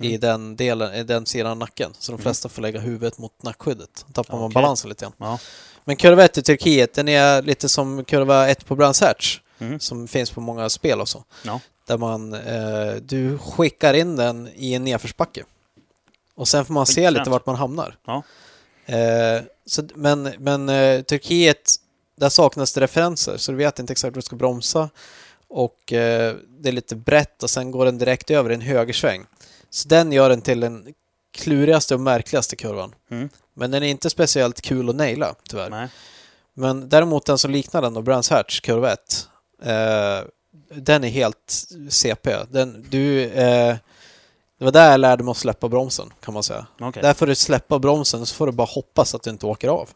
[0.00, 0.20] i Mm.
[0.20, 1.92] den delen, i den sidan av nacken.
[1.98, 2.22] Så de Mm.
[2.22, 4.04] flesta får lägga huvudet mot nackskyddet.
[4.06, 4.54] Då tappar man Okej.
[4.54, 5.12] balansen lite grann.
[5.18, 5.38] Ja.
[5.84, 9.80] Men kurva 1 i Turkiet, den är lite som kurva 1 på Brands Hatch Mm.
[9.80, 11.24] som finns på många spel och så.
[11.44, 11.60] Ja.
[11.86, 15.44] Där man, eh, du skickar in den i en nedförsbacke.
[16.34, 17.18] Och sen får man se Intressant.
[17.18, 17.96] lite vart man hamnar.
[18.06, 18.22] Ja.
[18.86, 21.74] Eh, så, men men eh, Turkiet,
[22.16, 24.90] där saknas det referenser så du vet inte exakt hur du ska bromsa.
[25.50, 29.26] Och eh, det är lite brett och sen går den direkt över i en högersväng.
[29.70, 30.94] Så den gör den till den
[31.32, 32.94] klurigaste och märkligaste kurvan.
[33.10, 33.28] Mm.
[33.54, 35.70] Men den är inte speciellt kul att naila, tyvärr.
[35.70, 35.88] Nej.
[36.54, 39.28] Men däremot den som liknar den då, Brands Hatch, kurva 1.
[39.62, 40.28] Eh,
[40.74, 42.36] den är helt CP.
[42.50, 43.76] Den, du, eh,
[44.58, 46.66] det var där jag lärde mig att släppa bromsen, kan man säga.
[46.80, 47.02] Okej.
[47.02, 49.88] Där får du släppa bromsen så får du bara hoppas att du inte åker av.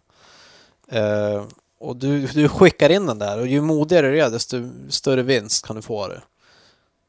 [0.88, 1.44] Eh,
[1.85, 5.66] och du, du skickar in den där och ju modigare du är desto större vinst
[5.66, 6.22] kan du få det.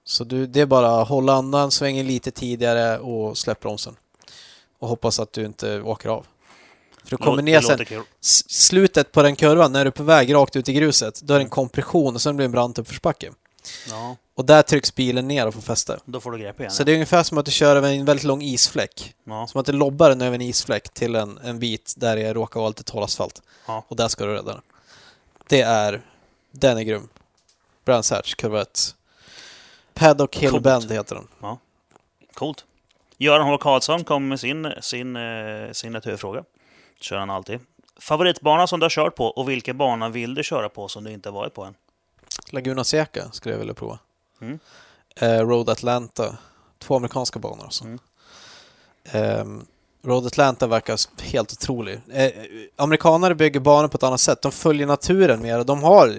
[0.03, 3.95] Så du, det är bara att hålla andan, svänga lite tidigare och släpp bromsen.
[4.79, 6.25] Och hoppas att du inte åker av.
[7.03, 7.79] För du kommer ner sen,
[8.47, 11.37] slutet på den kurvan, när du är på väg rakt ut i gruset, då är
[11.37, 13.31] det en kompression och sen blir det en brant uppförsbacke.
[13.89, 15.99] Ja, Och där trycks bilen ner och får fäste.
[16.05, 16.71] då får du grepp igen.
[16.71, 19.15] Så det är ungefär som att du kör över en väldigt lång isfläck.
[19.23, 19.47] ja.
[19.47, 22.59] Som att du lobbar den över en isfläck till en, en bit där det råkar
[22.59, 23.41] vara lite torr asfalt.
[23.67, 23.83] Ja.
[23.87, 24.61] Och där ska du rädda den.
[25.47, 26.01] Det är...
[26.51, 27.09] Den är grym.
[27.85, 28.95] Brands Hatch, kurva 1.
[29.93, 30.63] Paddock Hill Coolt.
[30.63, 31.57] Bend heter den.
[32.33, 32.65] Coolt.
[33.17, 33.57] Göran H.
[33.57, 36.43] Karlsson kom med sin, sin eh, signaturfråga.
[36.99, 37.59] Kör han alltid.
[37.99, 41.11] Favoritbana som du har kört på och vilken bana vill du köra på som du
[41.11, 41.75] inte har varit på än?
[42.49, 43.99] Laguna Seca skulle jag vilja prova.
[44.41, 44.59] Mm.
[45.15, 46.37] Eh, Road Atlanta.
[46.79, 47.83] Två amerikanska banor alltså.
[47.83, 47.99] Mm.
[49.11, 49.65] Ehm,
[50.03, 52.01] Road Atlanta verkar helt otrolig.
[52.11, 52.31] Eh,
[52.75, 54.41] amerikanare bygger banor på ett annat sätt.
[54.41, 55.63] De följer naturen mer.
[55.63, 56.15] De, har,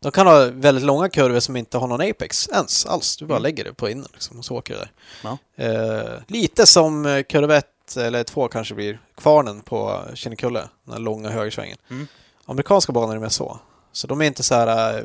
[0.00, 3.16] de kan ha väldigt långa kurvor som inte har någon apex ens alls.
[3.16, 3.42] Du bara Mm.
[3.42, 4.92] lägger det på innen liksom, och så åker du där.
[5.22, 5.38] Ja.
[5.64, 9.00] Eh, lite som eh, kurva 1 eller 2 kanske blir.
[9.16, 10.68] Kvarnen på Kinnekulle.
[10.84, 11.78] Den här långa högersvängen.
[11.90, 12.06] Mm.
[12.44, 13.58] Amerikanska banor är mer så.
[13.98, 15.04] Så de är inte så här uh,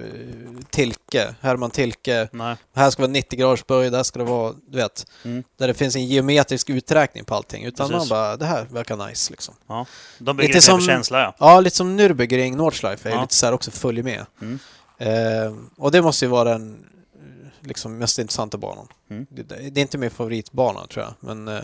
[0.70, 2.30] Tilke, Herman Tilke.
[2.32, 2.56] Nej.
[2.76, 5.44] Här ska vara 90 graders böj, där ska det vara, du vet, Mm.
[5.58, 7.64] där det finns en geometrisk uträkning på allting.
[7.64, 8.10] Utan Precis.
[8.10, 9.56] man bara, det här verkar nice liksom.
[9.68, 9.86] Ja.
[10.20, 10.82] De bygger Lite som...
[10.82, 11.36] känsla, ja.
[11.40, 13.22] Ja, lite som Nürburgring Nordschleife är Ja.
[13.22, 14.26] lite så här också följer med.
[14.42, 14.60] Mm.
[14.98, 16.86] Eh, och det måste ju vara den
[17.16, 18.88] eh, liksom mest intressanta banan.
[19.10, 19.26] Mm.
[19.30, 21.64] Det, det är inte min favoritbana tror jag, men eh,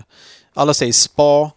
[0.54, 1.52] alla säger spa.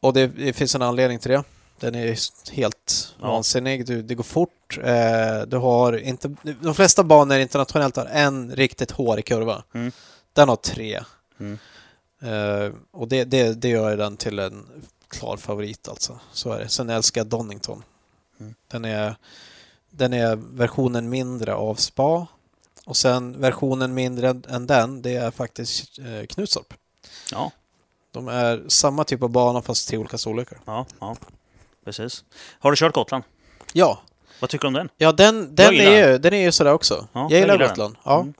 [0.00, 1.44] Och det, det finns en anledning till det.
[1.80, 2.16] Den är
[2.52, 3.26] helt Ja.
[3.26, 3.86] vansinnig.
[3.86, 4.78] Du, det går fort.
[4.84, 9.62] Eh, du har inte, de flesta banor internationellt har en riktigt hårig kurva.
[9.74, 9.92] Mm.
[10.32, 11.02] Den har tre.
[11.40, 11.58] Mm.
[12.22, 14.66] Eh, och det, det, det gör den till en
[15.08, 16.18] klar favorit alltså.
[16.32, 16.68] Så är det.
[16.68, 17.82] Sen älskar jag Donington.
[18.40, 18.54] Mm.
[18.68, 19.16] Den, är,
[19.90, 22.26] den är versionen mindre av Spa.
[22.84, 26.74] Och sen versionen mindre än den, det är faktiskt eh, Knutstorp.
[27.32, 27.50] Ja,
[28.10, 30.58] De är samma typ av bana fast tre olika storlekar.
[30.64, 31.16] ja, ja.
[31.88, 32.24] Precis.
[32.58, 33.24] Har du kört Gotland?
[33.72, 34.00] Ja,
[34.40, 34.88] Vad tycker du om den?
[34.96, 37.08] ja den, den, gillar är ju, den är ju sådär också.
[37.12, 37.96] Ja, jag jag gillar gillar Gotland.
[38.04, 38.20] Ja.
[38.20, 38.34] Mm.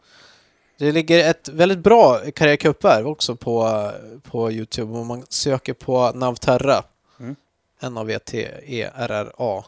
[0.79, 3.91] Det ligger ett väldigt bra karriärcupvärv också på,
[4.23, 4.99] på Youtube.
[4.99, 6.83] Om man söker på Navterra.
[7.21, 7.37] Mm.
[7.81, 9.65] N-A-V-T-E-R-R-A.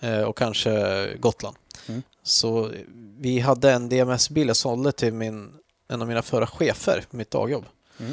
[0.00, 1.56] Eh, och kanske Gotland.
[1.88, 2.02] Mm.
[2.22, 2.70] Så
[3.18, 5.52] vi hade en DMS-bil jag sålde till min,
[5.88, 7.64] en av mina förra chefer på mitt dagjobb.
[8.00, 8.12] Mm.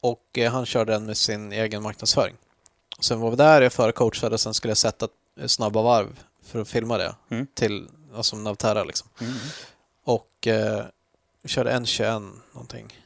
[0.00, 2.34] Och eh, han körde den med sin egen marknadsföring.
[3.00, 5.08] Sen var vi där, jag förcoachade och sen skulle jag sätta
[5.40, 7.14] eh, snabba varv för att filma det.
[7.28, 7.46] Mm.
[7.54, 9.08] Till, alltså Navterra liksom.
[9.20, 9.34] Mm.
[10.04, 10.84] Och eh,
[11.44, 12.22] körde en 21
[12.52, 13.04] någonting.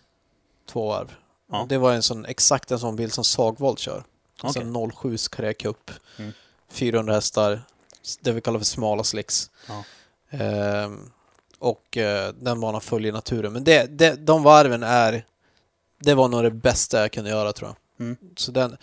[0.67, 1.15] Två varv.
[1.51, 1.67] Ja.
[1.69, 4.05] Det var en sån, exakt en sån bil som Sagvold kör.
[4.41, 4.83] Alltså Okej.
[4.85, 5.91] en 07 karriärcup.
[6.19, 6.33] Mm.
[6.71, 7.63] 400 hästar.
[8.21, 9.51] Det vi kallar för smala slicks.
[9.69, 9.85] Ja.
[10.31, 11.11] Ehm,
[11.59, 13.53] och eh, den banan följer naturen.
[13.53, 15.27] Men det, det, de varven är...
[15.99, 18.07] Det var nog det bästa jag kunde göra tror jag.
[18.07, 18.17] Mm.
[18.37, 18.77] Så den,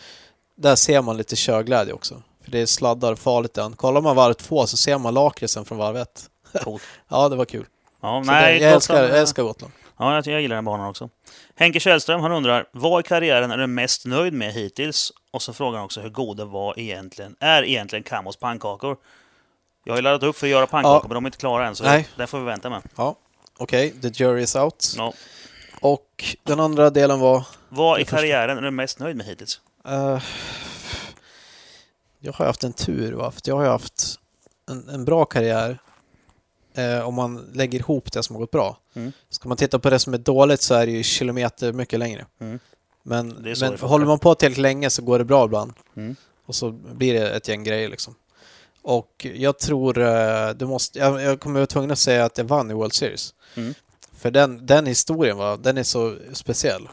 [0.62, 2.22] där ser man lite körglädje också.
[2.44, 3.74] För det sladdar farligt än.
[3.76, 6.30] Kollar man varv två så ser man lakritsen från varv ett.
[7.10, 7.66] Ja, det var kul.
[8.02, 9.74] Ja, Så nej, det, jag, älskar, jag älskar Gotland.
[9.98, 11.10] Ja, jag, jag gillar den banan också.
[11.56, 15.12] Henke Källström, han undrar, vad i karriären är du mest nöjd med hittills?
[15.32, 18.98] Och så frågar han också hur goda var egentligen, är egentligen Kamos pannkakor?
[19.86, 21.08] Jag har ju laddat upp för att göra pannkakor, Ja.
[21.08, 22.08] men de är inte klara än, så Nej.
[22.18, 22.82] det får vi vänta med.
[22.96, 23.16] Ja,
[23.58, 23.94] okej.
[24.02, 24.94] The jury is out.
[24.98, 25.14] Ja.
[25.82, 27.46] Och den andra delen var...
[27.70, 29.62] Vad i karriären är du mest nöjd med hittills?
[29.86, 30.22] Eh,
[32.20, 33.32] jag har haft en tur, va?
[33.32, 34.20] För jag har haft
[34.70, 35.80] en, en bra karriär.
[36.74, 38.78] Eh, om man lägger ihop det som har gått bra.
[38.94, 39.12] Mm.
[39.30, 42.26] Ska man titta på det som är dåligt så är det ju kilometer mycket längre.
[42.40, 42.60] Mm.
[43.04, 43.28] Men,
[43.60, 45.74] men håller man på tillräckligt länge så går det bra ibland.
[45.96, 46.16] Mm.
[46.46, 48.16] Och så blir det ett gäng grejer liksom.
[48.82, 51.00] Och jag tror eh, du måste...
[51.00, 53.34] Jag, jag kommer vara tvungen att säga att jag vann i World Series.
[53.56, 53.74] Mm.
[54.18, 56.88] För den, den historien var, den är så speciell.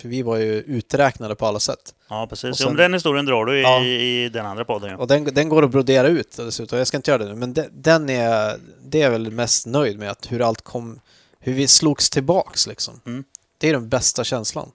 [0.00, 1.94] För vi var ju uträknade på alla sätt.
[2.08, 2.50] Ja, precis.
[2.50, 3.84] Och sen- den historien drar du i, Ja.
[3.84, 4.90] i den andra podden.
[4.90, 4.96] Ja.
[4.96, 6.78] Och den, den går att brodera ut dessutom.
[6.78, 8.58] Jag ska inte göra det nu, men den, den är...
[8.82, 11.00] Det är väl mest nöjd med, att hur allt kom...
[11.40, 13.00] Hur vi slogs tillbaks liksom.
[13.06, 13.24] Mm.
[13.58, 14.70] Det är den bästa känslan.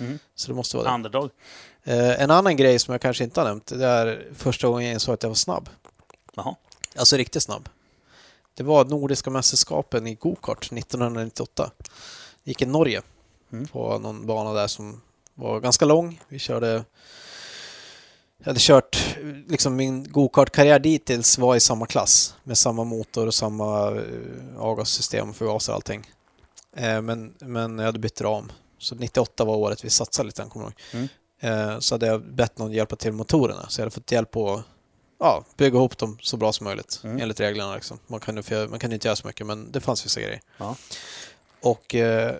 [0.00, 0.18] Mm.
[0.34, 0.94] Så det måste vara det.
[0.94, 1.30] Underdog.
[1.84, 4.92] Eh, en annan grej som jag kanske inte har nämnt, det är första gången jag
[4.92, 5.68] insåg att jag var snabb.
[6.34, 6.54] Jaha.
[6.96, 7.68] Alltså riktigt snabb.
[8.54, 11.70] Det var Nordiska mästerskapen i gokart 1998.
[12.44, 13.02] Gick i Norge
[13.52, 13.66] Mm.
[13.68, 15.00] på någon bana där som
[15.34, 16.20] var ganska lång.
[16.28, 16.84] Vi körde...
[18.38, 19.16] Jag hade kört,
[19.48, 24.02] liksom min gokartkarriär dittills var i samma klass med samma motor och samma eh,
[24.58, 26.10] avgassystem, förgasare och allting.
[26.76, 28.52] Eh, men, men jag hade bytt ram.
[28.78, 31.08] Så 98 var året vi satsade lite kommer jag ihåg.
[31.40, 33.66] Eh, så hade jag bett någon hjälpa till motorerna.
[33.68, 34.62] Så jag hade fått hjälp att
[35.18, 37.20] ja, bygga ihop dem så bra som möjligt Mm.
[37.22, 37.74] enligt reglerna.
[37.74, 37.98] Liksom.
[38.06, 40.40] Man, få- man inte göra så mycket, men det fanns vissa grejer.
[40.58, 40.76] Ja.
[41.60, 42.34] Och eh,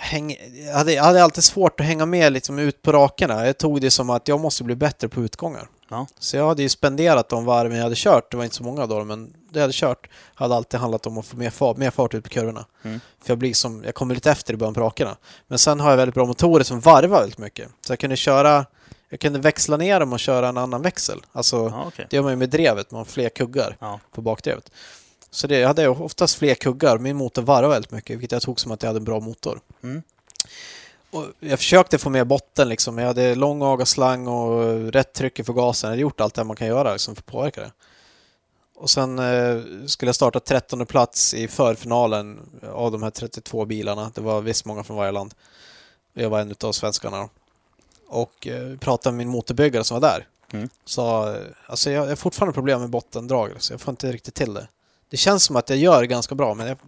[0.00, 3.46] häng, jag, hade, jag hade alltid svårt att hänga med liksom, ut på rakerna.
[3.46, 5.68] Jag tog det som att jag måste bli bättre på utgångar.
[5.90, 6.06] Ja.
[6.18, 8.30] Så jag hade ju spenderat de varven jag hade kört.
[8.30, 11.18] Det var inte så många då, men det jag hade kört hade alltid handlat om
[11.18, 12.64] att få mer fart, mer fart ut på kurvorna.
[12.82, 13.00] Mm.
[13.22, 15.16] För jag blir som, jag kommer lite efter i början på rakerna.
[15.46, 17.68] Men sen har jag väldigt bra motorer som varvar väldigt mycket.
[17.86, 18.64] Så jag kunde köra,
[19.08, 21.20] jag kunde växla ner dem och köra en annan växel.
[21.32, 22.06] Alltså, Ja, okej.
[22.10, 24.00] det gör man ju med drevet, man har fler kuggar Ja.
[24.14, 24.70] på bakdrevet.
[25.30, 28.60] Så det, jag hade oftast fler kuggar, min motor varvade väldigt mycket, vilket jag tog
[28.60, 29.60] som att jag hade en bra motor.
[29.82, 30.02] Mm.
[31.10, 35.44] Och jag försökte få med botten liksom, jag hade lång avgasslang och rätt tryck i
[35.44, 37.72] förgasaren, jag hade gjort allt det man kan göra liksom, för att påverka det.
[38.78, 42.38] Och sen eh, skulle jag starta 13 plats i förfinalen
[42.72, 44.10] av de här 32 bilarna.
[44.14, 45.34] Det var visst många från varje land.
[46.12, 47.18] Jag var en av svenskarna.
[47.18, 47.28] då.
[48.08, 50.26] Och eh, pratade med min motorbyggare som var där.
[50.52, 50.64] Mm.
[50.64, 54.54] Eh, alltså jag jag har fortfarande problem med bottendrag, så jag får inte riktigt till
[54.54, 54.68] det.
[55.10, 56.78] Det känns som att jag gör ganska bra, men jag,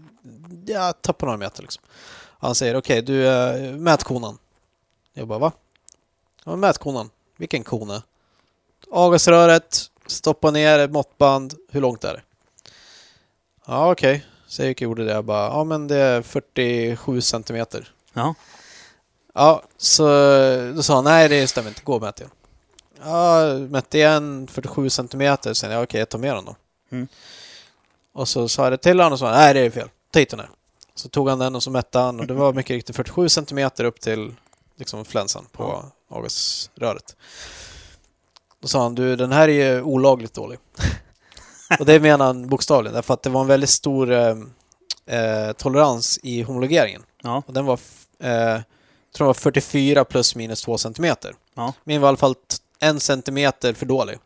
[0.67, 1.63] jag tappar några meter.
[1.63, 1.83] Liksom.
[2.39, 4.39] Han säger, okej, du, eh, mät konan.
[5.13, 5.53] Jag bara, va?
[6.45, 7.11] Ja, mät konan.
[7.37, 8.03] Vilken kona?
[8.91, 11.55] Avgasröret, stoppa ner måttband.
[11.71, 12.23] Hur långt är det?
[13.67, 14.27] Ja, okej.
[14.47, 15.13] Så jag gjorde det.
[15.13, 17.93] Jag bara, ja men det är 47 centimeter.
[18.13, 18.35] Ja.
[19.35, 20.03] Ja, så
[20.75, 21.83] då sa han, nej det stämmer inte.
[21.85, 22.31] Gå och mät igen.
[23.05, 25.55] Ja, mätte igen 47 centimeter.
[25.55, 26.57] Sen, ja okej, jag tar med den då.
[26.91, 27.09] Mm.
[28.13, 29.89] Och så sa jag det till honom och sa, nej det är fel.
[30.13, 30.51] Ta hit den här.
[30.95, 33.85] Så tog han den och så mätte han och det var mycket riktigt 47 centimeter
[33.85, 34.35] upp till
[34.77, 36.17] liksom flänsan på Ja.
[36.17, 37.17] avgasröret.
[38.61, 40.59] Då sa han, du den här är ju olagligt dålig.
[41.79, 44.37] och det menar han bokstavligen, därför att det var en väldigt stor eh,
[45.07, 47.03] eh, tolerans i homologeringen.
[47.23, 47.43] Ja.
[47.47, 47.79] Och den var,
[48.19, 48.63] eh, jag
[49.15, 51.35] tror det var 44 plus minus 2 centimeter.
[51.55, 51.73] Ja.
[51.85, 52.35] Min var i alla fall
[52.81, 54.19] en centimeter för dålig.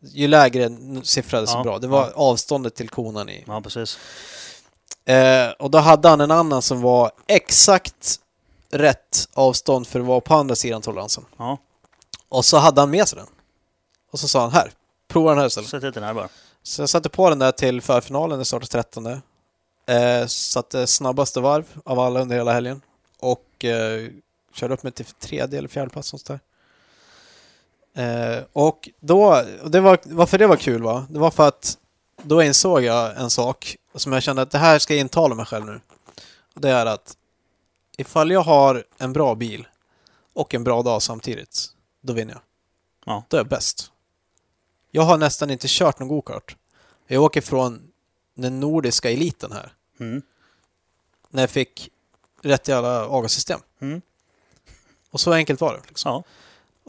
[0.00, 0.70] Ju lägre
[1.02, 1.78] siffra desto Ja, bra.
[1.78, 2.12] Det var ja.
[2.14, 3.44] avståndet till konan i.
[3.46, 3.98] ja, precis.
[5.04, 8.20] Eh, och då hade han en annan som var exakt
[8.70, 11.24] rätt avstånd för att vara på andra sidan toleransen.
[11.36, 11.58] Ja.
[12.28, 13.26] Och så hade han med sig den.
[14.12, 14.72] Och så sa han här,
[15.08, 15.70] prova den här istället.
[15.70, 16.28] Sätt ut den här bara.
[16.62, 19.06] Så jag satte på den där till förfinalen, det startade 13.
[19.06, 22.82] Eh, satte snabbaste varv av alla under hela helgen.
[23.20, 24.10] Och eh,
[24.54, 26.49] körde upp mig till tredje eller fjärde plats någonstans där.
[27.94, 31.06] Eh, och då, och det var, varför det var kul va?
[31.10, 31.78] Det var för att
[32.22, 35.46] då insåg jag en sak som jag kände att det här ska jag intala mig
[35.46, 35.80] själv nu.
[36.54, 37.16] Och det är att
[37.96, 39.68] ifall jag har en bra bil
[40.32, 41.66] och en bra dag samtidigt,
[42.00, 42.42] då vinner jag.
[43.04, 43.24] Ja.
[43.28, 43.92] Då är jag bäst.
[44.90, 46.56] Jag har nästan inte kört någon gokart.
[47.06, 47.92] Jag åker från
[48.34, 49.72] den nordiska eliten här.
[50.00, 50.22] Mm.
[51.28, 51.90] När jag fick
[52.42, 53.60] rätt jävla avgassystem.
[53.80, 54.02] Mm.
[55.10, 55.80] Och så enkelt var det.
[55.88, 56.12] Liksom.
[56.12, 56.24] Ja.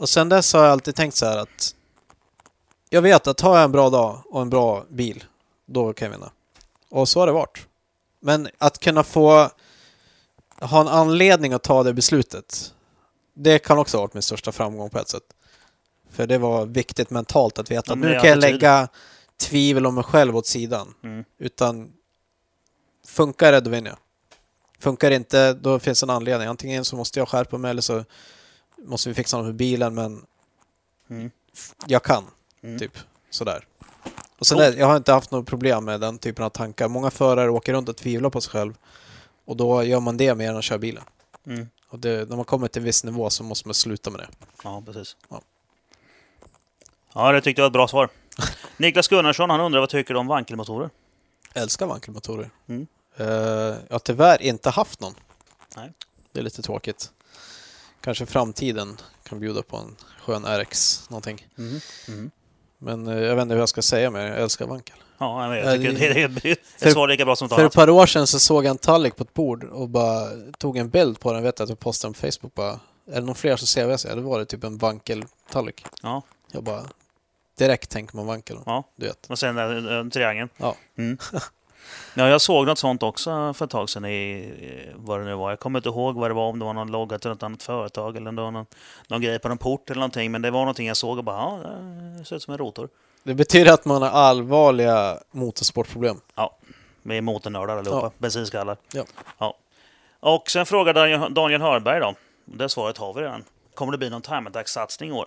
[0.02, 1.74] Och sen dess har jag alltid tänkt så här att
[2.90, 5.24] jag vet att har jag en bra dag och en bra bil,
[5.66, 6.30] då kan jag vinna.
[6.90, 7.66] Och så har det varit.
[8.20, 9.50] Men att kunna få
[10.60, 12.74] ha en anledning att ta det beslutet,
[13.34, 15.22] det kan också ha varit min största framgång på ett sätt.
[16.10, 18.88] För det var viktigt mentalt att veta att nu kan jag lägga
[19.36, 20.94] tvivel om mig själv åt sidan.
[21.02, 21.24] Mm.
[21.38, 21.92] Utan
[23.06, 23.98] funkar det, då vinner jag.
[24.78, 26.48] Funkar det inte, då finns en anledning.
[26.48, 28.04] Antingen så måste jag skärpa mig eller så
[28.84, 30.26] måste vi fixa något med bilen, men
[31.10, 31.30] Mm.
[31.86, 32.24] jag kan.
[32.62, 32.78] Mm.
[32.78, 32.98] Typ
[33.30, 33.66] sådär.
[34.38, 36.88] Och sen är, jag har inte haft något problem med den typen av tankar.
[36.88, 38.74] Många förare åker runt och tvivlar på sig själv.
[39.44, 41.04] Och då gör man det mer än att köra bilen.
[41.46, 41.68] Mm.
[41.88, 44.28] Och det, när man kommer till en viss nivå så måste man sluta med det.
[44.64, 45.16] Ja, precis.
[45.28, 45.40] Ja.
[47.14, 48.08] Ja, det tyckte jag var ett bra svar.
[48.76, 50.90] Niklas Gunnarsson, han undrar vad tycker du om vankelmotorer?
[51.54, 52.50] Jag älskar vankelmotorer.
[52.66, 52.86] Mm.
[53.16, 55.14] Eh, jag har tyvärr inte haft någon.
[55.76, 55.92] Nej.
[56.32, 57.12] Det är lite tråkigt.
[58.02, 61.46] Kanske framtiden kan bjuda på en skön RX någonting.
[61.58, 61.80] Mm.
[62.08, 62.30] Mm.
[62.78, 64.20] Men eh, jag vet inte hur jag ska säga mer.
[64.26, 64.96] Jag älskar vankel.
[65.18, 66.56] Ja, jag, tycker det- det är
[66.86, 68.78] ett svar lika bra som ett För ett par år sedan så såg jag en
[68.78, 70.26] tallrik på ett bord och bara
[70.58, 71.42] tog en bild på den.
[71.42, 72.54] Vet jag att jag postade den på Facebook.
[72.54, 72.72] Bara,
[73.06, 74.12] är det någon fler som ser vad jag säger?
[74.12, 75.86] Eller var det typ en vankeltallrik?
[76.02, 76.22] Ja,
[76.52, 76.82] Jag bara...
[77.58, 78.58] Direkt tänker man vankel.
[78.66, 78.84] ja.
[78.96, 79.26] Du vet.
[79.30, 80.48] Och sen den eh, triangeln.
[80.56, 80.76] Ja.
[80.98, 81.18] Mm.
[82.14, 84.52] Ja, jag såg något sånt också för ett tag sedan i
[84.94, 85.50] vad det nu var.
[85.50, 87.62] Jag kommer inte ihåg vad det var, om det var någon logga till något annat
[87.62, 88.66] företag eller någon,
[89.08, 90.32] någon grej på någon port eller någonting.
[90.32, 91.58] Men det var någonting jag såg och bara, ja,
[92.18, 92.88] det ser ut som en rotor.
[93.22, 96.20] Det betyder att man har allvarliga motorsportproblem.
[97.02, 98.06] Vi är motornördar allihopa.
[98.06, 98.12] Ja.
[98.18, 98.76] Bensinskallar.
[98.92, 99.04] Ja.
[99.38, 99.54] ja.
[100.20, 100.94] Och sen frågar
[101.30, 102.14] Daniel- Hörberg då.
[102.44, 103.44] Det svaret har vi redan.
[103.74, 105.26] Kommer det bli någon time attack-satsning i år?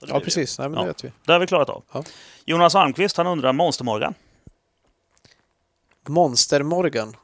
[0.00, 0.20] Ja, blir det.
[0.20, 0.58] precis.
[0.58, 0.82] Nej, men Ja.
[0.82, 1.12] det vet vi.
[1.24, 1.82] Det har vi klarat av.
[1.92, 2.04] Ja.
[2.44, 4.14] Jonas Almqvist han undrar Monster Morgan.
[6.10, 7.16] Monster Morgan?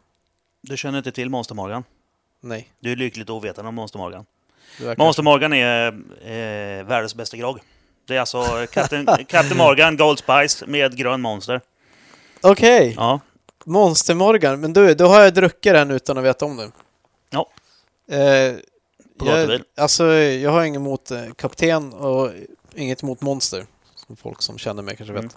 [0.62, 1.84] Du känner inte till Monster Morgan?
[2.40, 2.72] Nej.
[2.80, 4.26] Du är lyckligt ovetande om Monster Morgan.
[4.78, 5.24] det verkar Monster så.
[5.24, 5.86] Morgan är
[6.22, 7.58] eh, världens bästa grogg.
[8.06, 9.04] Det är alltså Captain,
[9.56, 11.60] Morgan Gold Spice med grön monster.
[12.40, 13.20] Okej, Ja,
[13.64, 14.60] Monster Morgan.
[14.60, 16.70] Men du, då har jag druckit den utan att veta om det.
[17.30, 17.48] Ja.
[18.16, 18.54] Eh,
[19.18, 22.30] På jag, alltså, jag har inget emot eh, kapten och
[22.74, 23.66] inget emot monster.
[24.06, 25.20] Som folk som känner mig kanske vet.
[25.22, 25.32] Mm.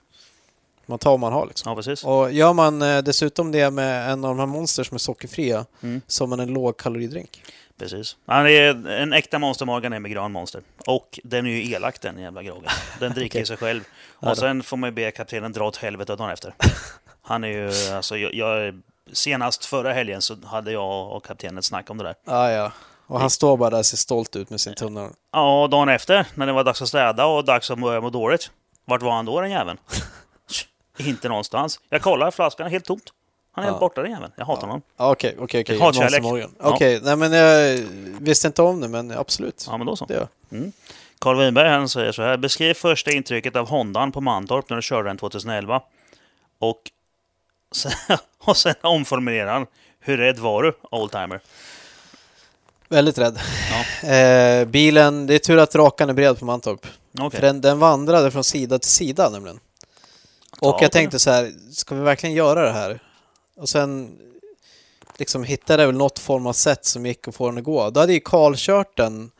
[0.90, 1.70] Man tar vad man har liksom.
[1.70, 2.03] ja precis.
[2.03, 5.66] Och gör man eh, dessutom det med en av de här monster som är sockerfria,
[5.84, 6.02] Mm.
[6.07, 7.44] så har man en lågkaloridrink.
[7.80, 8.18] precis.
[8.26, 10.61] Han är en äkta Monster Morgan är med grön monster.
[10.88, 12.70] Och den är ju elak den jävla groggen.
[12.99, 13.82] Den dricker ju sig själv.
[14.14, 16.53] Och sen får man ju be kaptenen dra åt helvete dagen efter.
[17.22, 18.82] Han är ju, alltså jag, jag
[19.14, 22.16] Senast förra helgen så hade jag och kaptenen ett snack om det där.
[22.26, 22.72] Ah, ja.
[23.07, 25.10] Och han står bara där och ser stolt ut med sin tunna.
[25.34, 28.10] Ja, och dagen efter, när det var dags att städa och dags att börja må
[28.10, 28.52] dåligt.
[28.86, 29.78] Vart var han då den jäveln?
[30.99, 31.80] Inte någonstans.
[31.89, 33.13] Jag kollar, flaskan är helt tomt.
[33.51, 34.31] Han är helt borta den jäveln.
[34.35, 34.81] Jag hatar honom.
[34.97, 35.80] Okej, okej, okej.
[35.80, 36.23] Hatkärlek.
[36.59, 36.69] Ja.
[36.69, 37.80] Okej, nej men jag
[38.19, 39.65] visste inte om det, men absolut.
[39.69, 40.05] Ja, men då så.
[40.05, 40.59] Det gör jag.
[40.59, 40.71] Mm.
[41.19, 42.38] Carl Winberg han säger så här.
[42.38, 45.81] Beskriv första intrycket av Hondan på Mantorp när du körde den 2011.
[46.59, 46.81] Och
[47.71, 47.91] sen,
[48.39, 49.65] och sen omformulerar han.
[49.99, 51.41] Hur rädd var du, oldtimer?
[52.88, 53.39] Väldigt rädd.
[53.71, 54.09] Ja.
[54.09, 56.88] Eh, bilen, det är tur att rakan är bred på Mantorp.
[57.19, 57.39] Okej.
[57.39, 59.59] För den, den vandrade från sida till sida nämligen.
[60.61, 62.99] Och Ja, jag tänkte så här, ska vi verkligen göra det här?
[63.55, 64.19] Och sen
[65.17, 67.89] liksom hittade jag väl något form av sätt som gick att få den att gå.
[67.89, 69.31] Då hade ju Karl kört den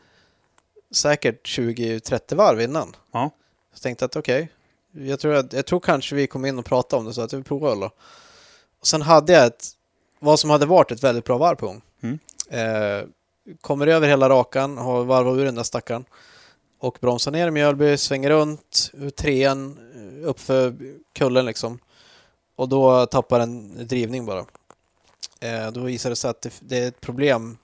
[0.92, 2.96] säkert 20-30 varv innan.
[3.12, 3.30] Ja.
[3.74, 4.50] Så jag tänkte att okej,
[4.92, 7.34] jag, tror att- jag tror kanske vi kom in och pratade om det så att
[7.34, 7.92] vi provar då.
[8.80, 9.68] Och sen hade jag ett,
[10.20, 11.82] vad som hade varit ett väldigt bra varv på gång.
[12.02, 12.20] Mm.
[12.50, 13.04] Eh,
[13.62, 16.06] kommer över hela rakan, har varvat ur den där stackaren.
[16.80, 20.76] Och bromsar ner i Mjölby, svänger runt, trean, eh, uppför
[21.14, 21.80] kullen liksom.
[22.56, 24.46] Och då tappar den drivning bara.
[25.40, 27.58] Eh, då visade det sig att det, det är ett problem.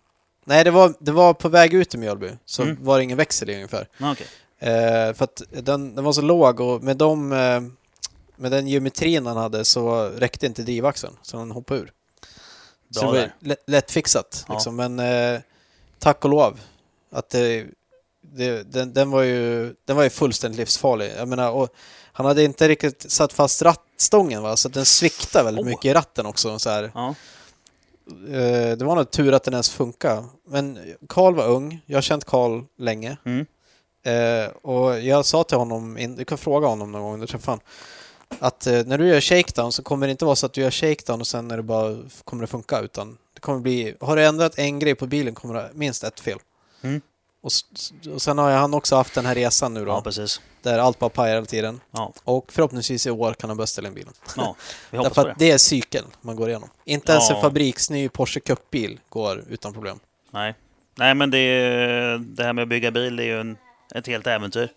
[0.46, 2.78] Nej, det var, det var på väg ut i Mjölby, så Mm.
[2.86, 3.88] var det ingen växel i ungefär.
[3.98, 4.28] Ja, okej.
[4.60, 7.62] Eh, för att den, den var så låg och med, de, eh,
[8.36, 11.92] med den geometrin han hade så räckte inte drivaxeln, så den hoppade ur.
[12.92, 13.36] Så Bra det var där.
[13.40, 14.54] lätt, lättfixat, Ja.
[14.54, 14.76] liksom.
[14.76, 15.40] men eh,
[16.00, 16.60] tack och lov
[17.12, 17.66] att det,
[18.34, 21.11] det, den, den, var ju, den var ju fullständigt livsfarlig.
[21.18, 21.69] Jag menar, och
[22.11, 24.57] han hade inte riktigt satt fast rattstången, va?
[24.57, 25.69] så den sviktade väldigt Oh.
[25.69, 26.60] mycket i ratten också.
[26.60, 26.69] Så.
[26.69, 27.15] Ja.
[28.27, 30.23] Eh, det var nog tur att den ens funkade.
[30.47, 30.80] Men
[31.10, 33.18] Karl var ung, jag har känt Karl länge.
[33.26, 33.45] Mm.
[34.06, 37.65] Eh, och jag sa till honom, du kan fråga honom någon gång du träffar honom,
[38.39, 40.72] att eh, när du gör shakedown så kommer det inte vara så att du gör
[40.72, 44.26] shakedown och sen är det bara, kommer det funka utan det kommer bli, har du
[44.26, 46.39] ändrat en grej på bilen kommer det minst ett fel.
[46.81, 47.02] Mm.
[47.45, 47.51] Och,
[48.13, 50.41] och sen har han också haft den här resan nu då, ja, precis.
[50.61, 51.81] där allt bara pajar hela tiden.
[51.91, 54.13] Ja, Och förhoppningsvis i år kan han börja ställa in bilen.
[54.38, 54.55] ja.
[54.91, 55.45] vi hoppas Därför på att det.
[55.45, 56.69] det är cykeln man går igenom.
[56.85, 57.41] Inte ens en Ja.
[57.41, 59.99] fabriksny Porsche Cup-bil går utan problem.
[60.31, 60.55] Nej.
[60.95, 63.57] Nej, men det, är- det här med att bygga bil är ju en,
[63.95, 64.69] ett helt äventyr.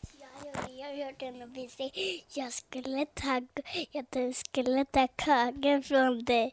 [1.20, 1.48] En
[2.34, 3.42] jag skulle ta,
[3.92, 6.50] jag skulle ta kakan från, det,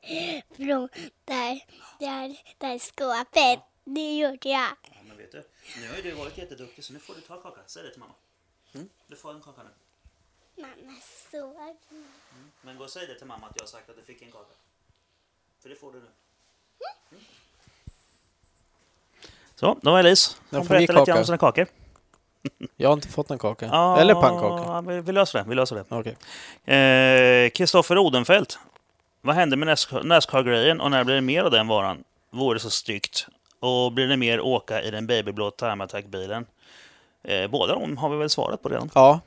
[0.57, 0.89] från
[1.25, 1.59] där,
[1.99, 3.59] där, där skåpet.
[3.85, 4.61] Det gjorde jag.
[4.91, 5.43] Ja, men vet du,
[5.81, 7.61] nu har ju du varit jätteduktig så nu får du ta kaka.
[7.65, 8.13] Säg det till mamma.
[9.07, 9.69] Du får en kaka nu.
[10.61, 10.97] Mamma
[11.31, 11.75] såg.
[12.61, 14.31] Men gå och säg det till mamma att jag har sagt att du fick en
[14.31, 14.53] kaka.
[15.61, 16.05] För det får du nu.
[17.11, 17.23] Mm.
[19.55, 20.35] Så, då var Elise.
[20.49, 21.67] Hon berättar lite grann om sina kakor.
[22.75, 23.65] Jag har inte fått någon kaka.
[23.65, 24.81] Ja, Eller pannkaka.
[24.81, 25.49] vi, vi löser det.
[25.49, 25.85] Vi löser det.
[25.89, 26.17] Okej.
[26.75, 28.59] Eh, Kristoffer Odenfelt.
[29.21, 32.03] Vad hände med NASCAR- NASCAR-grejen och när blir det mer av den varan?
[32.29, 33.27] Vore så styggt.
[33.65, 36.45] Och blir det mer åka i den babyblå Time Attack-bilen?
[37.23, 38.89] Eh, båda de har vi väl svarat på redan.
[38.93, 39.19] Ja.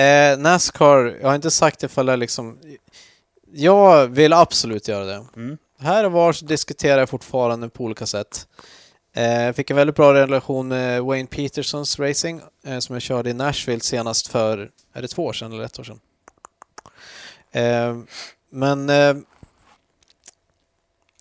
[0.00, 2.58] Eh, Nascar, jag har inte sagt ifall jag liksom...
[3.52, 5.24] Jag vill absolut göra det.
[5.36, 5.58] Mm.
[5.80, 8.46] Här och var så diskuterar jag fortfarande på olika sätt.
[9.16, 13.30] Eh, jag fick en väldigt bra relation med Wayne Petersons racing eh, som jag körde
[13.30, 16.00] i Nashville senast för, är det två år sedan eller ett år sedan?
[17.52, 17.96] Eh,
[18.50, 19.14] men eh,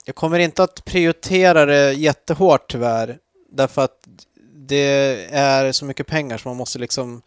[0.10, 3.18] jag kommer inte att prioritera det jättehårt tyvärr.
[3.50, 4.08] Därför att
[4.54, 7.22] det är så mycket pengar som man måste liksom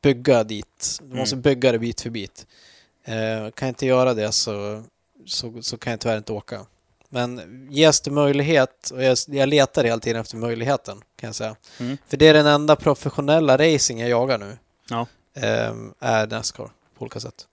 [0.00, 1.00] bygga dit.
[1.02, 1.42] Måste Mm.
[1.42, 2.46] bygga det bit för bit.
[3.04, 3.14] Eh,
[3.50, 4.82] kan jag inte göra det så,
[5.26, 6.66] så, så kan jag tyvärr inte åka.
[7.08, 11.56] Men ges det möjlighet, och jag, jag letar hela tiden efter möjligheten kan jag säga.
[11.80, 11.98] Mm.
[12.08, 14.58] För det är den enda professionella racing jag jagar nu.
[14.90, 15.06] Ja.
[15.34, 17.46] Eh, är Nascar på olika sätt.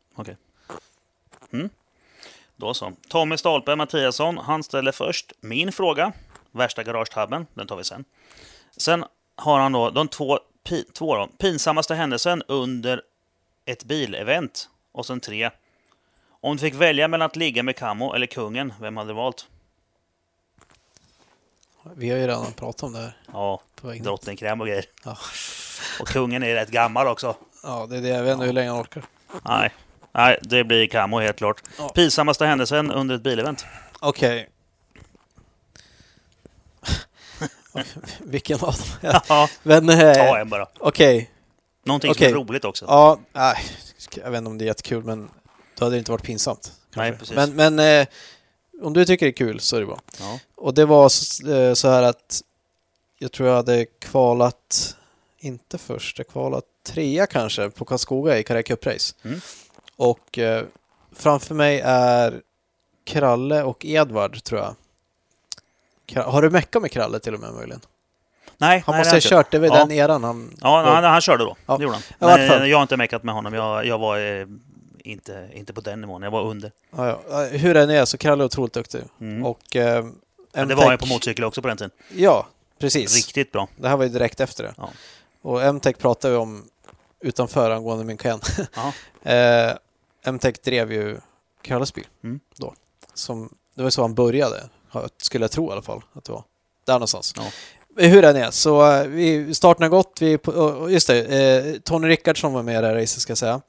[2.59, 2.93] Då så.
[3.07, 6.11] Tommy Stolpe Mattiasson, han ställer först min fråga.
[6.51, 8.05] Värsta garagetabben, den tar vi sen.
[8.77, 9.05] Sen
[9.35, 13.01] har han då de två, pi, två då, pinsammaste händelsen under
[13.65, 14.69] ett bilevent.
[14.91, 15.49] Och sen tre.
[16.41, 19.47] Om du fick välja mellan att ligga med Camo eller kungen, vem hade du valt?
[21.95, 23.17] Vi har ju redan pratat om det här.
[23.33, 23.61] Ja,
[24.01, 24.85] drottningkräm och grejer.
[25.05, 25.17] Ja.
[25.99, 27.35] Och kungen är rätt gammal också.
[27.63, 28.09] ja, det är det.
[28.09, 29.03] Jag vet inte hur länge han orkar.
[29.45, 29.73] Nej,
[30.11, 31.61] Nej det blir Camo helt klart.
[31.77, 31.89] Ja.
[31.89, 33.65] Pinsammaste händelsen under ett bilevent.
[33.99, 34.49] Okej.
[38.19, 39.11] Vilken av dem?
[39.27, 40.67] Ja, Men, eh, ta en bara.
[40.79, 41.29] okej.
[41.83, 42.29] Någonting Okej.
[42.31, 42.85] som är roligt också.
[42.87, 43.55] Ja, nej,
[44.23, 45.29] jag vet inte om det är jättekul, men
[45.77, 46.71] då hade det inte varit pinsamt.
[46.93, 47.09] kanske.
[47.09, 47.35] Nej, precis.
[47.35, 48.07] Men, men eh,
[48.81, 49.99] om du tycker det är kul så är det bra.
[50.19, 50.39] Ja.
[50.55, 52.41] Och det var så, eh, så här att
[53.19, 54.95] jag tror jag hade kvalat,
[55.39, 59.15] inte först, jag kvalat trea kanske på Karlskoga i Karriär Cup-race.
[59.23, 59.41] Mm.
[59.99, 60.65] Och eh,
[61.15, 62.41] framför mig är
[63.03, 64.75] Kralle och Edvard tror jag.
[66.07, 67.81] Kra- Har du meckat med Kralle till och med möjligen?
[68.57, 69.73] Nej, Han nej, måste ha kört, det var Ja.
[69.75, 70.57] den eran han...
[70.61, 71.55] Ja, han, han körde då.
[71.65, 71.77] Ja.
[71.77, 72.37] Det gjorde han.
[72.59, 73.53] Men jag har inte meckat med honom.
[73.53, 74.47] Jag, jag var eh,
[74.99, 76.21] inte, inte på den nivån.
[76.21, 76.71] Jag var under.
[76.95, 77.43] Ja, ja.
[77.43, 79.01] Hur den är så Kralle är otroligt duktig.
[79.21, 79.45] Mm.
[79.45, 80.05] Och eh,
[80.53, 81.91] Men det var M-Tech- på motorcykel också på den tiden.
[82.15, 82.47] Ja,
[82.79, 83.15] precis.
[83.15, 83.67] Riktigt bra.
[83.77, 84.73] Det här var ju direkt efter det.
[84.77, 84.89] Ja.
[85.41, 86.63] Och M-Tech pratade vi om
[87.19, 88.17] utanför angående min.
[88.23, 88.39] Ja.
[89.31, 89.73] eh,
[90.23, 91.17] M-Tech drev ju
[91.61, 92.39] Kralles bil Mm.
[92.57, 92.73] då.
[93.13, 94.69] Som, det var så han började,
[95.17, 96.01] skulle jag tro i alla fall.
[96.13, 96.43] Att det var
[96.85, 97.33] där någonstans.
[97.37, 97.43] Ja.
[97.97, 100.17] Hur den är, så eh, vi, starten har gått.
[100.21, 100.39] Vi,
[100.93, 103.61] just det, eh, Tony Rickardsson var med i det här racet ska jag säga.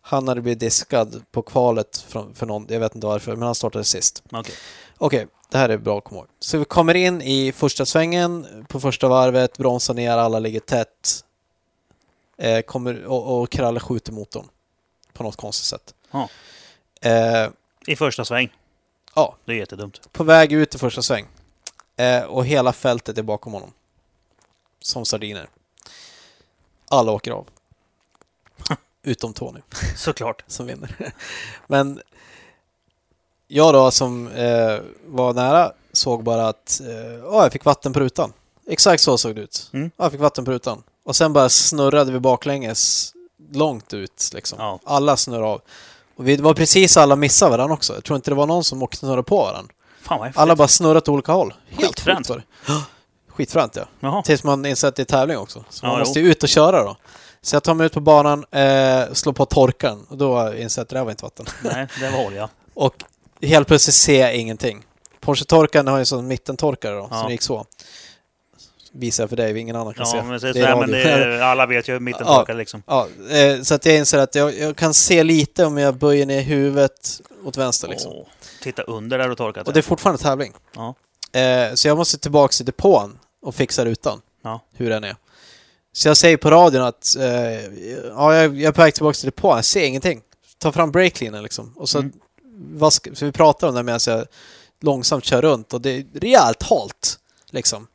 [0.00, 3.54] Han hade blivit diskad på kvalet från, för någon, jag vet inte varför, men han
[3.54, 4.22] startade sist.
[4.32, 4.54] Okej.
[4.98, 6.28] Okej, det här är bra att komma ihåg.
[6.40, 11.24] Så vi kommer in i första svängen på första varvet, bromsar ner, alla ligger tätt.
[12.38, 14.48] Eh, kommer, och, och Kralle skjuter motorn
[15.14, 15.94] på något konstigt sätt.
[16.10, 16.28] Ja.
[17.00, 17.50] Eh,
[17.86, 18.52] I första sväng.
[19.14, 19.36] Ja.
[19.44, 20.12] Det är jättedumt.
[20.12, 21.26] på väg ut i första sväng.
[21.96, 23.72] Eh, och hela fältet är bakom honom.
[24.80, 25.48] Som sardiner.
[26.88, 27.48] Alla åker av.
[29.02, 29.60] Utom Tony.
[29.96, 30.44] Såklart.
[30.46, 31.12] som vinner.
[31.66, 32.00] Men
[33.48, 38.00] jag då som eh, var nära såg bara att eh, ja, jag fick vatten på
[38.00, 38.32] rutan.
[38.66, 39.70] Exakt så såg det ut.
[39.72, 39.90] Mm.
[39.96, 40.82] Ja, jag fick vatten på rutan.
[41.04, 43.13] Och sen bara snurrade vi baklänges
[43.52, 44.58] långt ut liksom.
[44.60, 44.78] Ja.
[44.84, 45.60] Alla snurrade av.
[46.16, 47.94] Och vi, var precis alla missade varandra också.
[47.94, 49.72] Jag tror inte det var någon som åkte snurrade på varandra.
[50.02, 50.40] Fan vad häftigt.
[50.40, 51.54] Alla bara snurrade åt olika håll.
[51.68, 52.18] Helt Skitfränt.
[52.18, 52.44] sjukt var det.
[52.72, 52.82] Ja,
[53.28, 53.84] Skitfränt ja.
[54.00, 54.22] Jaha.
[54.22, 55.64] Tills man inser att det är tävling också.
[55.70, 56.96] Så man måste ju ut och köra då.
[57.42, 60.84] Så jag tar mig ut på banan, eh, slår på torkaren och då inser jag
[60.84, 61.46] att det där var inte vatten.
[61.62, 62.48] Nej, det var olja.
[62.74, 62.94] Och
[63.42, 64.84] helt plötsligt ser jag ingenting.
[65.20, 67.20] Porsche-torkaren har ju en sån mittentorkare då, Ja.
[67.20, 67.66] så det gick så.
[68.96, 70.16] Visar jag för dig, ingen annan kan se.
[70.16, 72.46] Ja, men, det, är nej, men det, är- alla vet ju mitten Ja.
[72.48, 72.82] liksom.
[72.86, 76.26] Ja, eh, så att jag inser att jag, jag kan se lite om jag böjer
[76.26, 78.12] ner huvudet åt vänster liksom.
[78.14, 78.26] Åh,
[78.62, 79.66] titta under där och torkat.
[79.66, 80.52] Och det är fortfarande tävling.
[80.76, 80.94] Ja.
[81.40, 84.20] Eh, så jag måste tillbaka till depån och fixa rutan.
[84.42, 84.60] Ja.
[84.74, 85.16] Hur den är.
[85.92, 87.24] Så jag säger på radion att eh,
[88.08, 90.20] ja, jag, är på väg tillbaka till depån, jag ser ingenting.
[90.58, 91.72] Ta fram breaklinjen liksom.
[91.76, 92.12] Och så, Mm.
[92.78, 94.26] vask, så vi pratar om det medan jag
[94.80, 97.18] långsamt kör runt och det är rejält halt.
[97.50, 97.86] Liksom.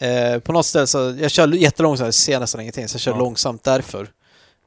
[0.00, 3.12] Eh, på något ställe så, jag kör jättelångsamt, jag ser nästan ingenting, så jag kör
[3.12, 3.18] Ja.
[3.18, 4.12] långsamt därför.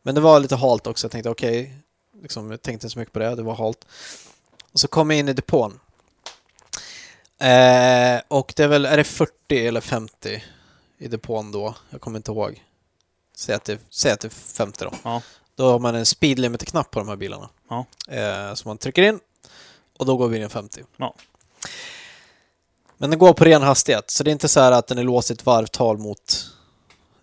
[0.01, 1.77] Men det var lite halt också, jag tänkte okej,
[2.21, 3.85] liksom, jag tänkte inte så mycket på det, det var halt.
[4.71, 5.79] Och så kom jag in i depån.
[7.39, 9.31] Eh, och det är väl, är det 40
[9.67, 10.43] eller 50
[10.97, 11.75] i depån då?
[11.89, 12.63] Jag kommer inte ihåg.
[13.35, 14.91] Säg att det, säg att det är 50 då.
[15.03, 15.21] Ja.
[15.55, 17.49] Då har man en speed limiter-knapp på de här bilarna.
[17.69, 17.85] Ja.
[18.07, 19.19] Eh, som man trycker in
[19.99, 20.83] och då går bilen 50.
[20.97, 21.15] Ja.
[23.03, 25.03] Men den går på ren hastighet, så det är inte så här att den är
[25.03, 26.45] låst i ett varvtal mot...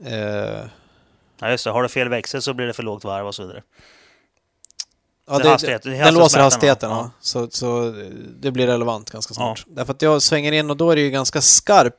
[0.04, 0.12] Eh,
[1.40, 1.70] Ja, just det.
[1.70, 3.62] Har du fel växel så blir det för lågt varv och så vidare.
[5.30, 7.10] ja, Det hastighet- det den låser hastigheten, ja.
[7.20, 7.94] Så, så
[8.40, 9.64] det blir relevant ganska snart.
[9.66, 11.94] Därför att jag svänger in och då är det ju ganska skarp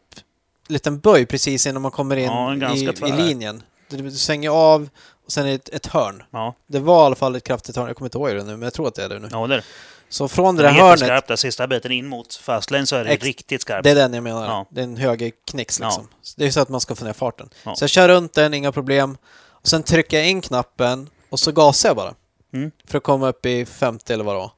[0.68, 2.26] liten böj precis innan man kommer in
[2.62, 3.64] Ja, i, i linjen.
[3.90, 4.90] Du, svänger av
[5.26, 6.24] och sen är det ett, ett hörn.
[6.32, 8.52] Ja, Det var i alla fall ett kraftigt hörn, jag kommer inte ihåg det nu,
[8.52, 9.28] men jag tror att det är det nu.
[9.32, 9.64] ja det är det.
[10.12, 11.36] Så från det Det där är hörnet, jätteskarpt där.
[11.36, 13.84] Sista biten in mot fastlane så är det Ex- riktigt skarpt.
[13.84, 14.46] det är den jag menar.
[14.46, 14.66] Ja.
[14.70, 15.86] Det är en högerknix Ja.
[15.88, 16.08] liksom.
[16.22, 17.50] Så Det är så att man ska få ner farten.
[17.64, 17.76] Ja.
[17.76, 19.18] Så jag kör runt den, inga problem.
[19.50, 22.14] Och sen trycker jag in knappen och så gasar jag bara.
[22.54, 22.72] Mm.
[22.88, 24.52] För att komma upp i 50 eller vad det var.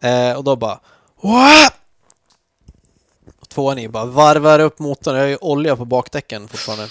[0.00, 0.08] Ja.
[0.08, 0.80] Eh, och då bara...
[1.22, 1.68] Wah!
[3.48, 5.14] Tvåan i bara varvar upp motorn.
[5.16, 6.88] Jag har ju olja på bakdäcken fortfarande.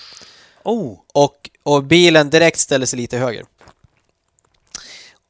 [0.64, 0.98] Oh!
[1.14, 3.46] Och, och bilen direkt ställer sig lite höger.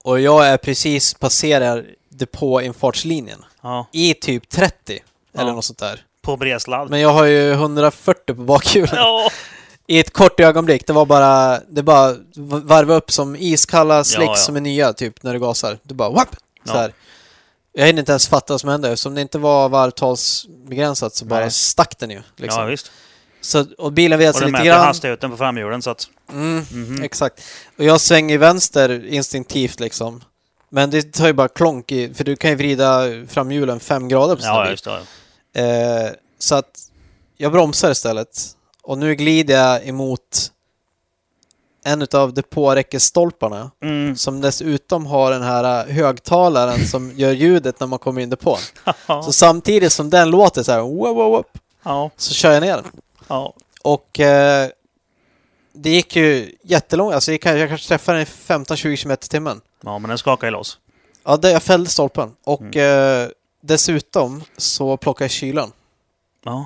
[0.03, 3.45] Och jag är precis passerar depåinfartslinjen.
[3.61, 4.99] Ja, I typ 30.
[5.33, 5.53] Eller Ja.
[5.55, 6.05] något sånt där.
[6.21, 6.89] på bred sladd.
[6.89, 8.95] Men jag har ju 140 på bakhjulen.
[8.95, 9.29] Ja,
[9.87, 10.87] I ett kort ögonblick.
[10.87, 12.15] Det var bara, det bara
[12.63, 15.79] varva upp som iskalla slicks Ja, som är nya, typ när du gasar.
[15.83, 16.35] Du bara whoop!
[16.65, 16.93] Så här.
[17.73, 18.97] Jag hinner inte ens fatta vad som hände.
[18.97, 21.51] Som det inte var varvtalsbegränsat så bara Nej.
[21.51, 22.21] stack den ju.
[22.35, 22.61] Liksom.
[22.61, 22.91] Ja, visst.
[23.41, 24.85] Så, och bilen Och sig den lite mäter grann.
[24.87, 26.07] hastigheten på framhjulen så att...
[26.31, 27.03] Mm, Mhm.
[27.03, 27.41] Exakt.
[27.77, 30.23] Och jag svänger vänster instinktivt liksom.
[30.69, 34.35] Men det tar ju bara klonk i, för du kan ju vrida framhjulen fem grader
[34.35, 34.71] på Ja, bil.
[34.71, 34.99] just det.
[35.53, 35.61] ja.
[35.61, 36.79] Eh, så att
[37.37, 38.47] jag bromsar istället.
[38.83, 40.51] Och nu glider jag emot
[41.85, 44.15] en utav depåräckesstolparna Mm.
[44.15, 48.29] som dessutom har den här eh, högtalaren som gör ljudet när man kommer in i
[48.29, 48.57] depån.
[49.07, 51.45] Så samtidigt som den låter så här wow, wow, wow,
[51.83, 52.85] ja, så kör jag ner den.
[53.29, 53.53] Ja.
[53.81, 54.69] Och eh,
[55.73, 58.29] det gick ju jättelångt, alltså jag, kan, jag kanske träffade den i
[58.65, 59.61] 15-20 km i timmen.
[59.83, 60.79] ja, men den skakar ju loss.
[61.23, 62.35] Ja, det, jag fällde stolpen.
[62.43, 63.23] Och Mm.
[63.23, 63.29] eh,
[63.61, 65.71] dessutom så plockade jag kylan
[66.43, 66.65] Ja,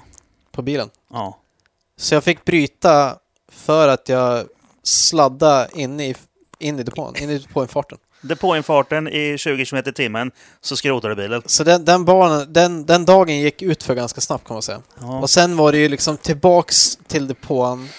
[0.51, 0.89] på bilen.
[1.11, 1.37] ja.
[1.97, 3.17] Så jag fick bryta
[3.51, 4.47] för att jag
[4.83, 6.15] sladdade in i,
[6.59, 7.97] in i depån, in i depåinfarten.
[8.23, 10.31] Depåinfarten i 20 km i timmen
[10.61, 11.41] så skrotar du bilen.
[11.45, 14.81] Så den, den, banan, den, den dagen gick ut för ganska snabbt kan man säga.
[15.01, 15.19] Ja.
[15.19, 17.89] Och sen var det ju liksom tillbaks till depån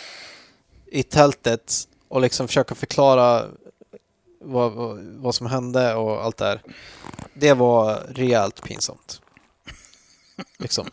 [0.86, 3.44] i tältet och liksom försöka förklara
[4.40, 6.62] vad, vad, vad som hände och allt det här.
[7.34, 9.20] Det var rejält pinsamt.
[10.58, 10.90] Liksom.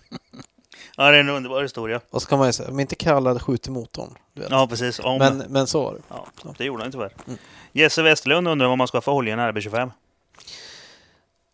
[1.05, 2.01] Ja, det är en underbar historia.
[2.09, 4.09] Och så kan man ju säga, om inte Kalle hade skjutit motorn.
[4.33, 4.51] Du vet.
[4.51, 4.99] Ja, precis.
[4.99, 5.99] Om, men, men så var det.
[6.09, 6.25] ja,
[6.57, 7.13] det gjorde han tyvärr.
[7.27, 7.39] Mm.
[7.71, 9.91] Jesse Westerlund undrar vad man ska få olja i en RB25.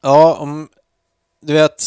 [0.02, 0.70] Ja, om...
[1.40, 1.84] Du vet,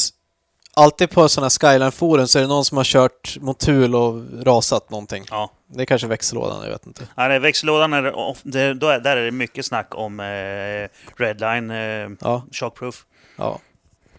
[0.74, 5.24] alltid på sådana Skyline-forum så är det någon som har kört motul och rasat någonting.
[5.30, 5.50] Ja.
[5.66, 7.08] Det är kanske växellådan, jag vet inte.
[7.16, 8.02] Ja, är växellådan, är,
[8.42, 13.04] det- där är det mycket snack om eh, Redline eh, Ja, Shockproof.
[13.36, 13.58] ja.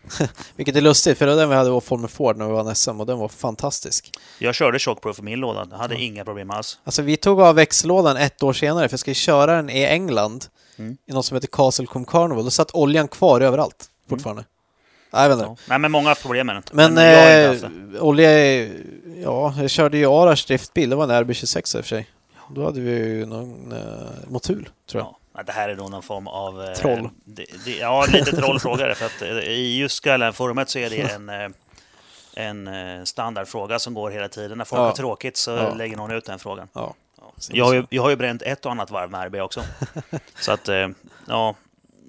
[0.56, 2.76] Vilket är lustigt, för det var den vi hade i Formel Ford när vi vann
[2.76, 4.12] SM och den var fantastisk.
[4.40, 5.68] Jag körde Shockproof i min låda.
[5.72, 6.00] Jag hade Ja.
[6.02, 6.80] inga problem alls.
[6.84, 10.46] Alltså vi tog av växellådan ett år senare för jag skulle köra den i England
[10.78, 10.98] Mm.
[11.06, 12.44] i något som heter Castlecombe Carnival.
[12.44, 14.44] Då satt oljan kvar överallt fortfarande.
[15.14, 15.46] Nej, jag vet inte.
[15.50, 15.56] Ja.
[15.70, 16.64] Nej, men många har haft problem med den.
[16.72, 17.62] Men, det.
[17.96, 18.72] eh, olja är...
[19.24, 20.90] Ja, jag körde ju Arash driftbil.
[20.90, 22.10] Det var en RB26 i och för sig.
[22.56, 23.80] Då hade vi ju någon eh,
[24.30, 25.08] motul, tror jag.
[25.08, 25.18] Ja.
[25.44, 26.64] Det här är då någon form av...
[26.64, 27.10] eh, Troll.
[27.24, 31.30] Det, det, ja, lite trollfråga för att eh, i just Skyline-forumet så är det en,
[31.30, 31.50] eh,
[32.36, 34.58] en standardfråga som går hela tiden.
[34.58, 34.84] När folk Ja.
[34.86, 35.74] har tråkigt så Ja.
[35.74, 36.68] lägger någon ut den frågan.
[36.74, 36.94] Ja.
[37.18, 37.32] Ja.
[37.50, 39.62] Jag, har ju, jag har ju bränt ett och annat varv med RB också.
[40.40, 40.70] så att,
[41.28, 41.56] ja,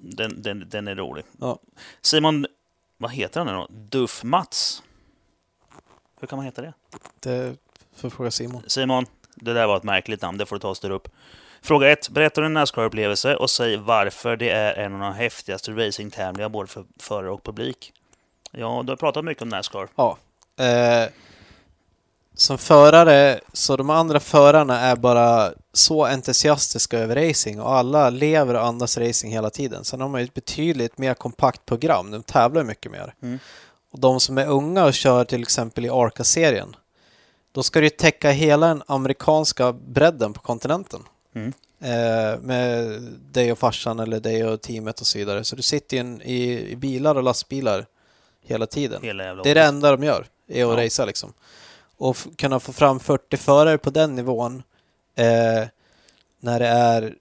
[0.01, 1.25] den, den, den är rolig.
[1.39, 1.59] Ja.
[2.01, 2.45] Simon,
[2.97, 3.67] vad heter han nu då?
[3.69, 4.83] Duff Mats?
[6.19, 6.73] Hur kan man heta det?
[7.19, 7.55] Det
[7.95, 8.63] får fråga Simon.
[8.67, 9.05] Simon,
[9.35, 11.07] det där var ett märkligt namn, det får du ta och styra upp.
[11.65, 12.09] Fråga 1.
[12.09, 16.67] Berätta om din Nascar-upplevelse och säg varför det är en av de häftigaste racingtävlingarna både
[16.67, 17.93] för förare och publik.
[18.51, 19.87] Ja, du har pratat mycket om Nascar.
[19.95, 20.17] Ja.
[20.57, 21.09] Eh,
[22.35, 28.53] som förare, så de andra förarna är bara så entusiastiska över racing och alla lever
[28.53, 29.83] och andas racing hela tiden.
[29.83, 32.11] Sen har man ju ett betydligt mer kompakt program.
[32.11, 33.13] De tävlar mycket mer.
[33.21, 33.39] Mm.
[33.91, 36.75] Och de som är unga och kör till exempel i Arca-serien,
[37.51, 41.03] då ska du täcka hela den amerikanska bredden på kontinenten.
[41.35, 41.53] Mm.
[41.79, 43.01] Eh, med
[43.31, 45.43] dig och farsan eller dig och teamet och så vidare.
[45.43, 47.85] Så du sitter ju in i, i bilar och lastbilar
[48.41, 49.01] hela tiden.
[49.03, 50.85] Hela jävla Det är det enda de gör, är att Ja.
[50.85, 51.33] racea liksom.
[51.97, 54.63] Och kunna få fram 40 förare på den nivån
[55.15, 55.67] eh,
[56.39, 57.15] när det är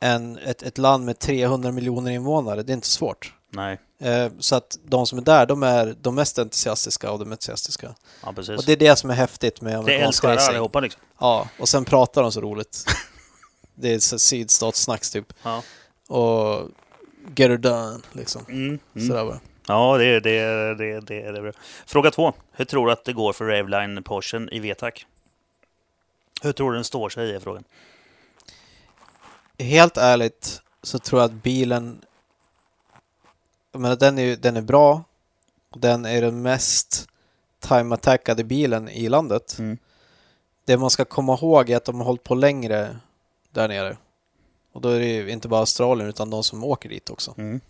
[0.00, 3.34] en, ett, ett land med 300 miljoner invånare, det är inte svårt.
[3.50, 7.32] Nej, Eh, så att de som är där, de är de mest entusiastiska av de
[7.32, 7.94] entusiastiska.
[8.22, 8.58] ja precis.
[8.58, 10.48] Och det är det som är häftigt med det amerikansk älskar racing.
[10.48, 11.00] allihopa liksom.
[11.20, 12.84] Ja, och sen pratar de så roligt.
[13.74, 15.32] det är så sydstatssnacks typ.
[15.42, 15.62] Ja.
[16.08, 16.70] Och
[17.36, 18.44] get her done, liksom.
[18.48, 19.08] Mm, mm.
[19.08, 19.40] Sådär bara.
[19.66, 20.40] Ja, det, det,
[20.74, 21.52] det, det, det är bra.
[21.86, 22.32] Fråga 2.
[22.52, 24.94] Hur tror du att det går för Raveline Porschen i VTAC?
[26.42, 27.64] Hur tror du den står sig är frågan.
[29.58, 32.04] Helt ärligt så tror jag att bilen...
[33.72, 35.04] Jag menar, den är, den är bra.
[35.74, 37.08] Den är den mest
[37.60, 39.58] time-attackade bilen i landet.
[39.58, 39.78] Mm.
[40.64, 42.96] Det man ska komma ihåg är att de har hållit på längre
[43.54, 43.96] där nere.
[44.72, 47.34] Och då är det ju inte bara Australien utan de som åker dit också.
[47.38, 47.60] Mm.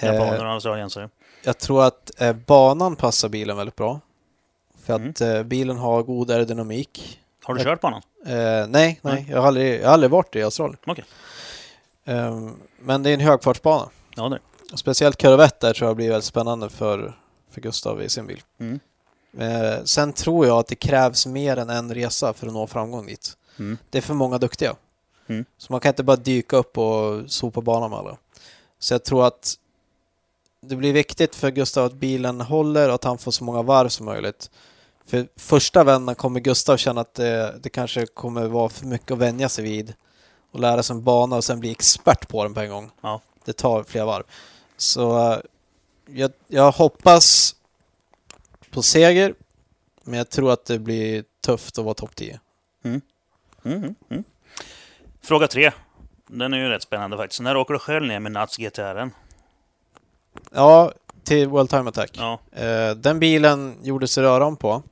[0.00, 1.08] Eh, Japaner och australiensare.
[1.44, 4.00] jag tror att eh, banan passar bilen väldigt bra.
[4.84, 5.10] För Mm.
[5.10, 7.20] att eh, bilen har god aerodynamik.
[7.44, 8.02] Har du jag- kört banan?
[8.26, 9.26] Eh, nej, nej, Nej.
[9.30, 10.78] jag har aldrig, jag har aldrig varit i Australien.
[10.86, 11.04] Okej.
[12.04, 13.88] Ehm, men det är en högfartsbana.
[14.16, 14.38] Ja, det.
[14.72, 17.18] Och Speciellt kurvett där tror jag blir väldigt spännande för,
[17.50, 18.42] för Gustav i sin bil.
[18.60, 18.80] Mm.
[19.38, 23.06] Eh, sen tror jag att det krävs mer än en resa för att nå framgång
[23.06, 23.36] dit.
[23.60, 23.78] Mm.
[23.90, 24.76] Det är för många duktiga.
[25.26, 25.44] Mm.
[25.58, 28.16] Så man kan inte bara dyka upp och sopa banan med alla.
[28.78, 29.54] Så jag tror att
[30.60, 33.88] det blir viktigt för Gustav att bilen håller och att han får så många varv
[33.88, 34.50] som möjligt.
[35.06, 39.18] För första vändan kommer Gustav känna att det, det kanske kommer vara för mycket att
[39.18, 39.94] vänja sig vid
[40.50, 42.90] och lära sig en bana och sen bli expert på den på en gång.
[43.00, 43.20] Ja.
[43.44, 44.24] Det tar flera varv.
[44.76, 45.38] Så eh,
[46.06, 47.56] jag, jag hoppas
[48.70, 49.34] på seger,
[50.04, 52.40] men jag tror att det blir tufft att vara topp 10.
[52.84, 53.00] Mm,
[53.64, 53.94] mm.
[55.22, 55.70] Fråga tre.
[56.26, 57.40] Den är ju rätt spännande faktiskt.
[57.40, 59.10] När åker du själv ner med Nats GTR?
[60.52, 60.92] Ja,
[61.24, 62.10] till World Time Attack.
[62.18, 64.82] Ja, Eh, den bilen gjorde sig röra om på.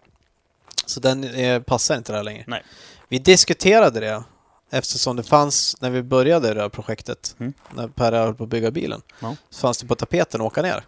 [0.86, 2.45] Så den eh, passar inte där längre.
[2.47, 2.62] Nej.
[3.09, 4.23] Vi diskuterade det
[4.70, 7.53] eftersom det fanns, när vi började det här projektet, Mm.
[7.74, 9.36] när Per höll på att bygga bilen, Ja.
[9.51, 10.85] så fanns det på tapeten att åka ner.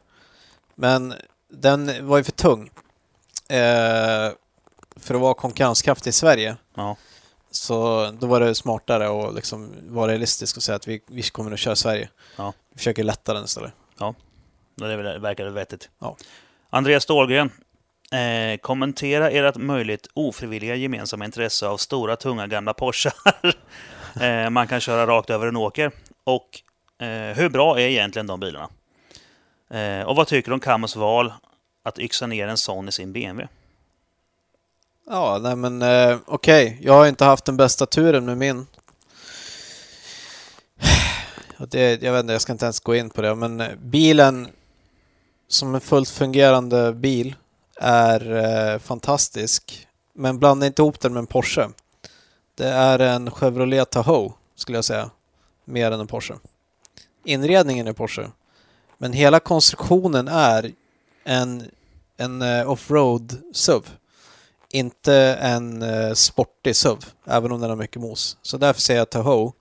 [0.75, 1.15] Men
[1.53, 2.71] den var ju för tung.
[3.49, 4.33] Eh,
[4.97, 6.57] för att vara konkurrenskraftig i Sverige.
[6.75, 6.97] ja.
[7.51, 11.53] Så då var det smartare att liksom vara realistisk och säga att vi, vi kommer
[11.53, 12.09] att köra Sverige.
[12.37, 12.53] Ja.
[12.73, 13.73] Vi försöker lätta den istället.
[14.77, 15.89] Det väl- verkar väl vettigt.
[15.99, 16.17] Ja.
[16.71, 17.51] Andreas Ståhlgren.
[18.13, 23.13] Eh, kommentera ert möjligt ofrivilliga gemensamma intresse av stora, tunga, gamla Porschar
[24.23, 25.93] eh, man kan köra rakt över en åker.
[26.25, 26.61] Och
[27.07, 28.69] eh, hur bra är egentligen de bilarna?
[29.71, 31.33] Eh, och vad tycker du om Kamos val
[31.83, 33.49] att yxa ner en sån i sin BMW?
[35.13, 36.79] Ja, nej men eh, okej.
[36.83, 38.67] Jag har inte haft den bästa turen med min.
[41.59, 44.49] Det, jag vet inte, jag ska inte ens gå in på det, men eh, bilen
[45.49, 47.35] som en fullt fungerande bil
[47.77, 49.89] är eh, fantastisk.
[50.15, 51.69] Men blanda inte ihop den med en Porsche.
[52.55, 55.11] Det är en Chevrolet Tahoe, skulle jag säga.
[55.65, 56.35] Mer än en Porsche.
[57.25, 58.31] Inredningen är Porsche.
[58.99, 60.73] Men hela konstruktionen är
[61.25, 61.71] en,
[62.17, 63.83] en eh, offroad SUV.
[64.73, 68.37] Inte en eh, sportig SUV, även om den har mycket mos.
[68.43, 69.53] Så därför säger jag Tahoe.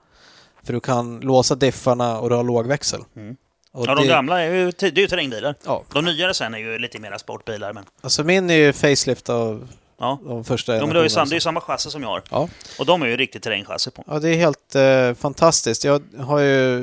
[0.63, 3.01] För du kan låsa diffarna och du har låg växel.
[3.15, 3.35] Mm.
[3.71, 5.55] Och Ja, de det- gamla är ju, det är ju terrängbilar.
[5.65, 7.73] Ja, De nyare sen är ju lite mera sportbilar.
[7.73, 9.67] Men, alltså min är ju facelift av,
[9.99, 10.19] ja.
[10.27, 12.23] av första De, det är ju sam, generationen, det är samma chassi som jag har.
[12.31, 12.49] Ja.
[12.79, 14.03] Och de är ju riktigt terrängchassi på.
[14.07, 15.83] Ja, det är helt eh, fantastiskt.
[15.83, 16.81] Jag har ju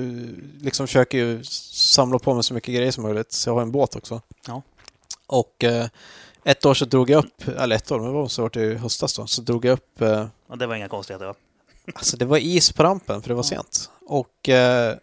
[0.61, 3.32] liksom försöker ju samla på mig så mycket grejer som möjligt.
[3.32, 4.20] Så jag har en båt också.
[4.47, 4.62] Ja.
[5.27, 5.86] Och eh,
[6.47, 8.62] ett år så drog jag upp, eller ett år, men det var så vart det
[8.62, 11.35] i höstas då, så drog jag upp eh, Och det var inga konstigheter va?
[11.94, 13.90] Alltså det var is på rampen för det var sent.
[14.06, 14.97] Och eh,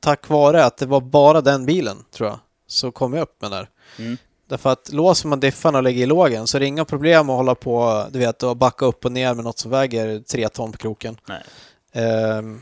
[0.00, 3.50] tack vare att det var bara den bilen, tror jag, så kom jag upp med
[3.50, 3.68] den där.
[3.98, 4.16] Mm.
[4.48, 7.36] Därför att låser man diffarna och lägger i lågen så är det inga problem att
[7.36, 10.72] hålla på, du vet, och backa upp och ner med något som väger tre ton
[10.72, 11.20] på kroken.
[11.28, 11.42] Nej.
[11.92, 12.60] Ehm,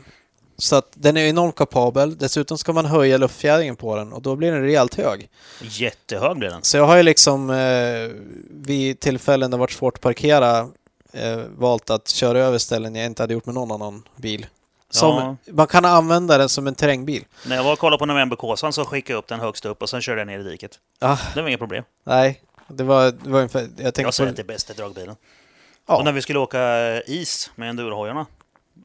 [0.57, 2.17] så att den är enormt kapabel.
[2.17, 5.29] Dessutom ska man höja luftfjädringen på den och då blir den rejält hög.
[5.61, 6.63] Jättehög blir den.
[6.63, 8.09] Så jag har ju liksom eh,
[8.51, 10.59] vid tillfällen det varit svårt att parkera
[11.13, 14.45] eh, valt att köra över ställen jag inte hade gjort med någon annan bil.
[14.89, 15.15] Som,
[15.45, 15.53] Ja.
[15.53, 17.25] Man kan använda den som en terrängbil.
[17.45, 19.89] När jag var och kollade på Novemberkåsan så skickade jag upp den högst upp och
[19.89, 20.79] sen körde jag ner i diket.
[20.99, 21.83] Ah, Det var inga problem.
[22.03, 23.67] nej, det var, det var ungefär...
[23.77, 25.15] Jag Jag säger på, att det är bästa dragbilen.
[25.87, 26.59] ja, Och när vi skulle åka
[27.01, 28.25] is med endurhojarna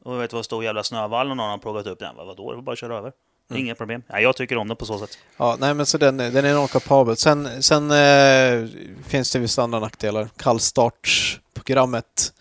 [0.05, 2.15] och vet du vad stor jävla snövall och någon har plågat upp den.
[2.15, 3.11] Vad- Vadå, det var bara att köra över.
[3.51, 3.61] Mm.
[3.65, 4.03] Inga problem.
[4.07, 5.17] Ja, jag tycker om den på så sätt.
[5.37, 7.17] ja, nej men så den, den är enormt kapabel.
[7.17, 8.67] Sen, sen eh,
[9.07, 10.29] finns det vissa andra nackdelar.
[10.37, 12.33] Kallstartsprogrammet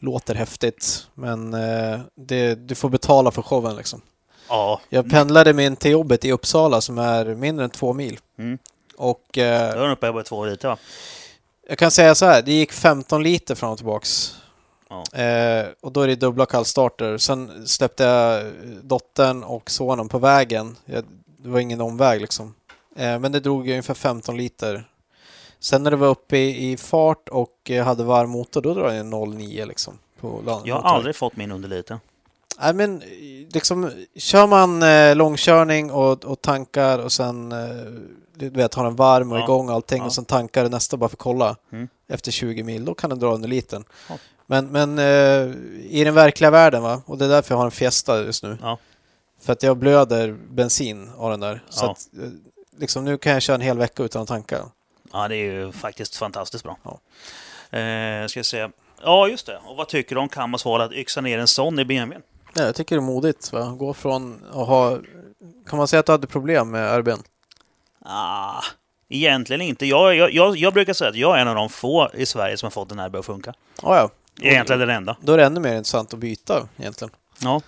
[0.00, 4.00] låter häftigt, men eh, det, du får betala för showen liksom.
[4.48, 8.18] Ja, Jag pendlade min till jobbet i Uppsala som är mindre än två mil.
[8.38, 8.58] Mm.
[8.96, 10.76] Och eh, är den uppe på två liter va?
[11.68, 14.36] jag kan säga så här, det gick 15 liter fram och tillbaks.
[14.88, 15.18] Ja.
[15.22, 17.18] Eh, och då är det dubbla kallstarter.
[17.18, 18.44] Sen släppte jag
[18.82, 20.76] dottern och sonen på vägen.
[20.84, 21.04] Jag,
[21.38, 22.54] det var ingen omväg liksom.
[22.96, 24.84] Eh, men det drog ungefär 15 liter.
[25.60, 28.88] Sen när det var uppe i, i fart och eh, hade varm motor, då drar
[28.88, 29.98] den 0,9 liksom.
[30.20, 30.96] På land, Jag har motorn.
[30.96, 31.98] aldrig fått min under liten.
[32.60, 33.02] Nej men
[33.52, 39.32] liksom, kör man eh, långkörning och, och tankar och sen eh, vet, har den varm
[39.32, 39.44] och Ja.
[39.44, 40.04] igång och allting Ja.
[40.04, 41.88] och sen tankar nästa bara för att kolla Mm.
[42.08, 43.84] efter 20 mil, då kan den dra under liten.
[44.08, 44.14] Ja.
[44.50, 45.54] Men, men eh,
[45.90, 48.58] i den verkliga världen va, och det är därför jag har en Fiesta just nu.
[48.62, 48.78] Ja.
[49.40, 51.62] För att jag blöder bensin av den där.
[51.68, 51.90] Så Ja.
[51.90, 52.30] att, eh,
[52.78, 54.58] liksom, nu kan jag köra en hel vecka utan att tanka.
[55.12, 56.76] Ja, det är ju faktiskt fantastiskt bra.
[56.82, 56.90] Ja.
[57.78, 58.70] Eh, ska jag säga.
[59.02, 59.60] Ja, just det.
[59.66, 62.22] Och vad tycker du om Kammars val att yxa ner en sån i BMWn?
[62.54, 63.52] Ja, jag tycker det är modigt.
[63.52, 63.74] Va?
[63.78, 64.98] Gå från att ha...
[65.68, 67.22] Kan man säga att du hade problem med RBn?
[68.04, 68.62] Ah,
[69.08, 69.86] egentligen inte.
[69.86, 72.56] Jag, jag, jag, jag brukar säga att jag är en av de få i Sverige
[72.56, 73.54] som har fått den här att funka.
[73.82, 74.10] Ja, ja.
[74.40, 75.16] Egentligen den enda.
[75.20, 77.10] Då är det ännu mer intressant att byta egentligen.
[77.40, 77.60] Ja.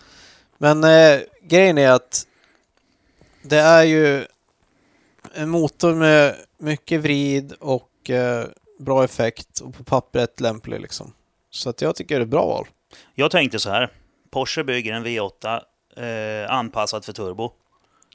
[0.59, 2.27] Men eh, grejen är att
[3.43, 4.27] det är ju
[5.35, 8.47] en motor med mycket vrid och eh,
[8.79, 11.13] bra effekt och på pappret lämplig liksom.
[11.51, 12.67] Så att jag tycker det är ett bra val.
[13.15, 13.93] Jag tänkte så här.
[14.31, 15.61] Porsche bygger en V8
[15.97, 17.53] eh, anpassad för turbo.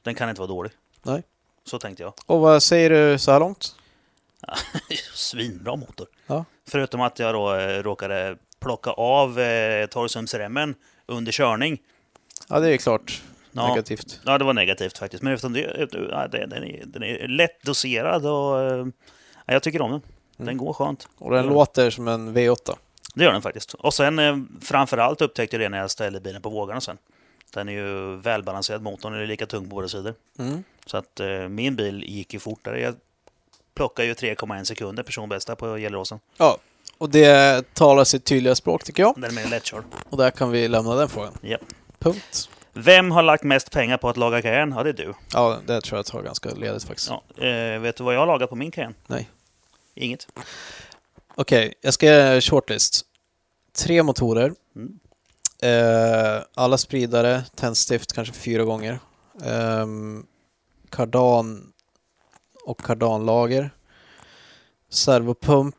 [0.04, 0.72] Den kan inte vara dålig.
[1.04, 1.24] Nej.
[1.66, 2.14] Så tänkte jag.
[2.26, 3.76] Och vad säger du så här långt?
[5.14, 6.08] Svinbra motor.
[6.28, 6.46] Ja.
[6.68, 10.76] Förutom att jag då eh, råkade plocka av eh, torrsumsremmen
[11.06, 11.82] under körning.
[12.50, 13.22] Ja, det är klart
[13.52, 13.68] Ja.
[13.68, 14.20] negativt.
[14.26, 15.24] Ja, det var negativt faktiskt.
[15.24, 18.86] Men utan det, ja, det, den, är, den är lätt doserad och eh,
[19.46, 20.02] ja, jag tycker om den.
[20.38, 20.58] Den Mm.
[20.58, 21.08] går skönt.
[21.18, 22.76] Och den låter som en V8.
[23.16, 23.74] Det gör den faktiskt.
[23.74, 26.98] Och sen eh, framförallt upptäckte jag det när jag ställde bilen på vågarna sen.
[27.54, 30.14] Den är ju välbalanserad, motorn är lika tung på båda sidor.
[30.40, 30.64] Mm.
[30.86, 32.82] Så att eh, min bil gick ju fortare.
[32.82, 32.96] Jag
[33.76, 36.20] plockade ju 3,1 sekunder personbästa på Gelleråsen.
[36.38, 36.58] Ja,
[36.98, 39.14] och det talar sitt tydliga språk tycker jag.
[39.16, 39.84] Den är mer lättkörd.
[40.10, 41.34] Och där kan vi lämna den frågan.
[41.42, 41.58] Ja.
[42.00, 42.50] Punkt.
[42.74, 44.76] Vem har lagt mest pengar på att laga Cayenne?
[44.76, 45.14] Ja, det är du.
[45.34, 47.10] Ja, det tror jag tar ganska ledigt faktiskt.
[47.10, 47.46] Ja.
[47.46, 48.96] Eh, vet du vad jag har lagat på min Cayenne?
[49.08, 49.30] Nej.
[49.96, 50.28] Inget.
[51.36, 53.06] Okej, jag ska göra shortlist.
[53.74, 54.54] Tre motorer.
[54.76, 55.00] Mm.
[55.62, 59.00] Eh, alla spridare, tändstift kanske fyra gånger.
[59.46, 60.26] Um,
[60.90, 61.74] kardan
[62.66, 63.70] och kardanlager.
[64.90, 65.76] Servopump.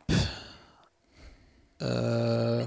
[1.87, 2.67] Eh,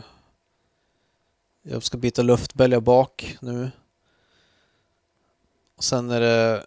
[1.64, 3.72] jag ska byta luftbälgar bak nu.
[5.78, 6.64] Och sen det,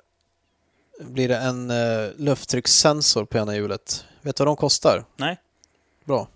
[1.00, 4.04] blir det en eh, lufttryckssensor på ena hjulet.
[4.20, 5.04] Vet du vad de kostar?
[5.16, 5.36] Nej.
[6.04, 6.28] Bra.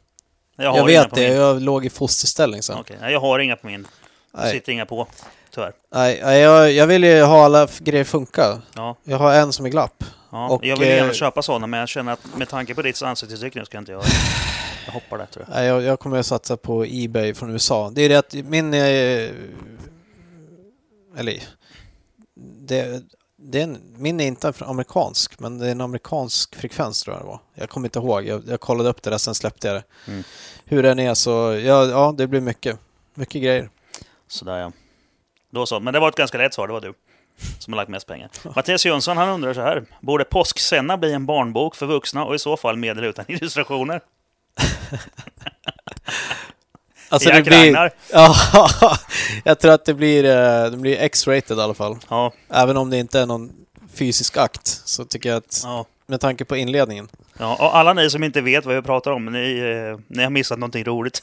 [0.56, 1.36] Jag, Jag vet det, Min.
[1.38, 2.84] jag låg i fosterställning sen.
[3.00, 3.86] Nej, jag har inga på min.
[4.32, 5.06] Nej, sitter inga på,
[5.50, 5.72] tyvärr.
[5.92, 8.62] nej, jag, jag vill ju ha alla grejer funka.
[8.74, 10.04] Ja, Jag har en som är glapp.
[10.30, 10.48] Ja.
[10.48, 13.02] Och, jag vill gärna eh, köpa sådana, men jag känner att med tanke på ditt
[13.02, 14.08] ansiktsuttryck nu ska jag inte göra det.
[14.86, 15.64] Jag hoppar där, tror jag.
[15.64, 17.90] Jag, jag kommer att satsa på Ebay från USA.
[17.94, 18.74] Det är det att min...
[18.74, 19.30] Eh,
[21.16, 21.42] eller...
[22.58, 23.02] Det,
[23.36, 27.24] det är en, min är inte amerikansk, men det är en amerikansk frekvens tror jag
[27.24, 27.40] det var.
[27.54, 28.24] Jag kommer inte ihåg.
[28.24, 29.84] Jag, jag kollade upp det där, sen släppte jag det.
[30.12, 30.24] Mm.
[30.64, 31.30] Hur den är så...
[31.64, 32.78] Ja, ja, det blir mycket.
[33.14, 33.70] Mycket grejer.
[34.28, 34.72] Sådär ja.
[35.50, 35.80] Då så.
[35.80, 36.94] Men det var ett ganska lätt svar, det var du.
[37.58, 38.28] Som har lagt mest pengar.
[38.54, 39.84] Mattias Jönsson han undrar så här.
[40.00, 44.00] Borde Påsksenna bli en barnbok för vuxna och i så fall med eller utan illustrationer?
[47.08, 47.90] Alltså Jack det blir...
[48.12, 48.34] Ja,
[49.44, 51.96] jag tror att det blir, eh, det blir X-rated i alla fall.
[52.08, 53.52] Ja, Även om det inte är någon
[53.94, 55.86] fysisk akt så tycker jag att ja.
[56.06, 57.08] med tanke på inledningen.
[57.38, 57.54] ja.
[57.60, 60.58] Och alla ni som inte vet vad vi pratar om, ni, eh, ni har missat
[60.58, 61.22] någonting roligt.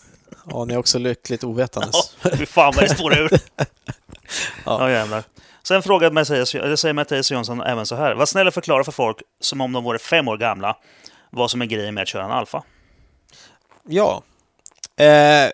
[0.50, 2.16] Ja, ni är också lyckligt ovetandes.
[2.24, 3.40] Ja, fy fan vad det spårar ur.
[3.58, 3.66] Ja.
[4.66, 5.24] Ja, jävlar.
[5.68, 8.16] Sen frågade Mattias, eller säger Mattias Jönsson även så här.
[8.16, 10.78] Var snäll och förklara för folk som om de vore fem år gamla
[11.30, 12.64] vad som är grejen med att köra en Alfa.
[13.88, 14.24] Ja.
[14.96, 15.52] Eh,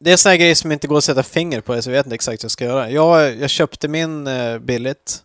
[0.00, 2.14] det är här grejer som inte går att sätta finger på, så jag vet inte
[2.14, 2.90] exakt vad jag ska göra.
[2.90, 5.22] Jag, jag köpte min eh, billigt.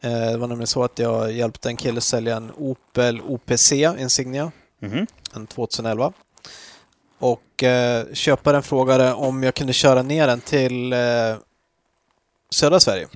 [0.00, 4.52] Eh, det var nämligen så att jag hjälpte en kille sälja en Opel OPC Insignia,
[4.82, 5.06] Mhm.
[5.34, 6.12] en 2011.
[7.18, 10.98] Och eh, köparen frågade om jag kunde köra ner den till eh,
[12.50, 13.08] södra Sverige.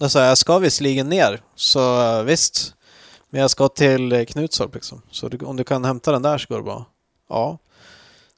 [0.00, 2.74] Sa jag, ska visserligen ner, så visst.
[3.30, 5.02] Men jag ska till Knutstorp liksom.
[5.10, 6.84] Så du, om du kan hämta den där så går det bra.
[7.28, 7.58] Ja.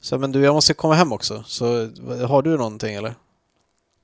[0.01, 1.43] Så men du, jag måste komma hem också.
[1.47, 1.66] Så
[2.27, 3.15] har du någonting eller?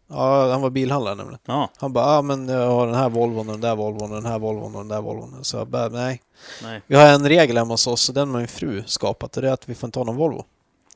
[0.08, 1.40] Ja, han var bilhandlare nämligen.
[1.46, 4.22] Ja, Han bara, ja men jag har den här Volvon och den där Volvon och
[4.22, 5.44] den här Volvon och den där Volvon.
[5.44, 6.22] Så jag bara, nej.
[6.62, 6.82] nej.
[6.86, 9.48] Vi har en regel hemma hos oss och den har min fru skapat och det
[9.48, 10.44] är att vi får inte ha någon Volvo.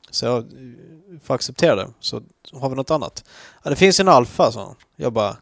[0.09, 0.43] Så jag eh,
[1.23, 1.87] får acceptera det.
[1.99, 2.21] Så
[2.53, 3.23] har vi något annat.
[3.63, 4.75] Ja, det finns ju en Alfa, han.
[4.95, 5.37] Jag bara,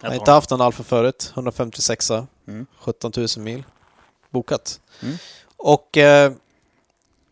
[0.00, 1.30] jag har inte haft en Alfa förut.
[1.34, 2.10] 156
[2.48, 2.66] Mm.
[2.80, 3.64] 17 000 mil.
[4.30, 4.80] Bokat.
[5.02, 5.16] Mm.
[5.56, 6.32] Och eh,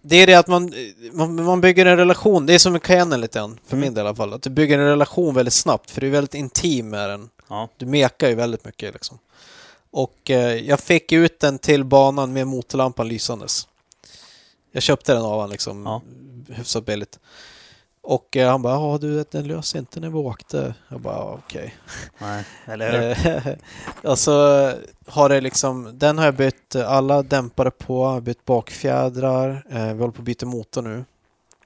[0.03, 0.75] det är det att man,
[1.13, 2.47] man, man bygger en relation.
[2.47, 3.81] Det är som med Cayenne lite grann, för Mm.
[3.87, 4.33] min del i alla fall.
[4.33, 7.31] Att du bygger en relation väldigt snabbt, för du är väldigt intim med den.
[7.49, 7.69] Ja.
[7.77, 9.19] Du mekar ju väldigt mycket liksom.
[9.91, 13.69] Och eh, jag fick ut den till banan med motorlampan lysandes.
[14.73, 16.03] Jag köpte den av honom liksom, Ja.
[16.55, 17.19] hyfsat billigt.
[18.11, 20.75] Och eh, han bara, ja du, den löser inte när vi åkte.
[20.89, 21.75] Jag bara, okej.
[22.19, 23.37] Nej, eller hur?
[24.03, 24.33] Eh, och så
[25.07, 30.13] har det liksom, den har jag bytt alla dämpare på, bytt bakfjädrar, eh, vi håller
[30.13, 31.05] på att byta motor nu.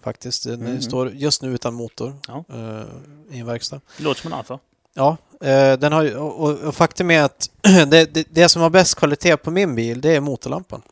[0.04, 0.82] Faktiskt, den Mhm.
[0.82, 2.44] står just nu utan motor Ja.
[2.52, 2.82] eh,
[3.36, 3.80] i en verkstad.
[3.96, 4.58] Det låter som en Alfa.
[4.94, 5.16] Ja,
[5.78, 7.50] den har och, och faktum är att
[7.90, 10.82] det, det, det som har bäst kvalitet på min bil, det är motorlampan.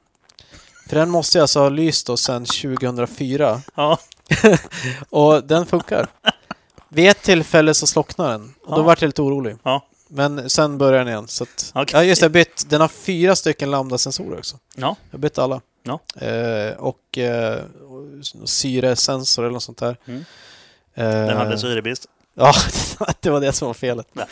[0.89, 3.98] För den måste jag alltså ha lyst då sedan 2004 Ja,
[5.11, 6.07] och den funkar.
[6.89, 8.82] Vid ett tillfälle så slocknade den och då Ja.
[8.82, 9.57] vart jag lite orolig.
[9.62, 9.86] Ja.
[10.09, 11.28] Men sen började den igen.
[11.28, 11.97] Så att, Okej.
[12.01, 14.57] Ja, just det, jag bytt, den har fyra stycken lambda-sensorer också.
[14.77, 14.97] ja.
[15.11, 15.61] Jag bytte alla.
[15.82, 16.01] Ja.
[16.27, 17.59] Eh, och eh,
[18.44, 19.97] syresensor eller något sånt där.
[20.07, 20.24] Mm.
[20.94, 22.07] Eh, Den hade syrebrist.
[22.35, 22.52] Ja,
[23.20, 24.07] det var det som var felet.
[24.12, 24.27] Ja.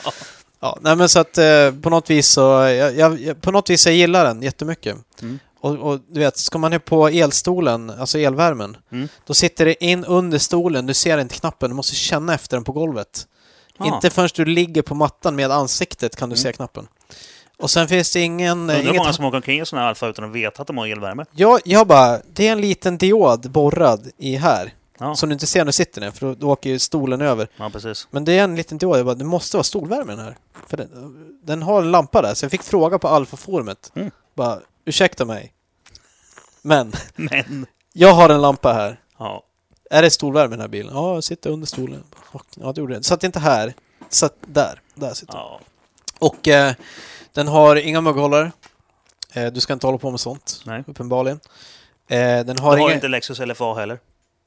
[0.60, 3.86] Ja, nej men så att eh, på något vis så, jag, jag- på något vis
[3.86, 4.96] jag gillar den jättemycket.
[5.22, 5.38] Mm.
[5.60, 9.08] Och, och du vet, ska man ner på elstolen, alltså elvärmen, Mm.
[9.26, 12.64] då sitter det in under stolen, du ser inte knappen, du måste känna efter den
[12.64, 13.26] på golvet.
[13.78, 13.94] Ja.
[13.94, 16.42] Inte förrän du ligger på mattan med ansiktet kan du Mm.
[16.42, 16.86] se knappen.
[17.58, 18.58] Och sen finns det ingen...
[18.60, 20.66] Undrar hur inget många som åker omkring i sådana här Alfa utan att veta att
[20.68, 21.24] de har elvärme.
[21.32, 24.72] jag, jag bara, det är en liten diod borrad i här.
[25.00, 27.20] Ja, Som du inte ser när du sitter ner, för då, då åker ju stolen
[27.20, 27.48] över.
[27.56, 28.08] ja precis.
[28.10, 30.36] Men det är en liten diod, jag bara, det måste vara stolvärme den här.
[30.66, 30.88] För den,
[31.44, 33.92] den har en lampa där, så jag fick fråga på Alfa-forumet.
[33.94, 34.10] Mm.
[34.34, 34.58] Bara,
[34.88, 35.52] ursäkta mig.
[36.62, 39.00] Men, Men, jag har en lampa här.
[39.18, 39.42] ja.
[39.90, 40.94] Är det stolvärme i den här bilen?
[40.94, 42.04] Ja, jag sitter under stolen.
[42.56, 43.02] Ja, det gjorde det.
[43.02, 43.74] Satt inte här.
[44.08, 44.80] Satt där.
[44.94, 45.42] Där sitter den.
[45.42, 45.60] ja.
[46.18, 46.72] Och eh,
[47.32, 48.52] den har inga mugghållare.
[49.32, 50.84] Eh, du ska inte hålla på med sånt, Nej.
[50.86, 51.40] uppenbarligen.
[52.08, 52.94] Eh, den har har inga...
[52.94, 53.98] inte Lexus LFA heller.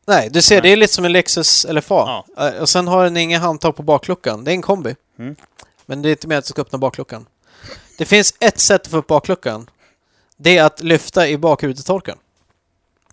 [0.08, 0.62] Nej, du ser, Nej.
[0.62, 2.24] det är lite som en Lexus LFA.
[2.38, 4.44] Eh, och sen har den inga handtag på bakluckan.
[4.44, 4.96] Det är en kombi.
[5.20, 5.36] Mm.
[5.86, 7.26] Men det är inte med att du ska öppna bakluckan.
[7.98, 9.70] Det finns ett sätt att få upp bakluckan.
[10.44, 12.18] Det är att lyfta i bakrutetorkaren.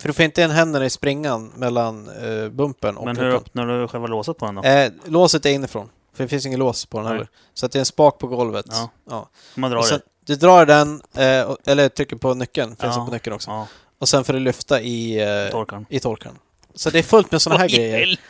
[0.01, 3.67] För du får inte in händerna i springan mellan eh, bumpen och Men hur öppnar
[3.67, 4.63] du själva låset på den då?
[4.63, 5.89] Eh, låset är inifrån.
[6.15, 7.13] För det finns ingen lås på den Nej.
[7.15, 7.29] heller.
[7.55, 8.67] Så att det är en spak på golvet.
[8.69, 8.91] Ja.
[9.11, 9.29] Ja.
[9.55, 12.77] Man drar sen, du drar den, eh, eller trycker på nyckeln.
[12.77, 13.07] Finns Ja.
[13.07, 13.51] på nyckeln också.
[13.51, 13.67] Ja,
[13.99, 15.87] Och sen får du lyfta i, eh, torkaren.
[15.89, 16.39] i torkaren.
[16.75, 18.21] Så det är fullt med sådana här grejer.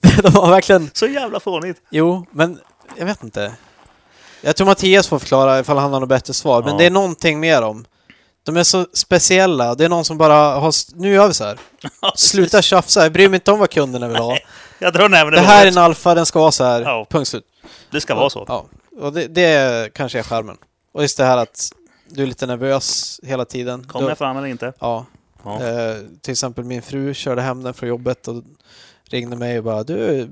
[0.22, 0.90] De har verkligen...
[0.92, 1.82] Så jävla fånigt.
[1.90, 2.60] Jo, men
[2.96, 3.52] jag vet inte.
[4.40, 6.62] Jag tror Mattias får förklara ifall han har något bättre svar.
[6.62, 6.78] Men Ja.
[6.78, 7.84] det är någonting med dem.
[8.42, 9.74] De är så speciella.
[9.74, 10.74] Det är någon som bara har...
[11.00, 11.58] Nu gör vi så här.
[12.16, 13.02] Sluta tjafsa.
[13.02, 14.36] Jag bryr mig inte om vad kunderna vill ha.
[14.78, 16.80] Jag drar näven i Det här är en alfa, den ska vara så här.
[16.82, 17.06] Ja.
[17.10, 17.44] Punkt slut.
[17.90, 18.44] Det ska vara så.
[18.48, 18.64] Ja.
[19.00, 20.56] Och det, det kanske är skärmen.
[20.92, 21.72] Och just det här att
[22.08, 23.84] du är lite nervös hela tiden.
[23.84, 24.72] Kommer jag fram eller inte?
[24.78, 25.06] Ja.
[25.44, 25.62] Ja.
[25.66, 28.42] Eh, till exempel min fru körde hem den från jobbet och
[29.10, 30.26] ringde mig och bara Du, eh,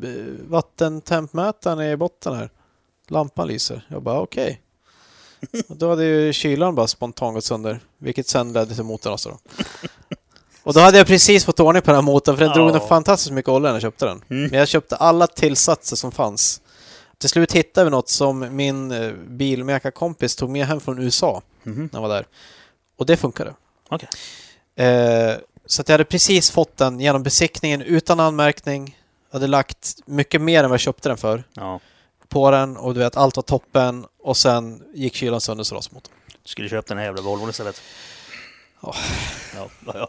[0.48, 2.50] vattentempmätaren är i botten här.
[3.10, 3.86] Lampan lyser.
[3.88, 4.60] Jag bara okej.
[5.68, 7.80] Och då hade ju kylan bara spontant gått sönder.
[7.98, 9.38] Vilket sen ledde till motorn då.
[10.62, 12.88] Och då hade jag precis fått ordning på den här motorn för den drog nog
[12.88, 14.24] fantastiskt mycket olja när jag köpte den.
[14.30, 14.50] Mm.
[14.50, 16.60] Men jag köpte alla tillsatser som fanns.
[17.18, 21.88] Till slut hittade vi något som min eh, bilmäkarkompis tog med hem från USA Mhm.
[21.92, 22.26] när jag var där.
[22.98, 23.54] Och det funkade.
[23.88, 24.08] Okej.
[24.86, 25.34] Eh,
[25.66, 28.98] så jag hade precis fått den genom besiktningen utan anmärkning.
[29.30, 31.80] Jag hade lagt mycket mer än vad jag köpte den för Ja.
[32.28, 35.94] På den och du vet, allt var toppen och sen gick kylan sönder så rasade
[35.94, 36.14] motorn.
[36.42, 37.82] Du skulle köpt den här jävla Volvon istället.
[38.82, 38.94] Ja.
[39.56, 40.08] Ja, ja.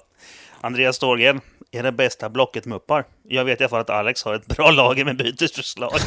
[0.61, 1.41] Andreas Ståhlgren,
[1.71, 3.05] är det bästa blocket muppar?
[3.27, 5.99] Jag vet i alla fall att Alex har ett bra lager med bytesförslag.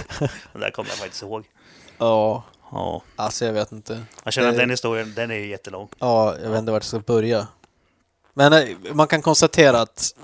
[0.52, 1.44] Det där kommer jag faktiskt ihåg.
[1.98, 2.42] Ja,
[2.74, 4.02] Ja, alltså jag vet inte.
[4.24, 5.88] jag känner att Det- den historien, den är ju jättelång.
[5.98, 7.46] Ja, jag vet inte vart jag ska börja.
[8.34, 10.14] Men eh, man kan konstatera att,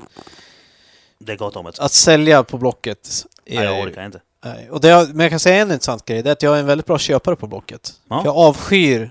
[1.19, 1.79] Det är gott om ett.
[1.79, 3.09] att sälja på Blocket
[3.45, 3.55] är...
[3.57, 4.21] Nej, jag orkar inte.
[4.41, 6.57] Nej, Och det, jag- men jag kan säga en intressant grej, det är att jag
[6.57, 8.01] är en väldigt bra köpare på Blocket.
[8.09, 8.23] Ja.
[8.25, 9.11] Jag avskyr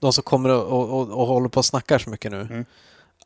[0.00, 2.40] de som kommer och, och, och, och håller på och snackar så mycket nu.
[2.40, 2.64] Mm.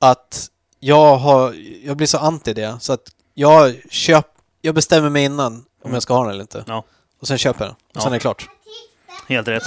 [0.01, 0.51] Att
[0.81, 1.53] jag har,
[1.85, 4.27] jag blir så anti det, så att jag köp,
[4.61, 5.95] jag bestämmer mig innan om Mm.
[5.95, 6.65] jag ska ha den eller inte.
[6.67, 6.85] Ja.
[7.21, 7.75] Och sen köper jag den.
[7.77, 8.01] Och Ja.
[8.01, 8.49] sen är det klart.
[9.29, 9.63] Helt rätt.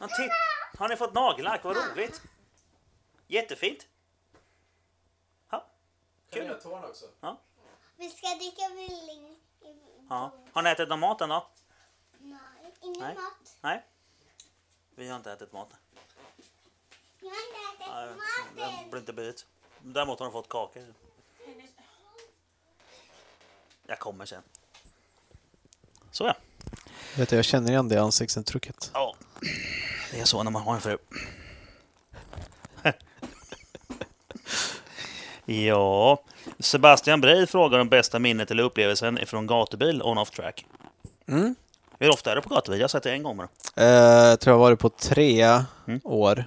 [0.00, 0.30] Naglar.
[0.78, 1.60] Har ni fått nagellack?
[1.64, 2.22] Vad roligt!
[3.28, 3.78] Jättefint!
[5.50, 5.66] Ja.
[6.32, 6.56] Kul.
[7.96, 9.36] Vi ska dricka villing.
[10.10, 10.32] Ja.
[10.52, 11.46] Har ni ätit någon mat än då?
[12.18, 12.38] Nej,
[12.80, 13.14] ingen Nej.
[13.14, 13.56] mat.
[13.60, 13.84] Nej.
[14.94, 15.68] Vi har inte ätit mat.
[17.20, 18.90] Jag har inte Nej, ätit mat Jag än.
[18.90, 19.46] blir inte bit.
[19.82, 20.94] Däremot har de fått kakor.
[23.86, 24.42] Jag kommer sen.
[26.10, 26.34] Så ja.
[27.16, 28.90] Vet du, jag känner igen det ansiktsuttrycket.
[28.94, 29.14] ja.
[30.10, 30.98] Det är så när man har en fru.
[35.46, 36.22] Ja.
[36.58, 40.66] Sebastian Brej frågar om bästa minnet eller upplevelsen ifrån gatubil on-off track.
[41.28, 41.54] Mm.
[41.98, 42.80] Hur ofta är du på gatubil?
[42.80, 43.48] Jag har sett det en gång bara.
[43.76, 45.42] Eh, jag tror jag har varit på tre
[45.86, 46.00] Mm.
[46.04, 46.44] år.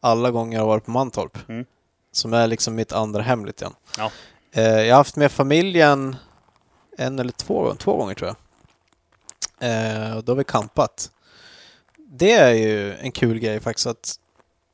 [0.00, 1.38] Alla gånger jag har varit på Mantorp.
[1.48, 1.64] Mm.
[2.12, 3.74] Som är liksom mitt andra hem lite grann.
[3.98, 4.10] Ja.
[4.52, 6.16] Eh, jag har haft med familjen
[6.98, 8.36] en eller två, två gånger tror jag.
[9.70, 11.10] Eh, och då har vi campat.
[11.96, 14.14] Det är ju en kul grej faktiskt att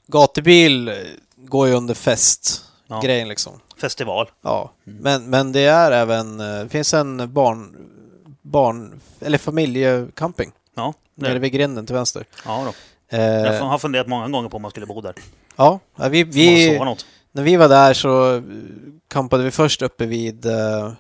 [0.06, 0.92] gatubil
[1.36, 3.00] går ju under fest-grejen Ja.
[3.02, 3.52] liksom.
[3.80, 4.30] Festival.
[4.42, 4.98] Ja, Mm.
[5.02, 7.76] men, men det är även, eh, det finns en barn,
[8.42, 12.24] barn eller familjecamping Ja, nere det, vid grinden till vänster.
[12.44, 12.72] ja då.
[13.16, 15.14] Eh, Jag har funderat många gånger på om man skulle bo där.
[15.56, 15.78] ja,
[16.10, 16.78] vi, vi,
[17.32, 18.42] när vi var där så eh,
[19.08, 20.92] campade vi först uppe vid eh,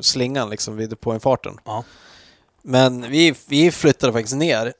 [0.00, 1.58] slingan, liksom vid depåinfarten.
[1.64, 1.84] Ja.
[2.62, 4.72] Men vi, vi flyttade faktiskt ner.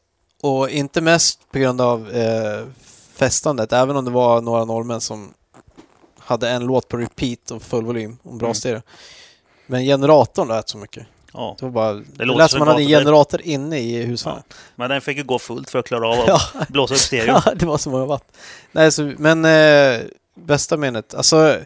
[0.42, 2.66] Och inte mest på grund av eh,
[3.14, 5.34] festandet, även om det var några norrmän som
[6.32, 8.54] hade en låt på repeat och full volym och bra Mm.
[8.54, 8.82] stereo.
[9.66, 11.06] Men generatorn lät så mycket.
[11.32, 11.56] Ja.
[11.58, 11.92] Det var bara...
[11.92, 14.42] Det låter lät som man hade en generator inne i husvagnen.
[14.76, 16.40] Men den fick ju gå fullt för att klara av att Ja.
[16.68, 17.40] blåsa upp stereon.
[17.46, 18.36] Ja, det var så många watt.
[18.72, 20.00] Nej, så, men eh,
[20.34, 21.58] bästa minnet, alltså...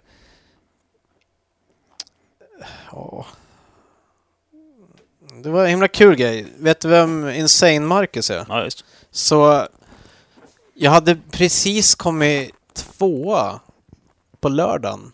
[2.92, 3.26] Ja.
[5.42, 6.46] Det var en himla kul grej.
[6.58, 8.46] Vet du vem Insane Marcus är?
[8.48, 8.84] Ja, just.
[9.10, 9.66] Så
[10.74, 13.60] jag hade precis kommit tvåa
[14.40, 15.12] på lördagen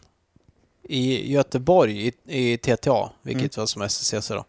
[0.83, 4.45] i Göteborg i, i TTA, vilket var som SCCC då.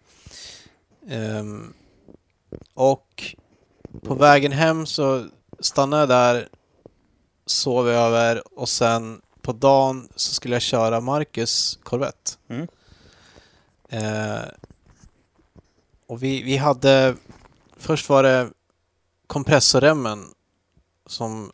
[1.08, 1.74] Ehm,
[2.74, 3.36] och
[4.02, 5.26] på vägen hem så
[5.60, 6.50] stannade jag där,
[7.46, 12.32] sov över och sen på dagen så skulle jag köra Marcus Corvette.
[12.48, 12.68] Mm.
[13.90, 14.44] Eh,
[16.08, 17.16] och vi, vi hade...
[17.78, 18.50] Först var det
[19.28, 20.26] kompressorremmen
[21.06, 21.52] som...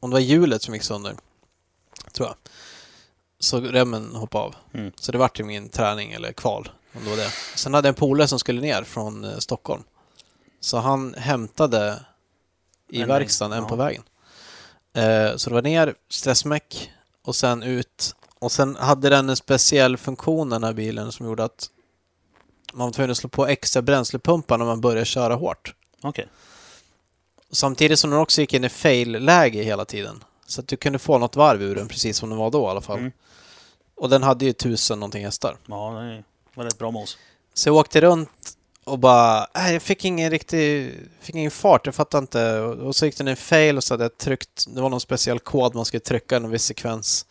[0.00, 1.16] Om det var hjulet som gick sönder,
[2.12, 2.36] tror jag.
[3.38, 4.54] Så remmen hoppade av.
[4.74, 4.92] Mm.
[4.96, 6.70] Så det vart ju min träning eller kval.
[6.94, 7.30] Om det var det.
[7.54, 9.82] Sen hade jag en polare som skulle ner från eh, Stockholm.
[10.60, 12.00] Så han hämtade
[12.88, 13.68] i En verkstaden, en ja.
[13.68, 14.02] på vägen.
[14.94, 16.90] Eh, så det var ner, stressmäck
[17.22, 18.14] och sen ut.
[18.38, 21.70] Och sen hade den en speciell funktion den här bilen som gjorde att
[22.72, 25.74] man var tvungen att slå på extra bränslepumpar när man började köra hårt.
[26.00, 26.28] Okej.
[27.50, 30.24] Samtidigt som den också gick in i fail-läge hela tiden.
[30.52, 32.66] Så att du kunde få något varv ur den precis som den var då i
[32.66, 32.98] alla fall.
[32.98, 33.12] Mm.
[33.94, 35.56] Och den hade ju tusen någonting hästar.
[35.66, 36.22] Ja, det
[36.54, 37.18] var rätt bra mos.
[37.54, 38.28] Så jag åkte runt
[38.84, 42.60] och bara, äh, jag fick ingen riktig, fick ingen fart, jag fattade inte.
[42.60, 45.00] Och, och så gick den i fail och så hade jag tryckt, det var någon
[45.00, 47.26] speciell kod man skulle trycka i en viss sekvens.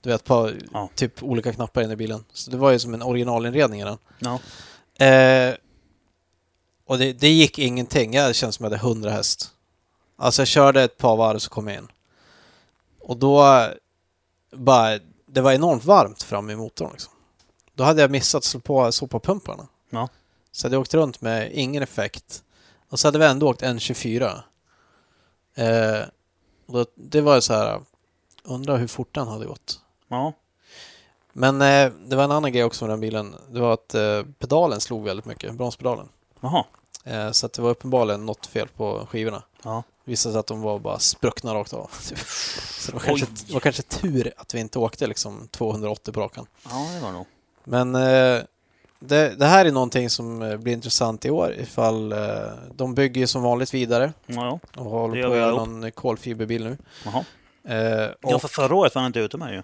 [0.00, 0.88] Du vet, på Ja.
[0.94, 2.24] typ olika knappar inne i bilen.
[2.32, 3.98] Så det var ju som en originalinredning i den.
[4.18, 4.38] Ja.
[5.06, 5.54] Eh,
[6.86, 8.14] och det, det gick ingenting.
[8.14, 9.50] Jag kände som jag hade 100 häst.
[10.18, 11.88] Alltså jag körde ett par varv så kom jag in.
[13.02, 13.44] Och då
[14.50, 17.12] bara, det var enormt varmt fram i motorn liksom.
[17.74, 19.68] Då hade jag missat att slå på sopapumparna.
[19.90, 20.08] Ja.
[20.52, 22.44] Så hade jag åkt runt med ingen effekt.
[22.88, 24.42] Och så hade vi ändå åkt 1.24.
[25.54, 26.08] Eh,
[26.66, 27.80] och då, det var ju så här,
[28.42, 29.80] undrar hur fort den hade gått.
[30.08, 30.32] Ja.
[31.32, 33.34] Men eh, det var en annan grej också med den bilen.
[33.50, 36.08] Det var att eh, pedalen slog väldigt mycket, bromspedalen.
[36.40, 36.64] Jaha.
[37.04, 39.42] Eh, så att det var uppenbarligen något fel på skivorna.
[39.62, 39.82] Ja.
[40.04, 41.90] Visade sig att de var bara spruckna rakt av.
[42.78, 46.20] Så det var, kanske, det var kanske tur att vi inte åkte liksom 280 på
[46.20, 46.46] rakan.
[46.70, 47.26] Ja, det var nog.
[47.64, 48.42] Men eh,
[48.98, 52.18] det, det här är någonting som eh, blir intressant i år ifall eh,
[52.74, 54.80] de bygger som vanligt vidare Ja, ja.
[54.82, 55.68] och håller på att göra allihop.
[55.68, 56.78] någon kolfiberbil nu.
[57.04, 57.24] Jaha.
[57.76, 59.62] Eh, och, Ja, för förra året var han inte ute med ju.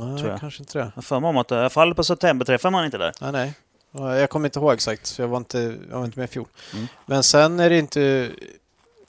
[0.00, 0.40] nej, tror jag.
[0.40, 0.92] kanske inte det.
[0.94, 3.12] Jag för mig om att i alla fall på septemberträffen var han inte där.
[3.20, 3.54] Nej, nej.
[3.92, 6.32] Ja, Jag kommer inte ihåg exakt, för jag var inte, jag var inte med i
[6.32, 6.46] fjol.
[6.74, 6.86] Mm.
[7.06, 8.30] Men sen är det inte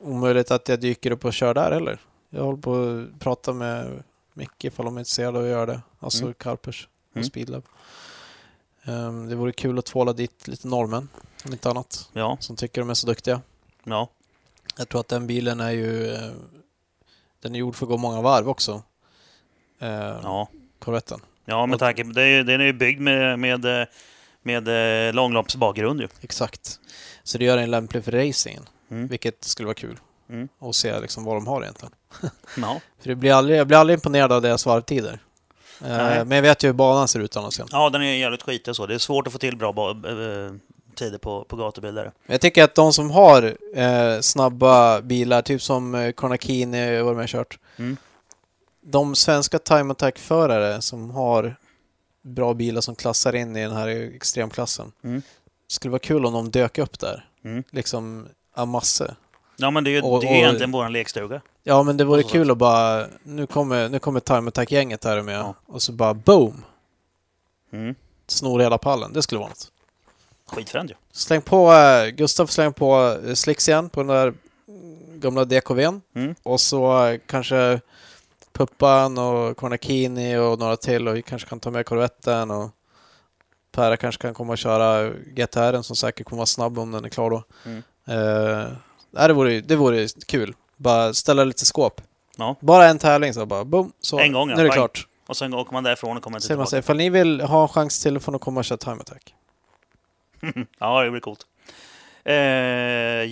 [0.06, 2.00] omöjligt att jag dyker upp och kör där heller.
[2.30, 2.76] Jag håller på
[3.14, 4.04] att prata med
[4.34, 5.82] Micke ifall de är intresserade av att göra det.
[6.00, 6.34] Alltså Mm.
[6.34, 7.26] Karpers och Mm.
[7.30, 7.64] Speedlab.
[8.84, 11.10] Ehm, det vore kul att tvåla dit lite norrmän,
[11.46, 13.42] om inte annat, Ja, som tycker de är så duktiga.
[13.84, 14.08] ja.
[14.78, 16.14] Jag tror att den bilen är ju...
[16.14, 16.32] eh,
[17.40, 18.74] Den är gjord för att gå många varv också.
[19.82, 19.90] Uh,
[20.24, 20.48] Ja,
[20.80, 21.20] Corvetten.
[21.46, 22.44] ja med tanke på det.
[22.44, 23.88] Den är ju byggd med, med, eh,
[24.42, 24.68] med
[25.08, 26.08] eh, långloppsbakgrund ju.
[26.22, 26.80] Exakt.
[27.24, 29.08] Så det gör den lämplig för racingen, Mm.
[29.08, 30.00] vilket skulle vara kul.
[30.30, 30.48] Mm.
[30.60, 31.94] Och se liksom vad de har egentligen.
[32.58, 32.82] Ja.
[33.02, 35.20] För det blir aldrig, jag blir aldrig imponerad av deras varvtider.
[35.82, 36.26] Eh, Nej.
[36.26, 37.60] men jag vet ju hur banan ser ut annars.
[37.72, 38.86] ja, den är jävligt skitig så.
[38.86, 40.52] Det är svårt att få till bra ba- eh,
[40.96, 42.04] tider på, på gatubil där.
[42.04, 47.06] Men Jag tycker att de som har eh, snabba bilar, typ som eh, Cornacini och
[47.06, 47.60] vad de har kört.
[47.78, 47.98] Mm.
[48.82, 51.56] De svenska time attack-förare som har
[52.22, 54.92] bra bilar som klassar in i den här extremklassen.
[55.04, 55.22] Mm.
[55.68, 57.30] skulle vara kul om de dök upp där.
[57.44, 57.64] Mm.
[57.72, 59.16] Liksom en massa.
[59.58, 61.42] Ja, men det är ju Och- det är och- egentligen vår lekstuga.
[61.64, 63.06] Ja, men det vore Och så- kul att bara...
[63.24, 65.36] Nu kommer, nu kommer time attack-gänget här med.
[65.40, 65.54] Ja.
[65.66, 66.64] Och så bara boom!
[67.72, 67.96] Mm.
[68.28, 69.14] Snor hela pallen.
[69.14, 69.72] Det skulle vara något.
[70.48, 70.96] Skitfränt ju.
[71.12, 74.34] Släng på, eh, Gustav släng på eh, slicks igen på den där
[75.16, 76.02] gamla DKVn.
[76.16, 76.36] Mm.
[76.44, 77.82] Och så eh, kanske
[78.54, 82.70] Puppan och Cornacini och några till och vi kanske kan ta med Corvetten och
[83.72, 87.10] Perra kanske kan komma och köra GTR som säkert kommer vara snabb om den är
[87.10, 87.44] klar då.
[87.66, 87.84] Mm.
[88.06, 90.56] Nej, det, vore, det vore kul.
[90.78, 92.02] Bara ställa lite skåp.
[92.38, 92.56] Ja.
[92.60, 94.56] Bara en tävling så bara boom, så En gång, ja.
[94.56, 95.08] nu är det klart.
[95.28, 96.70] Och sen åker man därifrån och kommer inte Säger man tillbaka.
[96.70, 99.34] sig, ifall ni vill ha en chans till får ni komma och köra time attack.
[100.80, 101.46] Ja, det blir coolt.
[102.24, 102.34] Eh,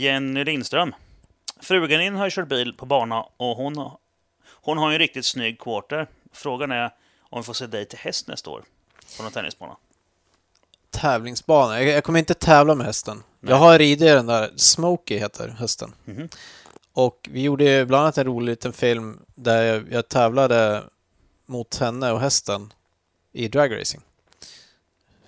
[0.01, 0.95] Jenny Lindström.
[1.61, 3.91] Frugan din har ju kört bil på bana och hon,
[4.51, 6.07] hon har ju en riktigt snygg quarter.
[6.33, 6.91] Frågan är
[7.29, 8.63] om vi får se dig till häst nästa år
[9.17, 9.75] på någon tennisbana.
[10.91, 11.81] tävlingsbana.
[11.81, 13.23] Jag, jag kommer inte tävla med hästen.
[13.43, 13.51] Nej.
[13.53, 15.93] Jag har ridit den där, Smokey heter hästen.
[16.05, 16.29] Mhm.
[16.93, 20.83] Och vi gjorde bland annat en rolig liten film där jag, jag tävlade
[21.45, 22.73] mot henne och hästen
[23.33, 24.01] i dragracing.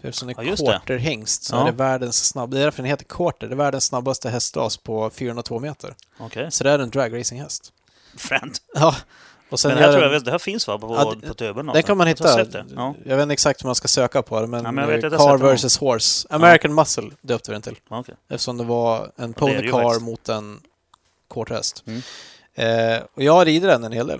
[0.01, 0.57] För Eftersom det Ja, är det.
[0.57, 1.61] quarterhingst så Ja.
[1.61, 3.47] är det världens snabb, det är därför den heter quarter.
[3.47, 5.95] Det är världens snabbaste hästras på 402 meter.
[6.17, 7.73] Okej, Så det är en dragracinghäst.
[8.17, 8.61] fränt.
[8.73, 8.95] Ja,
[9.49, 10.77] Och sen Men det här, tror den- jag, det här finns va?
[10.77, 11.65] På, Ja, på tuben?
[11.65, 12.43] Den kan man Jag hitta.
[12.43, 12.65] det.
[12.75, 12.95] Ja.
[13.05, 15.03] Jag vet inte exakt hur man ska söka på det, men, Ja, men jag vet
[15.11, 16.27] jag Car den vs Horse.
[16.29, 17.75] American Muscle döpte vi den till.
[17.89, 18.15] Ja, okej.
[18.29, 20.61] Eftersom det var en pony car mot en
[21.27, 21.83] korthäst.
[21.87, 22.01] Mm.
[22.55, 24.19] Eh, och jag rider den en hel del.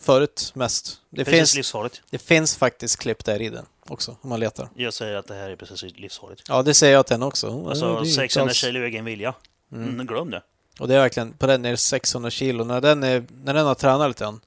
[0.00, 1.00] Förut mest.
[1.10, 2.02] Det Precis finns, livsfarligt.
[2.10, 4.68] det finns faktiskt klipp där jag rider den också, om man letar.
[4.74, 6.42] Jag säger att det här är precis livsfarligt.
[6.48, 7.68] Ja, det säger jag till den också.
[7.68, 9.34] Alltså 600 alls- kilo egen vilja.
[9.72, 9.88] Mm.
[9.88, 10.06] Mm.
[10.06, 10.42] Glöm det.
[10.78, 12.64] Och det är verkligen, på den är det 600 kilo.
[12.64, 14.40] När den, är, när den har tränat lite grann.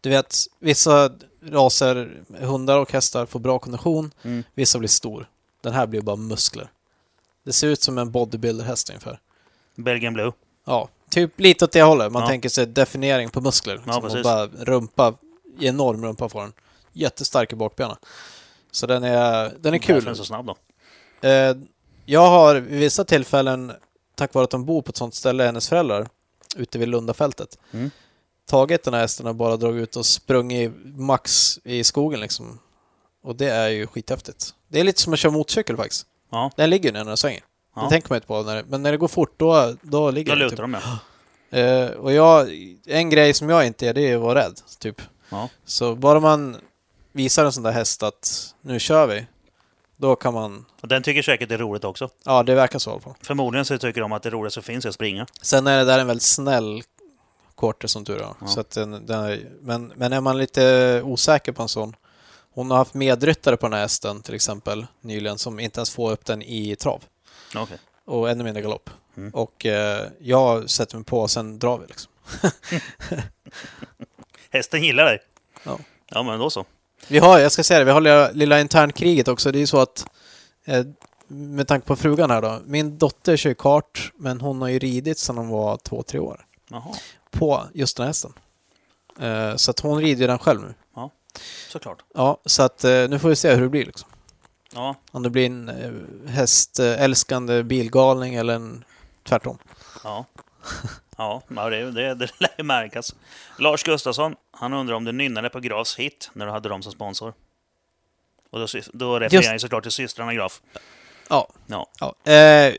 [0.00, 1.10] Du vet, vissa
[1.42, 4.10] raser, hundar och hästar får bra kondition.
[4.22, 4.42] Mm.
[4.54, 5.28] Vissa blir stor.
[5.60, 6.68] Den här blir bara muskler.
[7.44, 9.20] Det ser ut som en bodybuilder-häst ungefär.
[9.74, 10.32] Belgian Blue.
[10.64, 12.12] Ja, typ lite åt det hållet.
[12.12, 12.28] Man Ja.
[12.28, 13.82] tänker sig definiering på muskler.
[13.86, 14.24] Ja, Som och precis.
[14.24, 15.14] bara rumpa,
[15.60, 16.52] enorm rumpa får den.
[16.92, 17.96] Jättestark i bakbenen.
[18.70, 20.04] Så den är, den är Därför är kul.
[20.04, 20.56] den så snabb då.
[21.28, 21.56] Eh,
[22.04, 23.72] jag har vid vissa tillfällen,
[24.16, 26.08] tack vare att de bor på ett sånt ställe, hennes föräldrar,
[26.56, 27.90] ute vid Lundafältet, Mm.
[28.46, 32.58] tagit den här hästen och bara dragit ut och sprungit max i skogen liksom.
[33.22, 34.54] Och det är ju skithäftigt.
[34.68, 36.06] Det är lite som att köra motorcykel faktiskt.
[36.30, 37.40] Ja, Den ligger ju ner när den svänger.
[37.40, 37.88] Det ja.
[37.90, 38.42] tänker man inte på.
[38.42, 40.44] När det, men när det går fort, då, då ligger Då den.
[40.50, 40.72] lutar Typ.
[40.72, 40.98] de ja.
[41.50, 42.48] Eh, och jag,
[42.86, 44.60] en grej som jag inte är, det är att vara rädd.
[44.78, 45.02] Typ.
[45.28, 45.48] ja.
[45.64, 46.56] Så bara man
[47.12, 49.26] visar en sån där häst att nu kör vi,
[49.96, 50.64] då kan man...
[50.80, 52.08] Och den tycker säkert det är roligt också.
[52.24, 53.14] Ja, det verkar så i alla fall.
[53.22, 55.26] Förmodligen så tycker de att det roligaste som finns är att springa.
[55.42, 56.82] Sen är det där en väldigt snäll
[57.56, 58.34] quarter som tur är.
[58.40, 58.46] Ja.
[58.46, 61.96] Så att den, den är, men, men är man lite osäker på en sån.
[62.54, 66.12] Hon har haft medryttare på den här hästen till exempel nyligen som inte ens får
[66.12, 67.04] upp den i trav.
[67.56, 67.78] Okej.
[68.04, 68.90] Och ännu mindre galopp.
[69.16, 69.30] Mm.
[69.34, 72.12] Och eh, jag sätter mig på och sen drar vi liksom.
[74.50, 75.22] Hästen gillar dig.
[75.62, 75.78] Ja.
[76.08, 76.64] Ja, men då så.
[77.08, 79.52] Vi har, jag ska säga det, vi har lilla, lilla internkriget också.
[79.52, 80.06] Det är ju så att
[80.64, 80.84] eh,
[81.28, 82.60] med tanke på frugan här då.
[82.64, 86.46] Min dotter kör kart men hon har ju ridit sedan hon var två, tre år.
[86.68, 86.94] Jaha,
[87.30, 88.32] På just den här hästen.
[89.20, 90.74] Eh, så att hon rider ju den själv nu.
[91.68, 92.02] såklart.
[92.14, 94.08] Ja, så att eh, nu får vi se hur det blir liksom.
[94.74, 95.70] Ja, Om det blir en
[96.28, 98.84] hästälskande bilgalning eller en
[99.28, 99.58] tvärtom.
[100.04, 100.24] ja.
[101.16, 103.14] Ja, det, det, det lär ju märkas.
[103.58, 106.92] Lars Gustafsson, han undrar om du nynnade på Grafs hit när du hade dem som
[106.92, 107.34] sponsor.
[108.50, 110.60] Och då, då refererar han såklart till systrarna Graf.
[111.28, 111.48] Ja.
[111.66, 111.86] Ja.
[112.00, 112.32] ja.
[112.32, 112.74] Eh,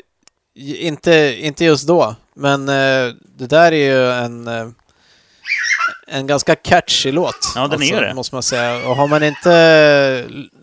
[0.55, 4.69] inte, inte just då, men eh, det där är ju en, eh,
[6.07, 7.25] en ganska catchy låt.
[7.35, 8.13] Alltså, Ja, den är ju det.
[8.13, 8.89] Måste man säga.
[8.89, 9.51] Och har man inte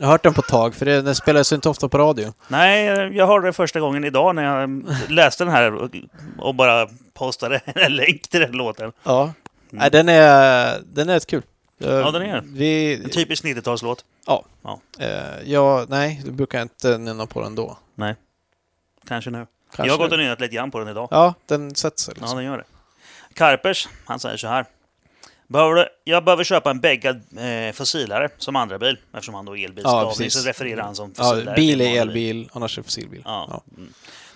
[0.00, 2.32] hört den på ett tag, för det, den spelas ju inte ofta på radio.
[2.48, 2.84] Nej,
[3.16, 5.90] jag hörde det första gången idag när jag läste den här och,
[6.38, 8.92] och bara postade en länk till den låten.
[9.02, 9.32] Ja.
[9.70, 11.42] Nej, den är, den är rätt kul.
[11.78, 12.42] Ja, den är.
[12.46, 14.04] Vi, En typisk 90-talslåt.
[14.98, 15.08] eh,
[15.44, 17.78] ja, nej, det brukar jag inte nynna på den då.
[17.94, 18.14] Nej.
[19.08, 19.46] Kanske nu.
[19.76, 19.86] Kanske.
[19.86, 21.08] Jag har gått och nynnat lite grann på den idag.
[21.10, 22.36] Ja, den sätter sig Ja, liksom.
[22.36, 22.64] den gör det.
[23.34, 24.64] Karpers, han säger så här.
[25.46, 29.56] Behöver du, jag behöver köpa en bäggad eh, fossilare som andra bil eftersom han då
[29.56, 30.42] är elbilsskapning precis.
[30.42, 31.56] så refererar han som Ja, fossilare.
[31.56, 33.22] bil till är elbil, annars är det fossilbil.
[33.24, 33.46] Ja.
[33.50, 33.62] Ja.
[33.76, 33.92] Mm.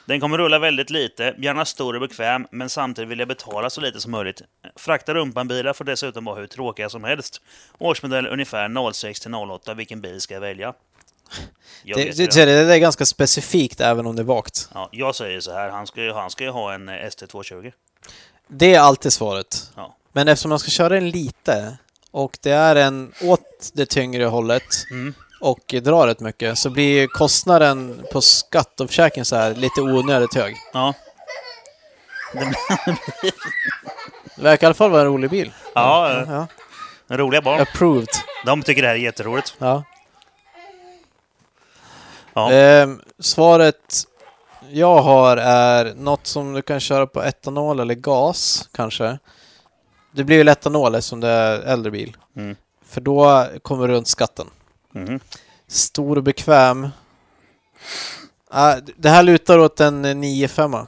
[0.07, 3.81] Den kommer rulla väldigt lite, gärna stor och bekväm, men samtidigt vill jag betala så
[3.81, 4.43] lite som möjligt.
[4.77, 7.41] Frakta rumpan-bilar får dessutom vara hur tråkiga som helst.
[7.79, 10.75] Årsmodell ungefär 06 till 08, vilken bil ska jag välja?
[11.85, 12.65] Jag, Det, det, det.
[12.65, 14.69] det är ganska specifikt även om det är vagt.
[14.75, 17.73] Ja, jag säger så här, han ska ju, han ska ju ha en eh, ST220.
[18.49, 19.71] Det är alltid svaret.
[19.77, 19.97] Ja.
[20.13, 21.77] Men eftersom man ska köra den lite
[22.11, 25.15] och det är en åt det tyngre hållet Mm.
[25.41, 30.35] och drar rätt mycket så blir kostnaden på skatt och försäkring så här lite onödigt
[30.35, 30.57] hög.
[30.73, 30.95] Ja.
[34.37, 35.53] Det verkar i alla fall vara en rolig bil.
[35.75, 36.47] Ja, eh,
[37.09, 37.17] Ja.
[37.17, 37.61] roliga barn.
[37.61, 38.09] Approved.
[38.47, 39.55] De tycker det här är jätteroligt.
[39.59, 39.83] Ja.
[42.35, 42.53] Ja.
[42.53, 44.05] Ehm, svaret
[44.71, 49.19] jag har är något som du kan köra på etanol eller gas kanske.
[50.19, 52.17] Det blir väl etanol eftersom det är äldre bil.
[52.37, 52.57] Mm.
[52.85, 54.47] För då kommer du runt skatten.
[54.93, 55.21] Mhm.
[55.67, 56.89] Stor och bekväm.
[58.51, 60.87] Ah, det här lutar åt en 9.5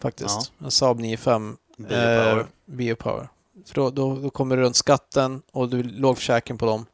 [0.00, 0.52] faktiskt.
[0.64, 2.38] En Saab 9.5 Biopower.
[2.38, 3.28] eh, Biopower.
[3.66, 6.86] För då, då, då kommer du runt skatten och du låg försäkring på dem.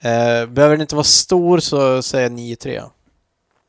[0.00, 2.90] Eh, behöver den inte vara stor så säger jag 9.3.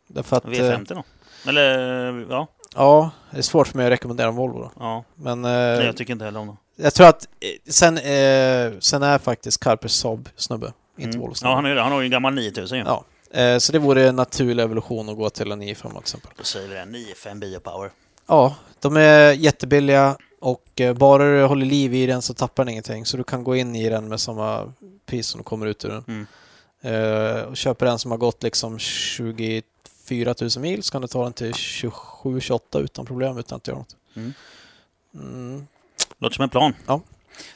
[0.08, 0.46] Därför att...
[0.46, 1.04] eh, V50 då?
[1.50, 2.48] Eller, ja.
[2.76, 4.72] ja, det är svårt för mig att rekommendera en Volvo då.
[4.80, 5.04] ja.
[5.16, 6.58] Men eh, Nej, jag tycker inte heller om dem.
[6.78, 11.20] Jag tror att eh, sen, eh, sen är faktiskt Carpers Saab-snubbe, inte Mm.
[11.22, 11.52] Volvo-snubbe.
[11.52, 12.84] Ja, han, är, han har ju en gammal 9000 ju.
[12.84, 13.04] Ja.
[13.40, 16.32] Eh, så det vore en naturlig evolution att gå till en 9.5 till exempel.
[16.38, 16.86] Då säger vi det.
[16.86, 17.92] 95 Biopower.
[18.28, 22.72] Ja, de är jättebilliga och eh, bara du håller liv i den så tappar den
[22.72, 23.06] ingenting.
[23.06, 24.74] Så du kan gå in i den med samma
[25.06, 26.04] pris som du kommer ut ur den.
[26.08, 26.28] Mm.
[26.82, 29.64] Eh, och köper den som har gått liksom 24
[30.42, 33.96] 000 mil så kan du ta den till 27-28 utan problem utan att göra något.
[34.16, 34.34] Mm.
[35.14, 35.68] Mm.
[36.20, 36.74] Låter som en plan.
[36.88, 37.02] Ja.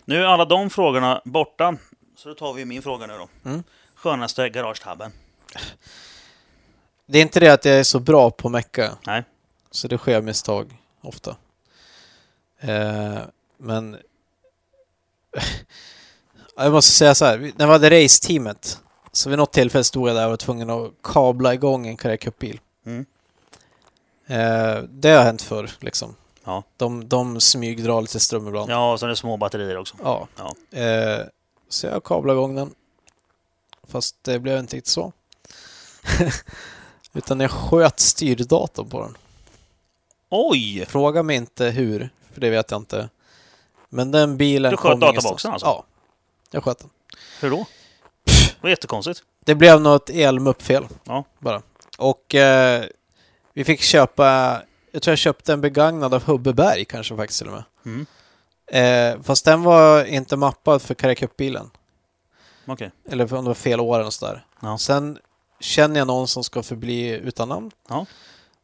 [0.06, 1.78] Nu är alla de frågorna borta.
[2.16, 3.50] Så då tar vi min fråga nu då.
[3.50, 3.64] Mm.
[3.96, 5.12] Skönaste garagetabben?
[7.06, 8.98] Det är inte det att jag är så bra på att mecka.
[9.06, 9.24] Nej.
[9.72, 11.36] Så det sker misstag ofta.
[12.60, 13.20] Eh,
[13.58, 13.98] men...
[16.56, 17.38] jag måste säga så här.
[17.56, 18.82] När vi hade raceteamet
[19.12, 22.18] så vid något tillfälle stod jag där och var tvungen att kabla igång en Carrera
[22.18, 22.60] Cup-bil.
[22.86, 23.06] Mm.
[24.28, 26.16] Eh, det har hänt förr liksom.
[26.44, 26.64] Ja.
[26.78, 28.72] De, de smygdrar lite ström ibland.
[28.72, 29.96] Ja, och så är det små batterier också.
[30.04, 30.28] Ja.
[30.38, 30.80] Ja.
[30.80, 31.26] Eh,
[31.70, 32.76] så jag kablade igång den.
[33.88, 35.14] Fast det blev inte riktigt så.
[37.14, 39.18] Utan jag sköt styrdatorn på den.
[40.30, 40.86] Oj!
[40.86, 43.10] Fråga mig inte hur, för det vet jag inte.
[43.90, 45.66] Men den bilen Du sköt kom databoxen alltså?
[45.68, 45.84] Ja,
[46.52, 46.90] jag sköt den.
[47.42, 47.66] Hur då?
[48.26, 49.24] Det var jättekonstigt.
[49.46, 51.24] Det blev något elmuppfel Ja.
[51.40, 51.62] bara.
[51.98, 52.86] Och eh,
[53.54, 54.62] vi fick köpa,
[54.92, 57.64] jag tror jag köpte en begagnad av Hubbeberg kanske faktiskt till och med.
[57.86, 58.06] Mm.
[58.68, 61.70] Eh, fast den var inte mappad för Carrera Cup-bilen.
[62.66, 62.92] Okej.
[63.10, 64.46] Eller om det var fel år eller sådär.
[64.60, 64.78] Ja.
[64.78, 65.18] Sen
[65.60, 67.72] känner jag någon som ska förbli utan namn.
[67.90, 68.06] Ja.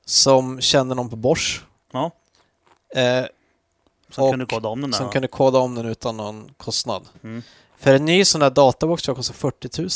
[0.06, 1.66] Som känner någon på Bosch.
[1.92, 2.12] Ja.
[2.96, 3.26] Eh,
[4.18, 4.98] Och kunde koda om den där.
[4.98, 5.12] som va?
[5.12, 7.06] kunde koda om den utan någon kostnad.
[7.24, 7.44] Mm.
[7.78, 9.90] För en ny sån där databox tror jag kostar 40 000.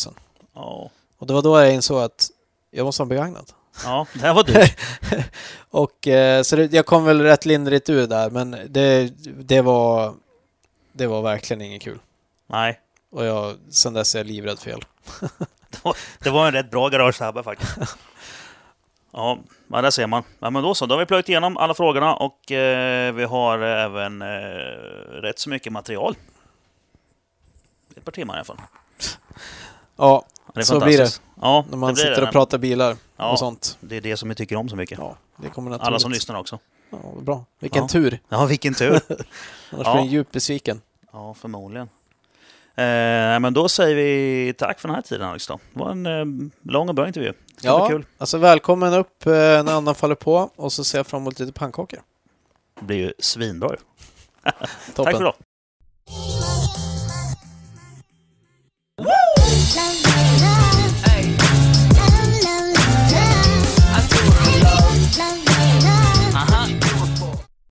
[0.53, 0.89] Ja.
[1.17, 2.31] Och det var då jag insåg att
[2.71, 3.51] jag måste ha en begagnad.
[3.83, 4.79] Ja, det var dyrt.
[5.69, 10.13] Och eh, så det, jag kom väl rätt lindrigt ur där, men det, det var
[10.93, 11.99] det var verkligen inget kul.
[12.47, 12.79] Nej,
[13.11, 14.85] Och jag, sen dess är jag livrädd för el.
[16.19, 17.71] det var en rätt bra garagetabbe faktiskt.
[19.13, 20.23] Ja, men där ser man.
[20.39, 23.59] Ja, men då så, då har vi plöjt igenom alla frågorna och eh, vi har
[23.59, 24.27] även eh,
[25.21, 26.15] rätt så mycket material.
[27.95, 28.57] Ett par timmar i alla fall.
[29.95, 31.21] Ja, Det Så fantastiskt.
[31.41, 32.27] Ja, när man det blir sitter det.
[32.27, 33.31] och pratar bilar Ja.
[33.31, 33.77] och sånt.
[33.81, 34.97] Det är det som vi tycker om så mycket.
[34.99, 35.87] Ja, det kommer naturligt.
[35.87, 36.59] Alla som lyssnar också.
[36.89, 37.45] Ja, vad bra.
[37.59, 37.87] Vilken Ja.
[37.87, 38.19] tur.
[38.29, 38.89] Ja, vilken tur.
[39.09, 39.27] Annars
[39.71, 39.77] Ja.
[39.93, 40.81] blir jag djupt besviken.
[41.13, 41.89] Ja, förmodligen.
[42.75, 45.47] Eh, men då säger vi tack för den här tiden Alex.
[45.47, 45.59] Då.
[45.73, 46.25] Det var en eh,
[46.71, 47.33] lång och bra intervju.
[47.55, 48.05] Det ska bli kul.
[48.17, 51.51] alltså välkommen upp eh, när andan faller på och så ser jag fram emot lite
[51.53, 51.99] pannkakor.
[52.79, 53.69] Det blir ju svinbra.
[53.69, 53.75] ju.
[54.95, 55.05] Toppen.
[55.05, 55.33] Tack för idag.